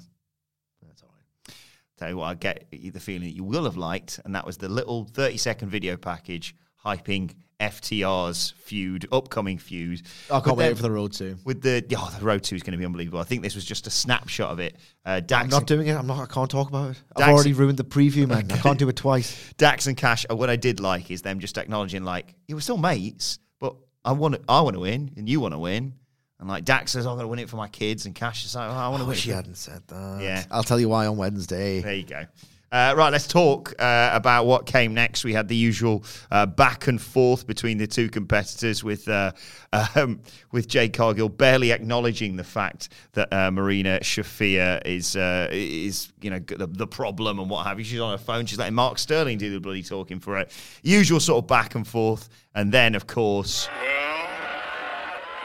That's 0.85 1.01
all 1.03 1.13
right. 1.15 1.55
Tell 1.97 2.09
you 2.09 2.17
what, 2.17 2.25
I 2.25 2.33
get 2.33 2.67
the 2.71 2.99
feeling 2.99 3.29
that 3.29 3.35
you 3.35 3.45
will 3.45 3.63
have 3.63 3.77
liked, 3.77 4.19
and 4.25 4.35
that 4.35 4.45
was 4.45 4.57
the 4.57 4.67
little 4.67 5.05
30 5.05 5.37
second 5.37 5.69
video 5.69 5.95
package 5.95 6.53
hyping 6.85 7.33
FTR's 7.59 8.53
feud, 8.57 9.07
upcoming 9.11 9.57
feud. 9.57 10.01
I 10.29 10.39
can't 10.39 10.57
With 10.57 10.67
wait 10.67 10.75
for 10.75 10.83
the 10.83 10.91
road 10.91 11.13
to. 11.13 11.37
With 11.45 11.61
the 11.61 11.83
oh, 11.97 12.15
the 12.19 12.25
road 12.25 12.43
two 12.43 12.55
is 12.55 12.63
going 12.63 12.73
to 12.73 12.77
be 12.77 12.85
unbelievable. 12.85 13.19
I 13.19 13.23
think 13.23 13.41
this 13.41 13.55
was 13.55 13.63
just 13.65 13.87
a 13.87 13.89
snapshot 13.89 14.51
of 14.51 14.59
it. 14.59 14.75
Uh, 15.05 15.19
Dax 15.21 15.45
I'm 15.45 15.49
not 15.49 15.67
doing 15.67 15.87
it. 15.87 15.93
I'm 15.95 16.07
not. 16.07 16.19
I 16.19 16.25
can't 16.33 16.49
talk 16.49 16.69
about 16.69 16.91
it. 16.91 17.01
I've 17.15 17.19
Dax- 17.21 17.31
already 17.33 17.53
ruined 17.53 17.77
the 17.77 17.83
preview, 17.85 18.27
man. 18.27 18.51
I 18.51 18.57
can't 18.57 18.79
do 18.79 18.89
it 18.89 18.95
twice. 18.95 19.53
Dax 19.57 19.87
and 19.87 19.95
Cash, 19.95 20.25
uh, 20.29 20.35
what 20.35 20.49
I 20.49 20.55
did 20.55 20.79
like 20.79 21.09
is 21.11 21.21
them 21.21 21.39
just 21.39 21.57
acknowledging, 21.57 22.03
like, 22.03 22.33
you 22.47 22.55
were 22.55 22.61
still 22.61 22.77
mates, 22.77 23.39
but 23.59 23.75
I 24.03 24.11
want 24.11 24.35
to, 24.35 24.41
I 24.49 24.61
want 24.61 24.75
to 24.75 24.81
win, 24.81 25.11
and 25.15 25.29
you 25.29 25.39
want 25.39 25.53
to 25.53 25.59
win. 25.59 25.93
And 26.39 26.49
like 26.49 26.65
Dax 26.65 26.91
says, 26.91 27.05
I'm 27.05 27.13
going 27.13 27.23
to 27.23 27.27
win 27.29 27.39
it 27.39 27.49
for 27.49 27.55
my 27.55 27.69
kids, 27.69 28.05
and 28.05 28.13
Cash 28.13 28.43
is 28.43 28.55
like, 28.55 28.69
oh, 28.69 28.73
I 28.73 28.89
want 28.89 28.99
to 28.99 29.03
I 29.03 29.07
win. 29.07 29.09
wish 29.09 29.27
it 29.27 29.33
hadn't 29.33 29.55
said 29.55 29.81
that. 29.87 30.19
Yeah. 30.21 30.43
I'll 30.51 30.63
tell 30.63 30.79
you 30.79 30.89
why 30.89 31.07
on 31.07 31.15
Wednesday. 31.15 31.79
There 31.79 31.93
you 31.93 32.03
go. 32.03 32.25
Uh, 32.73 32.95
right, 32.97 33.11
let's 33.11 33.27
talk 33.27 33.71
uh, 33.77 34.09
about 34.13 34.47
what 34.47 34.65
came 34.65 34.95
next. 34.95 35.23
We 35.23 35.31
had 35.31 35.47
the 35.47 35.55
usual 35.55 36.03
uh, 36.31 36.47
back 36.47 36.87
and 36.87 36.99
forth 36.99 37.45
between 37.45 37.77
the 37.77 37.85
two 37.85 38.09
competitors, 38.09 38.83
with 38.83 39.07
uh, 39.07 39.31
um, 39.95 40.19
with 40.51 40.67
Jade 40.69 40.91
Cargill 40.91 41.29
barely 41.29 41.71
acknowledging 41.71 42.35
the 42.35 42.43
fact 42.43 42.89
that 43.11 43.31
uh, 43.31 43.51
Marina 43.51 43.99
Shafir 43.99 44.81
is 44.87 45.15
uh, 45.15 45.49
is 45.51 46.11
you 46.21 46.31
know 46.31 46.39
the, 46.39 46.65
the 46.65 46.87
problem 46.87 47.37
and 47.37 47.47
what 47.47 47.67
have 47.67 47.77
you. 47.77 47.85
She's 47.85 47.99
on 47.99 48.09
her 48.09 48.17
phone. 48.17 48.47
She's 48.47 48.57
letting 48.57 48.73
Mark 48.73 48.97
Sterling 48.97 49.37
do 49.37 49.51
the 49.51 49.59
bloody 49.59 49.83
talking 49.83 50.19
for 50.19 50.39
it. 50.39 50.51
Usual 50.81 51.19
sort 51.19 51.43
of 51.43 51.47
back 51.47 51.75
and 51.75 51.87
forth, 51.87 52.27
and 52.55 52.71
then 52.71 52.95
of 52.95 53.05
course 53.05 53.69
Well, 53.83 54.29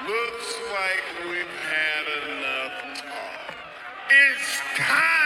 looks 0.08 0.56
like 0.72 1.28
we've 1.28 1.46
had 1.68 2.06
enough 2.30 3.02
talk. 3.02 3.54
It's 4.08 4.60
time 4.78 5.17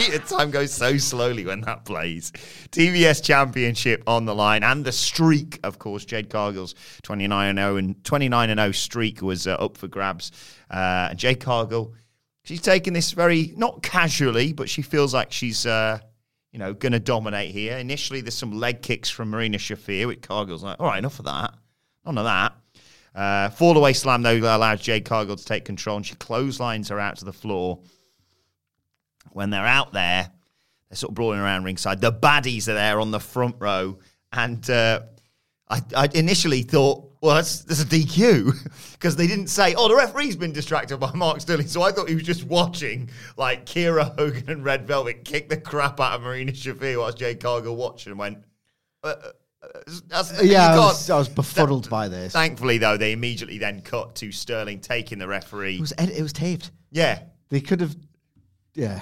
time 0.30 0.50
goes 0.50 0.72
so 0.72 0.96
slowly 0.96 1.44
when 1.44 1.60
that 1.62 1.84
plays. 1.84 2.32
TBS 2.70 3.22
Championship 3.22 4.02
on 4.06 4.24
the 4.24 4.34
line, 4.34 4.62
and 4.62 4.84
the 4.84 4.92
streak, 4.92 5.58
of 5.62 5.78
course. 5.78 6.04
Jade 6.04 6.30
Cargill's 6.30 6.74
29 7.02 7.56
0 7.56 7.76
and 7.76 8.04
29 8.04 8.56
0 8.56 8.72
streak 8.72 9.22
was 9.22 9.46
uh, 9.46 9.52
up 9.54 9.76
for 9.76 9.88
grabs. 9.88 10.32
Uh, 10.70 11.08
and 11.10 11.18
Jade 11.18 11.40
Cargill, 11.40 11.94
she's 12.44 12.62
taking 12.62 12.92
this 12.92 13.12
very 13.12 13.52
not 13.56 13.82
casually, 13.82 14.52
but 14.52 14.68
she 14.68 14.82
feels 14.82 15.14
like 15.14 15.32
she's. 15.32 15.66
Uh, 15.66 15.98
you 16.52 16.58
know, 16.58 16.74
going 16.74 16.90
to 16.90 16.98
dominate 16.98 17.52
here. 17.52 17.78
Initially, 17.78 18.22
there's 18.22 18.34
some 18.34 18.50
leg 18.50 18.82
kicks 18.82 19.08
from 19.08 19.30
Marina 19.30 19.56
Shafir, 19.56 20.08
which 20.08 20.20
Cargill's 20.20 20.64
like, 20.64 20.80
all 20.80 20.86
right, 20.86 20.98
enough 20.98 21.20
of 21.20 21.26
that. 21.26 21.54
None 22.04 22.18
of 22.18 22.24
that. 22.24 22.56
Uh, 23.14 23.50
fall 23.50 23.76
away 23.76 23.92
slam, 23.92 24.22
though, 24.22 24.36
allows 24.36 24.80
Jade 24.80 25.04
Cargill 25.04 25.36
to 25.36 25.44
take 25.44 25.64
control, 25.64 25.96
and 25.96 26.06
she 26.06 26.14
clotheslines 26.16 26.88
her 26.88 27.00
out 27.00 27.16
to 27.18 27.24
the 27.24 27.32
floor 27.32 27.80
when 29.32 29.50
they're 29.50 29.66
out 29.66 29.92
there, 29.92 30.30
They're 30.88 30.96
sort 30.96 31.10
of 31.10 31.14
brawling 31.14 31.40
around 31.40 31.64
ringside. 31.64 32.00
The 32.00 32.12
baddies 32.12 32.68
are 32.68 32.74
there 32.74 33.00
on 33.00 33.10
the 33.10 33.20
front 33.20 33.56
row, 33.58 33.98
and 34.32 34.68
uh, 34.68 35.02
I, 35.68 35.80
I 35.96 36.08
initially 36.14 36.62
thought, 36.62 37.06
well, 37.22 37.34
that's 37.36 37.60
a 37.68 37.84
DQ 37.84 38.92
because 38.92 39.14
they 39.16 39.26
didn't 39.26 39.48
say, 39.48 39.74
oh, 39.74 39.88
the 39.88 39.96
referee's 39.96 40.36
been 40.36 40.52
distracted 40.52 40.98
by 40.98 41.12
Mark 41.12 41.40
Sterling. 41.40 41.66
So 41.68 41.82
I 41.82 41.92
thought 41.92 42.08
he 42.08 42.14
was 42.14 42.24
just 42.24 42.44
watching 42.44 43.10
like 43.36 43.66
Kiera 43.66 44.16
Hogan 44.18 44.48
and 44.48 44.64
Red 44.64 44.86
Velvet 44.86 45.24
kick 45.24 45.48
the 45.50 45.58
crap 45.58 46.00
out 46.00 46.14
of 46.14 46.22
Marina 46.22 46.52
Shafir 46.52 46.98
whilst 46.98 47.18
Jade 47.18 47.40
Cargill 47.40 47.76
watched 47.76 48.06
and 48.06 48.18
went, 48.18 48.38
uh, 49.04 49.14
uh, 49.22 49.30
that's, 50.08 50.42
you 50.42 50.50
yeah, 50.50 50.72
I 50.72 50.76
was, 50.76 51.10
I 51.10 51.18
was 51.18 51.28
befuddled 51.28 51.88
by 51.90 52.08
this. 52.08 52.32
Thankfully, 52.32 52.78
though, 52.78 52.96
they 52.96 53.12
immediately 53.12 53.58
then 53.58 53.82
cut 53.82 54.14
to 54.16 54.32
Sterling 54.32 54.80
taking 54.80 55.18
the 55.18 55.28
referee. 55.28 55.76
It 55.76 55.80
was 55.80 55.92
ed- 55.98 56.10
it 56.10 56.22
was 56.22 56.32
taped. 56.32 56.70
yeah. 56.90 57.20
They 57.50 57.60
could 57.60 57.80
have, 57.80 57.96
yeah. 58.74 59.00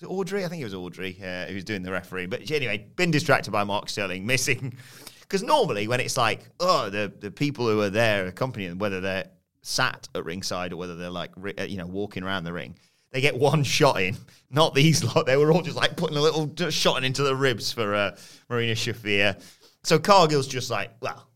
Was 0.00 0.02
it 0.02 0.06
Aubrey? 0.06 0.46
I 0.46 0.48
think 0.48 0.62
it 0.62 0.64
was 0.64 0.74
Aubrey 0.74 1.18
uh, 1.22 1.44
who 1.44 1.54
was 1.54 1.64
doing 1.64 1.82
the 1.82 1.92
referee. 1.92 2.24
But 2.24 2.50
anyway, 2.50 2.86
been 2.96 3.10
distracted 3.10 3.50
by 3.50 3.64
Mark 3.64 3.90
Sterling, 3.90 4.24
missing. 4.26 4.74
Because 5.20 5.42
normally 5.42 5.88
when 5.88 6.00
it's 6.00 6.16
like, 6.16 6.48
oh, 6.58 6.88
the, 6.88 7.12
the 7.20 7.30
people 7.30 7.66
who 7.68 7.82
are 7.82 7.90
there 7.90 8.26
accompanying 8.26 8.78
whether 8.78 9.00
they're 9.02 9.26
sat 9.60 10.08
at 10.14 10.24
ringside 10.24 10.72
or 10.72 10.76
whether 10.78 10.96
they're 10.96 11.10
like, 11.10 11.32
uh, 11.58 11.64
you 11.64 11.76
know, 11.76 11.86
walking 11.86 12.22
around 12.22 12.44
the 12.44 12.52
ring, 12.52 12.76
they 13.10 13.20
get 13.20 13.36
one 13.36 13.62
shot 13.78 14.00
in. 14.00 14.16
Not 14.50 14.74
these 14.74 15.04
lot. 15.04 15.26
They 15.26 15.36
were 15.36 15.52
all 15.52 15.62
just 15.62 15.76
like 15.76 15.96
putting 15.96 16.16
a 16.16 16.20
little 16.22 16.70
shot 16.70 17.04
into 17.04 17.22
the 17.22 17.36
ribs 17.36 17.72
for 17.72 17.94
uh, 17.94 18.16
Marina 18.48 18.72
Shafir. 18.72 19.38
So 19.84 19.98
Cargill's 19.98 20.46
just 20.46 20.70
like, 20.70 20.90
well, 21.00 21.28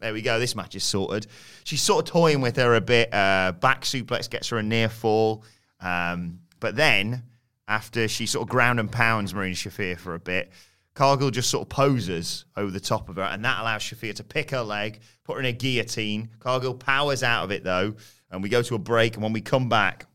there 0.00 0.12
we 0.12 0.22
go. 0.22 0.38
This 0.38 0.54
match 0.54 0.74
is 0.74 0.84
sorted. 0.84 1.26
She's 1.64 1.82
sort 1.82 2.06
of 2.06 2.12
toying 2.12 2.40
with 2.40 2.56
her 2.56 2.74
a 2.74 2.80
bit. 2.80 3.12
Uh, 3.12 3.52
back 3.52 3.82
suplex 3.82 4.28
gets 4.30 4.48
her 4.50 4.58
a 4.58 4.62
near 4.62 4.88
fall. 4.88 5.44
Um, 5.80 6.40
but 6.60 6.76
then, 6.76 7.24
after 7.66 8.08
she 8.08 8.26
sort 8.26 8.46
of 8.46 8.50
ground 8.50 8.80
and 8.80 8.90
pounds 8.90 9.34
Marina 9.34 9.54
Shafir 9.54 9.98
for 9.98 10.14
a 10.14 10.20
bit, 10.20 10.52
Cargill 10.94 11.30
just 11.30 11.50
sort 11.50 11.62
of 11.62 11.68
poses 11.68 12.44
over 12.56 12.70
the 12.70 12.80
top 12.80 13.08
of 13.08 13.16
her, 13.16 13.22
and 13.22 13.44
that 13.44 13.60
allows 13.60 13.82
Shafir 13.82 14.14
to 14.16 14.24
pick 14.24 14.50
her 14.50 14.62
leg, 14.62 15.00
put 15.24 15.34
her 15.34 15.40
in 15.40 15.46
a 15.46 15.52
guillotine. 15.52 16.28
Cargill 16.40 16.74
powers 16.74 17.22
out 17.22 17.44
of 17.44 17.52
it, 17.52 17.62
though, 17.62 17.94
and 18.30 18.42
we 18.42 18.48
go 18.48 18.62
to 18.62 18.74
a 18.74 18.78
break. 18.78 19.14
And 19.14 19.22
when 19.22 19.32
we 19.32 19.40
come 19.40 19.68
back, 19.68 20.06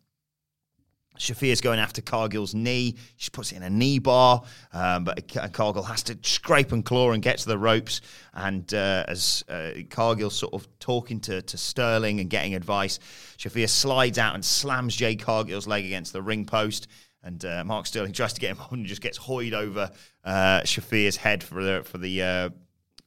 Shafir's 1.24 1.62
going 1.62 1.80
after 1.80 2.02
Cargill's 2.02 2.54
knee. 2.54 2.98
She 3.16 3.30
puts 3.30 3.54
it 3.54 3.56
in 3.56 3.64
a 3.64 3.70
knee 3.70 3.98
bar, 4.00 4.44
um, 4.74 5.06
but 5.06 5.26
Cargill 5.54 5.84
has 5.84 6.04
to 6.04 6.18
scrape 6.22 6.74
and 6.74 6.84
claw 6.84 7.12
and 7.12 7.24
get 7.24 7.38
to 7.40 7.48
the 7.48 7.58
ropes. 7.58 8.02
And 8.34 8.72
uh, 8.74 9.06
as 9.08 9.44
uh, 9.48 9.72
Cargill's 9.90 10.36
sort 10.36 10.54
of 10.54 10.68
talking 10.80 11.22
to, 11.22 11.42
to 11.42 11.58
Sterling 11.58 12.20
and 12.20 12.30
getting 12.30 12.56
advice, 12.56 13.00
Shafir 13.38 13.70
slides 13.70 14.18
out 14.18 14.36
and 14.36 14.44
slams 14.44 14.96
Jade 14.98 15.22
Cargill's 15.22 15.66
leg 15.66 15.86
against 15.86 16.12
the 16.12 16.22
ring 16.22 16.46
post. 16.46 16.88
And 17.24 17.44
uh, 17.46 17.64
Mark 17.64 17.86
Sterling 17.86 18.12
tries 18.12 18.34
to 18.34 18.42
get 18.42 18.52
him 18.52 18.60
on 18.72 18.80
and 18.80 18.86
just 18.86 19.02
gets 19.02 19.18
hoyed 19.18 19.54
over 19.54 19.92
uh, 20.26 20.62
Shafir's 20.66 21.16
head 21.16 21.42
for 21.42 21.64
the 21.64 21.84
for 21.86 21.98
the 21.98 22.22
uh, 22.22 22.50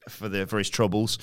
for 0.08 0.30
the 0.30 0.46
for 0.46 0.56
his 0.56 0.70
troubles. 0.70 1.18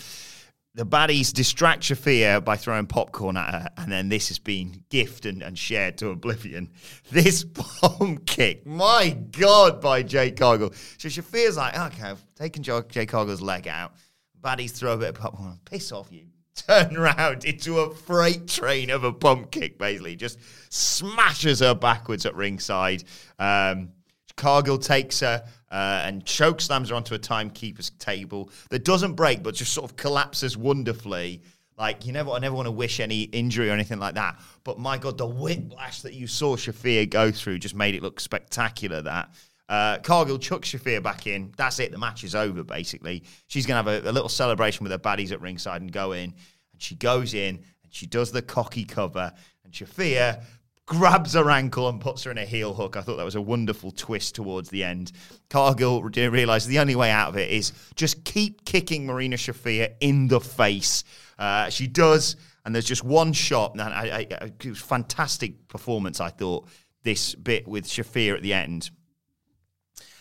The 0.76 0.86
baddies 0.88 1.32
distract 1.32 1.84
Shafir 1.84 2.44
by 2.44 2.58
throwing 2.58 2.88
popcorn 2.88 3.38
at 3.38 3.54
her, 3.54 3.70
and 3.78 3.92
then 3.92 4.10
this 4.10 4.30
has 4.30 4.40
been 4.40 4.84
gifted 4.90 5.36
and, 5.36 5.44
and 5.44 5.58
shared 5.58 6.00
to 6.00 6.10
oblivion. 6.10 6.72
This 7.12 7.44
bomb 7.44 8.18
kick, 8.26 8.66
my 8.66 9.10
God, 9.10 9.80
by 9.80 10.02
Jade 10.02 10.36
Cargill. 10.36 10.74
So 10.98 11.10
Shafir's 11.10 11.58
like, 11.58 11.78
okay, 11.78 12.10
I've 12.10 12.26
taken 12.34 12.64
Jade 12.64 13.08
Cargill's 13.08 13.42
leg 13.42 13.68
out. 13.68 13.94
Baddies 14.42 14.72
throw 14.72 14.94
a 14.94 14.98
bit 14.98 15.10
of 15.10 15.16
popcorn. 15.16 15.60
Piss 15.64 15.92
off, 15.92 16.12
you. 16.12 16.26
Turn 16.56 16.98
around 16.98 17.46
into 17.46 17.80
a 17.80 17.94
freight 17.94 18.48
train 18.48 18.90
of 18.90 19.04
a 19.04 19.12
bump 19.12 19.52
kick, 19.52 19.78
basically. 19.78 20.16
Just 20.16 20.40
smashes 20.70 21.60
her 21.60 21.76
backwards 21.76 22.26
at 22.26 22.36
ringside. 22.36 23.04
Um, 23.38 23.90
Cargill 24.36 24.80
takes 24.80 25.20
her 25.20 25.46
uh, 25.74 26.04
and 26.06 26.24
choke 26.24 26.62
slams 26.62 26.90
her 26.90 26.96
onto 26.96 27.16
a 27.16 27.20
timekeeper's 27.20 27.90
table 27.98 28.52
that 28.70 28.86
doesn't 28.86 29.16
break, 29.16 29.42
but 29.42 29.56
just 29.56 29.74
sort 29.74 29.90
of 29.90 29.98
collapses 29.98 30.56
wonderfully. 30.56 31.42
Like 31.80 32.06
you 32.06 32.14
never, 32.14 32.30
I 32.30 32.38
never 32.38 32.56
want 32.56 32.68
to 32.68 32.72
wish 32.72 33.00
any 33.00 33.24
injury 33.24 33.72
or 33.72 33.74
anything 33.74 33.98
like 33.98 34.14
that. 34.14 34.40
But 34.64 34.78
my 34.78 35.00
God, 35.00 35.18
the 35.18 35.26
whiplash 35.26 36.04
that 36.04 36.14
you 36.14 36.28
saw 36.28 36.56
Shafir 36.56 37.10
go 37.10 37.32
through 37.32 37.58
just 37.58 37.74
made 37.74 37.96
it 37.96 38.04
look 38.04 38.20
spectacular. 38.20 39.02
That 39.02 39.32
uh, 39.68 39.98
Cargill 39.98 40.38
chucks 40.38 40.70
Shafir 40.70 41.02
back 41.02 41.26
in. 41.26 41.52
That's 41.58 41.80
it. 41.80 41.92
The 41.92 41.98
match 41.98 42.24
is 42.24 42.36
over. 42.36 42.64
Basically, 42.64 43.24
she's 43.48 43.66
gonna 43.66 43.82
have 43.82 44.06
a, 44.06 44.08
a 44.08 44.14
little 44.14 44.30
celebration 44.30 44.84
with 44.84 44.92
her 44.92 45.00
baddies 45.00 45.32
at 45.32 45.42
ringside 45.42 45.82
and 45.82 45.92
go 45.92 46.12
in. 46.12 46.36
And 46.72 46.82
she 46.82 46.94
goes 46.94 47.34
in 47.34 47.56
and 47.84 47.92
she 47.92 48.06
does 48.06 48.32
the 48.32 48.44
cocky 48.44 48.86
cover. 48.86 49.34
And 49.64 49.74
Shafir 49.74 50.44
grabs 50.86 51.34
her 51.34 51.50
ankle 51.50 51.88
and 51.88 52.02
puts 52.02 52.24
her 52.24 52.32
in 52.32 52.38
a 52.38 52.46
heel 52.46 52.74
hook. 52.74 52.98
I 52.98 53.02
thought 53.02 53.18
that 53.18 53.26
was 53.26 53.36
a 53.36 53.42
wonderful 53.42 53.92
twist 53.92 54.36
towards 54.36 54.70
the 54.70 54.84
end. 54.84 55.12
Cargill 55.50 56.04
realised 56.04 56.68
the 56.68 56.80
only 56.80 56.96
way 56.96 57.10
out 57.10 57.30
of 57.30 57.38
it 57.38 57.50
is 57.52 57.72
just 57.96 58.26
keep 58.26 58.66
kicking 58.66 59.06
Marina 59.06 59.38
Shafir 59.38 59.94
in 60.02 60.28
the 60.28 60.42
face. 60.42 61.04
Uh, 61.40 61.70
she 61.70 61.88
does, 61.88 62.36
and 62.66 62.76
there's 62.76 62.86
just 62.86 63.04
one 63.04 63.34
shot. 63.34 63.74
And 63.74 63.82
I, 63.82 64.28
I, 64.32 64.42
it 64.42 64.66
was 64.66 64.80
fantastic 64.80 65.68
performance, 65.68 66.20
I 66.20 66.30
thought, 66.30 66.68
this 67.04 67.34
bit 67.36 67.68
with 67.68 67.86
Shafir 67.86 68.36
at 68.36 68.42
the 68.42 68.54
end. 68.54 68.92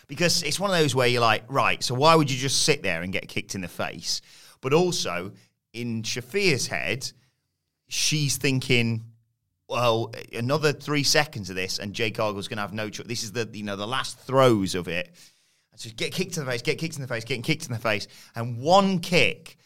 Because 0.06 0.42
it's 0.42 0.60
one 0.60 0.70
of 0.70 0.76
those 0.76 0.94
where 0.94 1.08
you're 1.08 1.20
like, 1.22 1.44
right, 1.48 1.82
so 1.82 1.94
why 1.94 2.14
would 2.14 2.30
you 2.30 2.36
just 2.36 2.64
sit 2.64 2.82
there 2.82 3.02
and 3.02 3.12
get 3.12 3.28
kicked 3.28 3.54
in 3.54 3.62
the 3.62 3.68
face? 3.68 4.20
But 4.60 4.74
also, 4.74 5.32
in 5.72 6.02
Shafir's 6.02 6.66
head, 6.66 7.10
she's 7.88 8.36
thinking, 8.36 9.04
well, 9.72 10.12
another 10.34 10.70
three 10.70 11.02
seconds 11.02 11.48
of 11.48 11.56
this, 11.56 11.78
and 11.78 11.94
Jade 11.94 12.14
Cargill's 12.14 12.46
going 12.46 12.58
to 12.58 12.62
have 12.62 12.74
no 12.74 12.90
choice. 12.90 13.06
This 13.06 13.22
is 13.22 13.32
the 13.32 13.48
you 13.52 13.64
know 13.64 13.74
the 13.74 13.86
last 13.86 14.18
throws 14.18 14.74
of 14.74 14.86
it. 14.86 15.10
So 15.76 15.88
get 15.96 16.12
kicked 16.12 16.36
in 16.36 16.44
the 16.44 16.50
face, 16.50 16.60
get 16.60 16.76
kicked 16.76 16.96
in 16.96 17.00
the 17.00 17.08
face, 17.08 17.24
getting 17.24 17.42
kicked 17.42 17.64
in 17.64 17.72
the 17.72 17.78
face, 17.78 18.06
and 18.36 18.58
one 18.58 18.98
kick, 18.98 19.56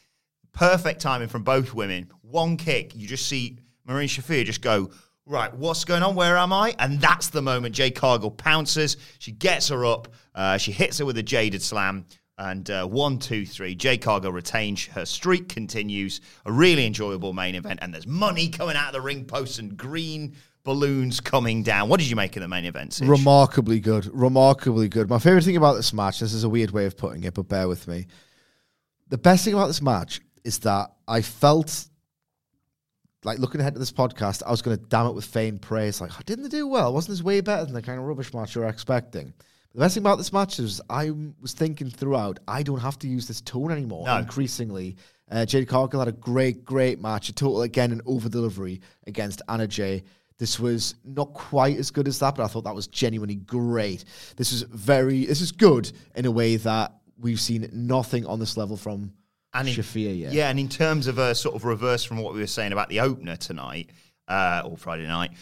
perfect 0.53 1.01
timing 1.01 1.27
from 1.27 1.43
both 1.43 1.75
women. 1.75 2.09
One 2.23 2.57
kick, 2.57 2.95
you 2.95 3.09
just 3.09 3.27
see 3.27 3.59
Marina 3.85 4.07
Shafir 4.07 4.45
just 4.45 4.63
go. 4.63 4.91
Right, 5.27 5.53
what's 5.53 5.85
going 5.85 6.05
on? 6.05 6.15
Where 6.15 6.37
am 6.37 6.53
I? 6.53 6.77
And 6.79 7.01
that's 7.01 7.31
the 7.31 7.43
moment 7.43 7.75
Jade 7.75 7.97
Cargill 7.97 8.31
pounces. 8.31 8.97
She 9.19 9.33
gets 9.33 9.69
her 9.71 9.85
up. 9.85 10.07
Uh, 10.37 10.57
she 10.57 10.71
hits 10.71 10.99
her 10.99 11.05
with 11.05 11.19
a 11.19 11.23
jaded 11.25 11.63
slam. 11.63 12.05
And 12.39 12.69
uh, 12.71 12.87
one, 12.87 13.19
two, 13.19 13.47
three. 13.47 13.75
Jade 13.75 14.03
Cargill 14.03 14.33
retains. 14.33 14.85
Her 14.87 15.07
streak 15.07 15.49
continues. 15.49 16.21
A 16.45 16.53
really 16.53 16.87
enjoyable 16.87 17.33
main 17.33 17.55
event. 17.55 17.79
And 17.83 17.95
there's 17.95 18.07
money 18.07 18.49
coming 18.49 18.77
out 18.77 18.89
of 18.89 18.93
the 18.93 19.01
ring 19.01 19.25
posts 19.25 19.59
and 19.59 19.77
green 19.77 20.37
balloons 20.63 21.21
coming 21.21 21.63
down. 21.63 21.89
What 21.89 21.99
did 21.99 22.11
you 22.11 22.17
make 22.17 22.37
of 22.37 22.43
the 22.43 22.49
main 22.49 22.67
event? 22.67 22.93
Sid? 22.93 23.09
Remarkably 23.09 23.81
good. 23.81 24.11
Remarkably 24.13 24.89
good. 24.89 25.09
My 25.09 25.19
favorite 25.19 25.45
thing 25.45 25.57
about 25.57 25.75
this 25.75 25.95
match, 25.95 26.21
this 26.21 26.35
is 26.35 26.45
a 26.45 26.49
weird 26.49 26.73
way 26.73 26.85
of 26.85 26.97
putting 26.97 27.25
it, 27.25 27.33
but 27.35 27.49
bear 27.49 27.69
with 27.69 27.89
me. 27.89 28.07
The 29.09 29.17
best 29.17 29.45
thing 29.45 29.55
about 29.55 29.69
this 29.69 29.81
match 29.81 30.21
is 30.45 30.59
that 30.61 30.91
I 31.09 31.23
felt 31.23 31.87
like 33.25 33.39
looking 33.39 33.61
ahead 33.61 33.75
to 33.75 33.79
this 33.79 33.93
podcast, 33.93 34.43
I 34.45 34.51
was 34.51 34.61
going 34.61 34.77
to 34.77 34.83
damn 34.85 35.07
it 35.07 35.15
with 35.15 35.25
faint 35.25 35.63
praise. 35.63 36.01
Like, 36.01 36.13
I 36.13 36.23
didn't 36.27 36.43
they 36.43 36.51
do 36.51 36.67
well? 36.67 36.93
Wasn't 36.93 37.17
this 37.17 37.23
way 37.23 37.41
better 37.41 37.65
than 37.65 37.75
the 37.75 37.83
kind 37.83 37.99
of 37.99 38.05
rubbish 38.05 38.35
match 38.35 38.55
you 38.55 38.61
were 38.61 38.69
expecting? 38.69 39.33
The 39.77 39.81
best 39.81 39.93
thing 39.93 40.05
about 40.05 40.17
this 40.17 40.33
match 40.33 40.59
is 40.59 40.81
I 40.89 41.11
was 41.39 41.53
thinking 41.53 41.91
throughout, 41.91 42.39
I 42.49 42.63
don't 42.63 42.81
have 42.81 42.99
to 43.01 43.07
use 43.07 43.29
this 43.29 43.43
tone 43.43 43.71
anymore. 43.71 44.07
No. 44.07 44.17
Increasingly, 44.17 44.97
uh, 45.31 45.45
Jade 45.45 45.69
Cargill 45.69 46.01
had 46.01 46.09
a 46.09 46.13
great, 46.13 46.65
great 46.65 46.99
match. 46.99 47.29
A 47.29 47.35
total 47.35 47.61
again 47.61 47.93
an 47.93 48.01
over 48.07 48.31
delivery 48.31 48.81
against 49.07 49.43
Anna 49.51 49.67
Jay. 49.67 50.03
This 50.39 50.59
was 50.59 50.95
not 51.05 51.35
quite 51.35 51.77
as 51.77 51.91
good 51.91 52.09
as 52.09 52.19
that, 52.21 52.37
but 52.37 52.45
I 52.45 52.47
thought 52.47 52.65
that 52.65 52.75
was 52.75 52.87
genuinely 52.87 53.35
great. 53.35 54.07
This 54.37 54.51
is 54.51 54.63
very, 54.63 55.27
this 55.27 55.43
is 55.43 55.53
good 55.53 55.93
in 56.15 56.25
a 56.25 56.31
way 56.31 56.57
that 56.57 56.95
we've 57.21 57.39
seen 57.39 57.69
nothing 57.71 58.25
on 58.25 58.41
this 58.41 58.57
level 58.57 58.79
from 58.79 59.13
and 59.53 59.69
in, 59.69 59.75
Shafir 59.75 60.19
yet. 60.19 60.33
Yeah, 60.33 60.49
and 60.49 60.59
in 60.59 60.71
terms 60.71 61.07
of 61.07 61.19
a 61.19 61.35
sort 61.35 61.55
of 61.55 61.67
reverse 61.67 62.03
from 62.03 62.17
what 62.17 62.33
we 62.33 62.41
were 62.41 62.47
saying 62.47 62.73
about 62.73 62.89
the 62.89 63.01
opener 63.01 63.37
tonight 63.37 63.91
uh, 64.27 64.63
or 64.65 64.79
Friday 64.79 65.07
night, 65.07 65.33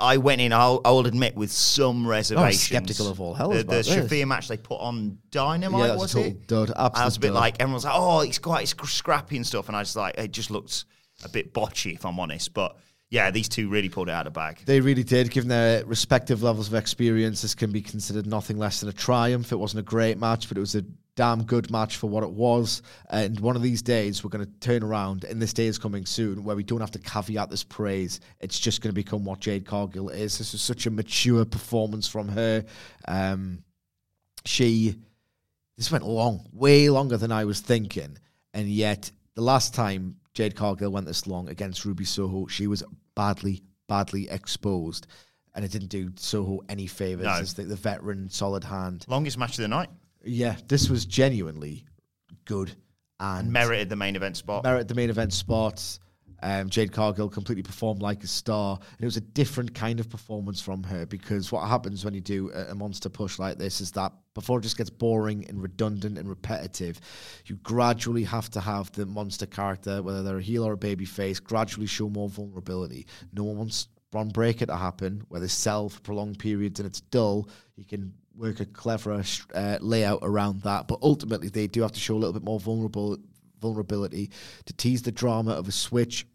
I 0.00 0.16
went 0.16 0.40
in. 0.40 0.52
I'll, 0.52 0.80
I'll 0.84 1.06
admit 1.06 1.34
with 1.36 1.50
some 1.52 2.06
reservations. 2.06 2.62
skeptical 2.62 3.08
of 3.08 3.20
all 3.20 3.34
hell 3.34 3.50
The, 3.50 3.62
the. 3.64 3.76
Shafir 3.82 4.26
match 4.26 4.48
they 4.48 4.56
put 4.56 4.80
on 4.80 5.18
Dynamite 5.30 5.80
Yeah, 5.88 5.92
was 5.94 6.14
was 6.14 6.26
it? 6.26 6.46
dud, 6.46 6.72
I 6.76 7.04
was 7.04 7.16
a 7.16 7.20
bit 7.20 7.28
dud. 7.28 7.34
like 7.34 7.60
everyone's 7.60 7.84
like, 7.84 7.94
oh, 7.96 8.20
it's 8.20 8.38
quite 8.38 8.68
sc- 8.68 8.84
scrappy 8.86 9.36
and 9.36 9.46
stuff, 9.46 9.68
and 9.68 9.76
I 9.76 9.80
was 9.80 9.96
like, 9.96 10.16
it 10.18 10.32
just 10.32 10.50
looks 10.50 10.84
a 11.24 11.28
bit 11.28 11.52
botchy 11.54 11.94
if 11.94 12.04
I'm 12.04 12.18
honest. 12.20 12.52
But 12.54 12.76
yeah, 13.10 13.30
these 13.30 13.48
two 13.48 13.68
really 13.68 13.88
pulled 13.90 14.08
it 14.08 14.12
out 14.12 14.26
of 14.26 14.32
the 14.32 14.38
bag. 14.38 14.62
They 14.64 14.80
really 14.80 15.04
did. 15.04 15.30
Given 15.30 15.48
their 15.48 15.84
respective 15.84 16.42
levels 16.42 16.68
of 16.68 16.74
experience, 16.74 17.42
this 17.42 17.54
can 17.54 17.70
be 17.70 17.82
considered 17.82 18.26
nothing 18.26 18.56
less 18.58 18.80
than 18.80 18.88
a 18.88 18.92
triumph. 18.92 19.52
It 19.52 19.56
wasn't 19.56 19.80
a 19.80 19.82
great 19.84 20.18
match, 20.18 20.48
but 20.48 20.56
it 20.56 20.60
was 20.60 20.74
a 20.74 20.84
damn 21.14 21.42
good 21.44 21.70
match 21.70 21.96
for 21.96 22.08
what 22.08 22.22
it 22.22 22.30
was. 22.30 22.82
And 23.10 23.38
one 23.40 23.56
of 23.56 23.62
these 23.62 23.82
days, 23.82 24.22
we're 24.24 24.30
going 24.30 24.44
to 24.46 24.52
turn 24.60 24.82
around, 24.82 25.24
and 25.24 25.40
this 25.40 25.52
day 25.52 25.66
is 25.66 25.78
coming 25.78 26.06
soon, 26.06 26.44
where 26.44 26.56
we 26.56 26.62
don't 26.62 26.80
have 26.80 26.90
to 26.92 26.98
caveat 26.98 27.50
this 27.50 27.64
praise. 27.64 28.20
It's 28.40 28.58
just 28.58 28.80
going 28.80 28.90
to 28.90 28.94
become 28.94 29.24
what 29.24 29.40
Jade 29.40 29.66
Cargill 29.66 30.08
is. 30.08 30.38
This 30.38 30.54
is 30.54 30.62
such 30.62 30.86
a 30.86 30.90
mature 30.90 31.44
performance 31.44 32.08
from 32.08 32.28
her. 32.28 32.64
Um, 33.06 33.62
she, 34.44 34.96
this 35.76 35.92
went 35.92 36.06
long, 36.06 36.46
way 36.52 36.88
longer 36.88 37.16
than 37.16 37.32
I 37.32 37.44
was 37.44 37.60
thinking. 37.60 38.18
And 38.54 38.68
yet, 38.68 39.10
the 39.34 39.42
last 39.42 39.74
time 39.74 40.16
Jade 40.34 40.56
Cargill 40.56 40.92
went 40.92 41.06
this 41.06 41.26
long 41.26 41.48
against 41.48 41.84
Ruby 41.84 42.04
Soho, 42.04 42.46
she 42.46 42.66
was 42.66 42.82
badly, 43.14 43.62
badly 43.88 44.28
exposed. 44.30 45.06
and 45.54 45.64
it 45.64 45.70
didn't 45.70 45.88
do 45.88 46.10
Soho 46.16 46.60
any 46.68 46.86
favors. 46.86 47.58
No. 47.58 47.64
The 47.64 47.76
veteran, 47.76 48.30
solid 48.30 48.64
hand. 48.64 49.04
Longest 49.08 49.36
match 49.36 49.58
of 49.58 49.62
the 49.62 49.68
night 49.68 49.90
Yeah, 50.24 50.56
this 50.68 50.88
was 50.88 51.06
genuinely 51.06 51.84
good 52.44 52.72
and, 53.20 53.52
merited 53.52 53.88
the 53.88 53.96
main 53.96 54.16
event 54.16 54.36
spot. 54.36 54.64
Merited 54.64 54.88
the 54.88 54.94
main 54.94 55.10
event 55.10 55.32
spot. 55.32 55.98
Um, 56.44 56.68
Jade 56.68 56.90
Cargill 56.90 57.28
completely 57.28 57.62
performed 57.62 58.02
like 58.02 58.24
a 58.24 58.26
star, 58.26 58.76
and 58.80 59.00
it 59.00 59.04
was 59.04 59.16
a 59.16 59.20
different 59.20 59.74
kind 59.74 60.00
of 60.00 60.10
performance 60.10 60.60
from 60.60 60.82
her 60.82 61.06
because 61.06 61.52
what 61.52 61.68
happens 61.68 62.04
when 62.04 62.14
you 62.14 62.20
do 62.20 62.50
a, 62.52 62.72
a 62.72 62.74
monster 62.74 63.08
push 63.08 63.38
like 63.38 63.58
this 63.58 63.80
is 63.80 63.92
that 63.92 64.12
before 64.34 64.58
it 64.58 64.62
just 64.62 64.76
gets 64.76 64.90
boring 64.90 65.46
and 65.48 65.62
redundant 65.62 66.18
and 66.18 66.28
repetitive, 66.28 67.00
you 67.46 67.54
gradually 67.56 68.24
have 68.24 68.50
to 68.50 68.60
have 68.60 68.90
the 68.92 69.06
monster 69.06 69.46
character, 69.46 70.02
whether 70.02 70.24
they're 70.24 70.38
a 70.38 70.42
heel 70.42 70.66
or 70.66 70.72
a 70.72 70.76
baby 70.76 71.04
face, 71.04 71.38
gradually 71.38 71.86
show 71.86 72.08
more 72.08 72.28
vulnerability. 72.28 73.06
No 73.32 73.44
one 73.44 73.58
wants 73.58 73.86
Bron 74.10 74.28
Breakker 74.28 74.66
to 74.66 74.76
happen 74.76 75.22
where 75.28 75.40
they 75.40 75.48
sell 75.48 75.88
for 75.88 76.00
prolonged 76.00 76.40
periods 76.40 76.80
and 76.80 76.88
it's 76.88 77.00
dull. 77.00 77.48
You 77.76 77.84
can 77.84 78.14
work 78.36 78.60
a 78.60 78.66
cleverer 78.66 79.22
uh, 79.54 79.78
layout 79.80 80.20
around 80.22 80.62
that, 80.62 80.88
but 80.88 80.98
ultimately 81.02 81.48
they 81.48 81.66
do 81.66 81.82
have 81.82 81.92
to 81.92 82.00
show 82.00 82.14
a 82.14 82.18
little 82.18 82.32
bit 82.32 82.44
more 82.44 82.60
vulnerable 82.60 83.18
vulnerability 83.60 84.30
to 84.66 84.72
tease 84.72 85.02
the 85.02 85.12
drama 85.12 85.52
of 85.52 85.68
a 85.68 85.72
switch 85.72 86.26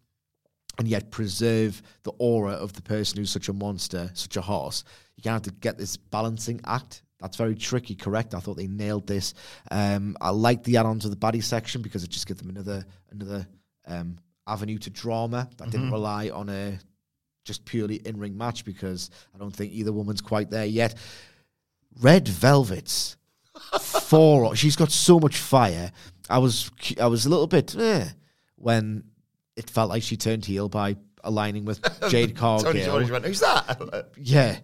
and 0.78 0.88
yet 0.88 1.12
preserve 1.12 1.82
the 2.04 2.12
aura 2.20 2.54
of 2.54 2.74
the 2.74 2.82
person 2.82 3.18
who's 3.18 3.32
such 3.32 3.50
a 3.50 3.54
monster, 3.54 4.10
such 4.14 4.38
a 4.38 4.41
horse. 4.41 4.84
You 5.16 5.24
kind 5.24 5.36
of 5.36 5.45
have 5.45 5.54
to 5.54 5.60
get 5.60 5.78
this 5.78 5.98
balancing 5.98 6.62
act. 6.66 7.04
That's 7.20 7.36
very 7.36 7.56
tricky, 7.56 7.95
correct? 7.95 8.36
I 8.36 8.39
thought 8.39 8.58
they 8.58 8.68
nailed 8.68 9.08
this. 9.08 9.34
Um, 9.72 10.16
I 10.22 10.30
like 10.30 10.64
the 10.64 10.78
add-on 10.78 11.00
to 11.00 11.10
the 11.10 11.16
body 11.16 11.41
section 11.41 11.82
because 11.82 12.04
it 12.04 12.12
just 12.12 12.28
gives 12.28 12.39
them 12.39 12.50
another 12.50 12.86
another 13.12 13.48
um, 13.88 14.20
avenue 14.45 14.78
to 14.78 14.89
drama 14.89 15.50
that 15.58 15.72
didn't 15.72 15.91
rely 15.91 16.30
on 16.30 16.50
a 16.50 16.80
just 17.43 17.66
purely 17.66 17.95
in-ring 17.95 18.38
match 18.38 18.66
because 18.66 19.10
I 19.34 19.39
don't 19.39 19.56
think 19.56 19.72
either 19.74 19.91
woman's 19.91 20.22
quite 20.22 20.52
there 20.52 20.66
yet. 20.66 20.95
Red 22.02 22.28
Velvets, 22.28 23.18
four. 23.82 24.56
She's 24.56 24.76
got 24.76 24.91
so 24.91 25.20
much 25.20 25.38
fire. 25.38 25.91
I 26.30 26.38
was 26.39 26.72
I 27.00 27.08
was 27.08 27.26
a 27.26 27.30
little 27.30 27.48
bit 27.48 27.76
eh, 27.78 28.06
when 28.56 29.04
it 29.56 29.70
felt 29.70 29.89
like 29.89 30.04
she 30.04 30.18
turned 30.18 30.45
heel 30.45 30.70
by 30.70 30.95
aligning 31.24 31.66
with 31.66 31.82
Jade 32.10 32.36
Cargill. 32.36 33.10
went, 33.10 33.26
Who's 33.26 33.39
that? 33.39 34.10
Yeah, 34.18 34.58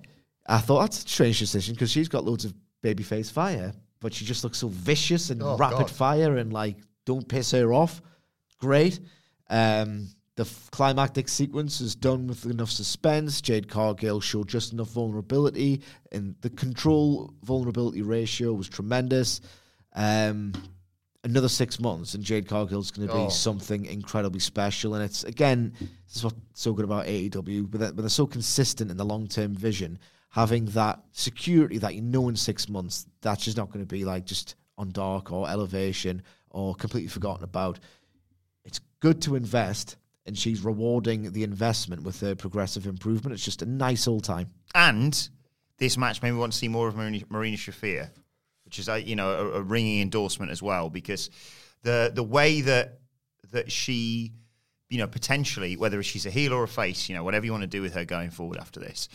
I 0.48 0.60
thought 0.60 0.82
that's 0.82 1.04
a 1.04 1.10
strange 1.10 1.40
decision 1.40 1.74
because 1.74 1.92
she's 1.92 2.10
got 2.10 2.24
loads 2.26 2.46
of 2.46 2.54
babyface 2.84 3.32
fire, 3.32 3.74
but 4.00 4.14
she 4.14 4.26
just 4.26 4.44
looks 4.44 4.58
so 4.60 4.68
vicious 4.68 5.30
and 5.30 5.42
Oh, 5.42 5.58
rapid 5.58 5.78
God. 5.80 5.90
fire 5.92 6.38
and 6.38 6.52
like 6.54 6.78
don't 7.06 7.28
piss 7.28 7.52
her 7.52 7.74
off. 7.74 8.02
Great. 8.60 9.00
Um, 9.50 10.08
the 10.36 10.44
f- 10.44 10.70
climactic 10.72 11.28
sequence 11.30 11.80
is 11.82 11.96
done 11.96 12.26
with 12.28 12.46
enough 12.46 12.72
suspense. 12.72 13.40
Jade 13.42 13.68
Cargill 13.68 14.20
showed 14.20 14.48
just 14.50 14.74
enough 14.74 14.90
vulnerability, 14.90 15.82
and 16.12 16.36
the 16.42 16.50
control 16.50 17.34
vulnerability 17.44 18.02
ratio 18.02 18.54
was 18.54 18.68
tremendous. 18.68 19.42
Um, 19.96 20.54
another 21.24 21.48
six 21.50 21.80
months, 21.80 22.16
and 22.16 22.24
Jade 22.24 22.48
Cargill's 22.48 22.92
going 22.92 23.08
to 23.08 23.14
be 23.14 23.20
Oh. 23.20 23.30
something 23.30 23.86
incredibly 23.86 24.40
special. 24.40 24.96
And 24.96 25.04
it's 25.04 25.24
again, 25.24 25.74
this 25.80 26.18
is 26.18 26.24
what's 26.24 26.36
so 26.54 26.74
good 26.74 26.86
about 26.86 27.06
AEW, 27.06 27.70
but 27.70 27.80
they're, 27.80 27.94
but 27.94 28.02
they're 28.02 28.10
so 28.10 28.26
consistent 28.26 28.90
in 28.92 28.98
the 28.98 29.06
long 29.06 29.28
term 29.28 29.54
vision. 29.56 30.00
Having 30.30 30.66
that 30.66 31.00
security 31.12 31.78
that 31.78 31.94
you 31.94 32.02
know 32.02 32.28
in 32.28 32.36
six 32.36 32.68
months, 32.68 33.06
that's 33.22 33.46
just 33.46 33.56
not 33.56 33.72
going 33.72 33.86
to 33.86 33.96
be 33.96 34.04
like 34.04 34.26
just 34.26 34.56
on 34.80 34.90
dark 34.90 35.32
or 35.32 35.48
elevation 35.48 36.24
or 36.50 36.74
completely 36.74 37.08
forgotten 37.08 37.44
about. 37.44 37.80
It's 38.66 38.80
good 39.00 39.22
to 39.24 39.36
invest, 39.36 39.98
and 40.26 40.38
she's 40.38 40.64
rewarding 40.64 41.32
the 41.32 41.44
investment 41.44 42.04
with 42.04 42.20
her 42.22 42.36
progressive 42.36 42.86
improvement. 42.86 43.34
It's 43.34 43.44
just 43.44 43.62
a 43.62 43.66
nice 43.66 44.08
old 44.08 44.24
time. 44.24 44.50
And 44.74 45.30
this 45.78 45.98
match 45.98 46.22
made 46.22 46.32
me 46.32 46.38
want 46.38 46.54
to 46.54 46.58
see 46.58 46.68
more 46.68 46.88
of 46.88 46.96
Marina, 46.96 47.20
Marina 47.30 47.58
Shafir, 47.58 48.10
which 48.66 48.80
is 48.80 48.88
a, 48.88 49.02
you 49.02 49.16
know 49.16 49.32
a, 49.32 49.52
a 49.60 49.62
ringing 49.62 50.02
endorsement 50.02 50.52
as 50.52 50.62
well 50.62 50.90
because 50.90 51.30
the 51.84 52.12
the 52.14 52.24
way 52.24 52.62
that 52.62 53.00
that 53.52 53.72
she 53.72 54.32
you 54.90 54.98
know 54.98 55.08
potentially 55.08 55.76
whether 55.76 56.02
she's 56.02 56.26
a 56.26 56.30
heel 56.30 56.54
or 56.54 56.64
a 56.64 56.68
face 56.68 57.10
you 57.10 57.16
know 57.16 57.24
whatever 57.24 57.46
you 57.46 57.52
want 57.52 57.64
to 57.64 57.68
do 57.68 57.82
with 57.82 57.94
her 57.94 58.06
going 58.06 58.30
forward 58.30 58.58
after 58.58 58.80
this 58.80 59.10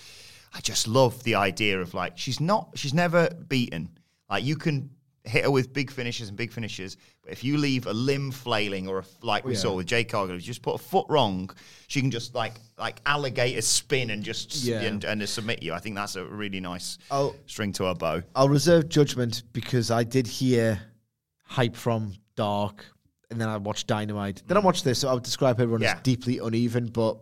I 0.54 0.60
just 0.60 0.86
love 0.86 1.22
the 1.24 1.34
idea 1.34 1.80
of 1.80 1.94
like 1.94 2.18
she's 2.18 2.40
not 2.40 2.70
she's 2.74 2.94
never 2.94 3.30
beaten 3.48 3.90
like 4.30 4.44
you 4.44 4.56
can 4.56 4.90
hit 5.28 5.44
her 5.44 5.50
with 5.50 5.72
big 5.72 5.90
finishes 5.90 6.28
and 6.28 6.36
big 6.36 6.50
finishes 6.52 6.96
but 7.22 7.32
if 7.32 7.44
you 7.44 7.56
leave 7.58 7.86
a 7.86 7.92
limb 7.92 8.30
flailing 8.30 8.88
or 8.88 9.00
a, 9.00 9.04
like 9.22 9.44
we 9.44 9.52
Yeah. 9.52 9.58
saw 9.58 9.74
with 9.74 9.86
Jade 9.86 10.08
Cargill 10.08 10.36
if 10.36 10.42
you 10.42 10.46
just 10.46 10.62
put 10.62 10.74
a 10.74 10.78
foot 10.78 11.06
wrong 11.08 11.50
she 11.86 12.00
can 12.00 12.10
just 12.10 12.34
like 12.34 12.54
like 12.78 13.00
alligator 13.06 13.60
spin 13.62 14.10
and 14.10 14.22
just 14.22 14.54
Yeah. 14.64 14.80
and, 14.82 15.04
and 15.04 15.28
submit 15.28 15.62
you 15.62 15.72
I 15.74 15.78
think 15.78 15.96
that's 15.96 16.16
a 16.16 16.24
really 16.24 16.60
nice 16.60 16.98
Oh. 17.10 17.34
string 17.46 17.72
to 17.74 17.84
her 17.84 17.94
bow 17.94 18.22
I'll 18.34 18.48
reserve 18.48 18.88
judgment 18.88 19.42
because 19.52 19.90
I 19.90 20.02
did 20.04 20.26
hear 20.26 20.80
hype 21.44 21.76
from 21.76 22.14
Dark, 22.36 22.84
and 23.30 23.40
then 23.40 23.48
I 23.48 23.56
watched 23.56 23.86
Dynamite. 23.88 24.42
Then 24.46 24.56
I 24.56 24.60
watched 24.60 24.84
this. 24.84 25.00
So 25.00 25.08
I 25.08 25.14
would 25.14 25.22
describe 25.24 25.60
everyone 25.60 25.80
Yeah. 25.80 25.94
as 25.96 26.02
deeply 26.02 26.38
uneven, 26.38 26.86
but 26.86 27.18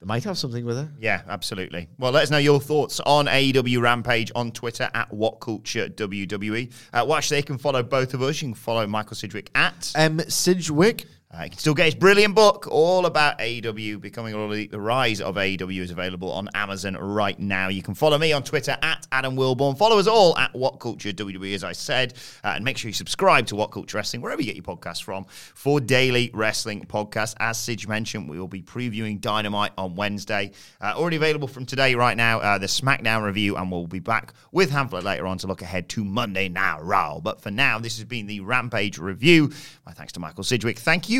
they 0.00 0.06
might 0.06 0.24
have 0.24 0.38
something 0.38 0.64
with 0.64 0.76
her. 0.78 0.90
Yeah, 0.98 1.20
absolutely. 1.28 1.88
Well, 1.98 2.10
let 2.12 2.22
us 2.22 2.30
know 2.30 2.38
your 2.38 2.58
thoughts 2.58 3.00
on 3.00 3.26
AEW 3.26 3.82
Rampage 3.82 4.32
on 4.34 4.50
Twitter 4.50 4.88
at 4.94 5.10
WhatCulture 5.10 5.90
WWE. 5.90 6.72
Uh, 6.92 7.04
watch, 7.06 7.28
they 7.28 7.42
can 7.42 7.58
follow 7.58 7.82
both 7.82 8.14
of 8.14 8.22
us. 8.22 8.40
You 8.40 8.48
can 8.48 8.54
follow 8.54 8.86
Michael 8.86 9.14
Sidgwick 9.14 9.50
at. 9.54 9.92
M 9.94 10.20
Sidgwick. 10.20 11.04
Uh, 11.32 11.44
you 11.44 11.50
can 11.50 11.58
still 11.60 11.74
get 11.74 11.84
his 11.84 11.94
brilliant 11.94 12.34
book 12.34 12.66
all 12.72 13.06
about 13.06 13.38
AEW, 13.38 14.00
becoming 14.00 14.34
all 14.34 14.48
the, 14.48 14.66
the 14.66 14.80
rise 14.80 15.20
of 15.20 15.36
AEW 15.36 15.80
is 15.80 15.92
available 15.92 16.32
on 16.32 16.48
Amazon 16.54 16.96
right 16.96 17.38
now. 17.38 17.68
You 17.68 17.82
can 17.82 17.94
follow 17.94 18.18
me 18.18 18.32
on 18.32 18.42
Twitter 18.42 18.76
at 18.82 19.06
Adam 19.12 19.36
Wilbourn. 19.36 19.78
Follow 19.78 20.00
us 20.00 20.08
all 20.08 20.36
at 20.36 20.52
WhatCulture 20.54 21.12
WWE, 21.12 21.54
as 21.54 21.62
I 21.62 21.70
said, 21.70 22.14
uh, 22.42 22.48
and 22.48 22.64
make 22.64 22.76
sure 22.76 22.88
you 22.88 22.94
subscribe 22.94 23.46
to 23.46 23.54
WhatCulture 23.54 23.94
Wrestling 23.94 24.22
wherever 24.22 24.42
you 24.42 24.52
get 24.52 24.56
your 24.56 24.64
podcasts 24.64 25.04
from 25.04 25.24
for 25.28 25.80
daily 25.80 26.32
wrestling 26.34 26.84
podcasts. 26.86 27.36
As 27.38 27.56
Sidge 27.58 27.86
mentioned, 27.86 28.28
we 28.28 28.40
will 28.40 28.48
be 28.48 28.62
previewing 28.62 29.20
Dynamite 29.20 29.70
on 29.78 29.94
Wednesday. 29.94 30.50
Uh, 30.80 30.94
already 30.96 31.16
available 31.16 31.46
from 31.46 31.64
today, 31.64 31.94
right 31.94 32.16
now, 32.16 32.40
uh, 32.40 32.58
the 32.58 32.66
SmackDown 32.66 33.22
review, 33.22 33.56
and 33.56 33.70
we'll 33.70 33.86
be 33.86 34.00
back 34.00 34.34
with 34.50 34.70
Hamlet 34.70 35.04
later 35.04 35.28
on 35.28 35.38
to 35.38 35.46
look 35.46 35.62
ahead 35.62 35.88
to 35.90 36.04
Monday 36.04 36.48
Now 36.48 36.80
Raw. 36.80 37.20
But 37.20 37.40
for 37.40 37.52
now, 37.52 37.78
this 37.78 37.98
has 37.98 38.04
been 38.04 38.26
the 38.26 38.40
Rampage 38.40 38.98
review. 38.98 39.52
My 39.86 39.92
thanks 39.92 40.12
to 40.14 40.20
Michael 40.20 40.42
Sidgwick. 40.42 40.80
Thank 40.80 41.08
you 41.08 41.19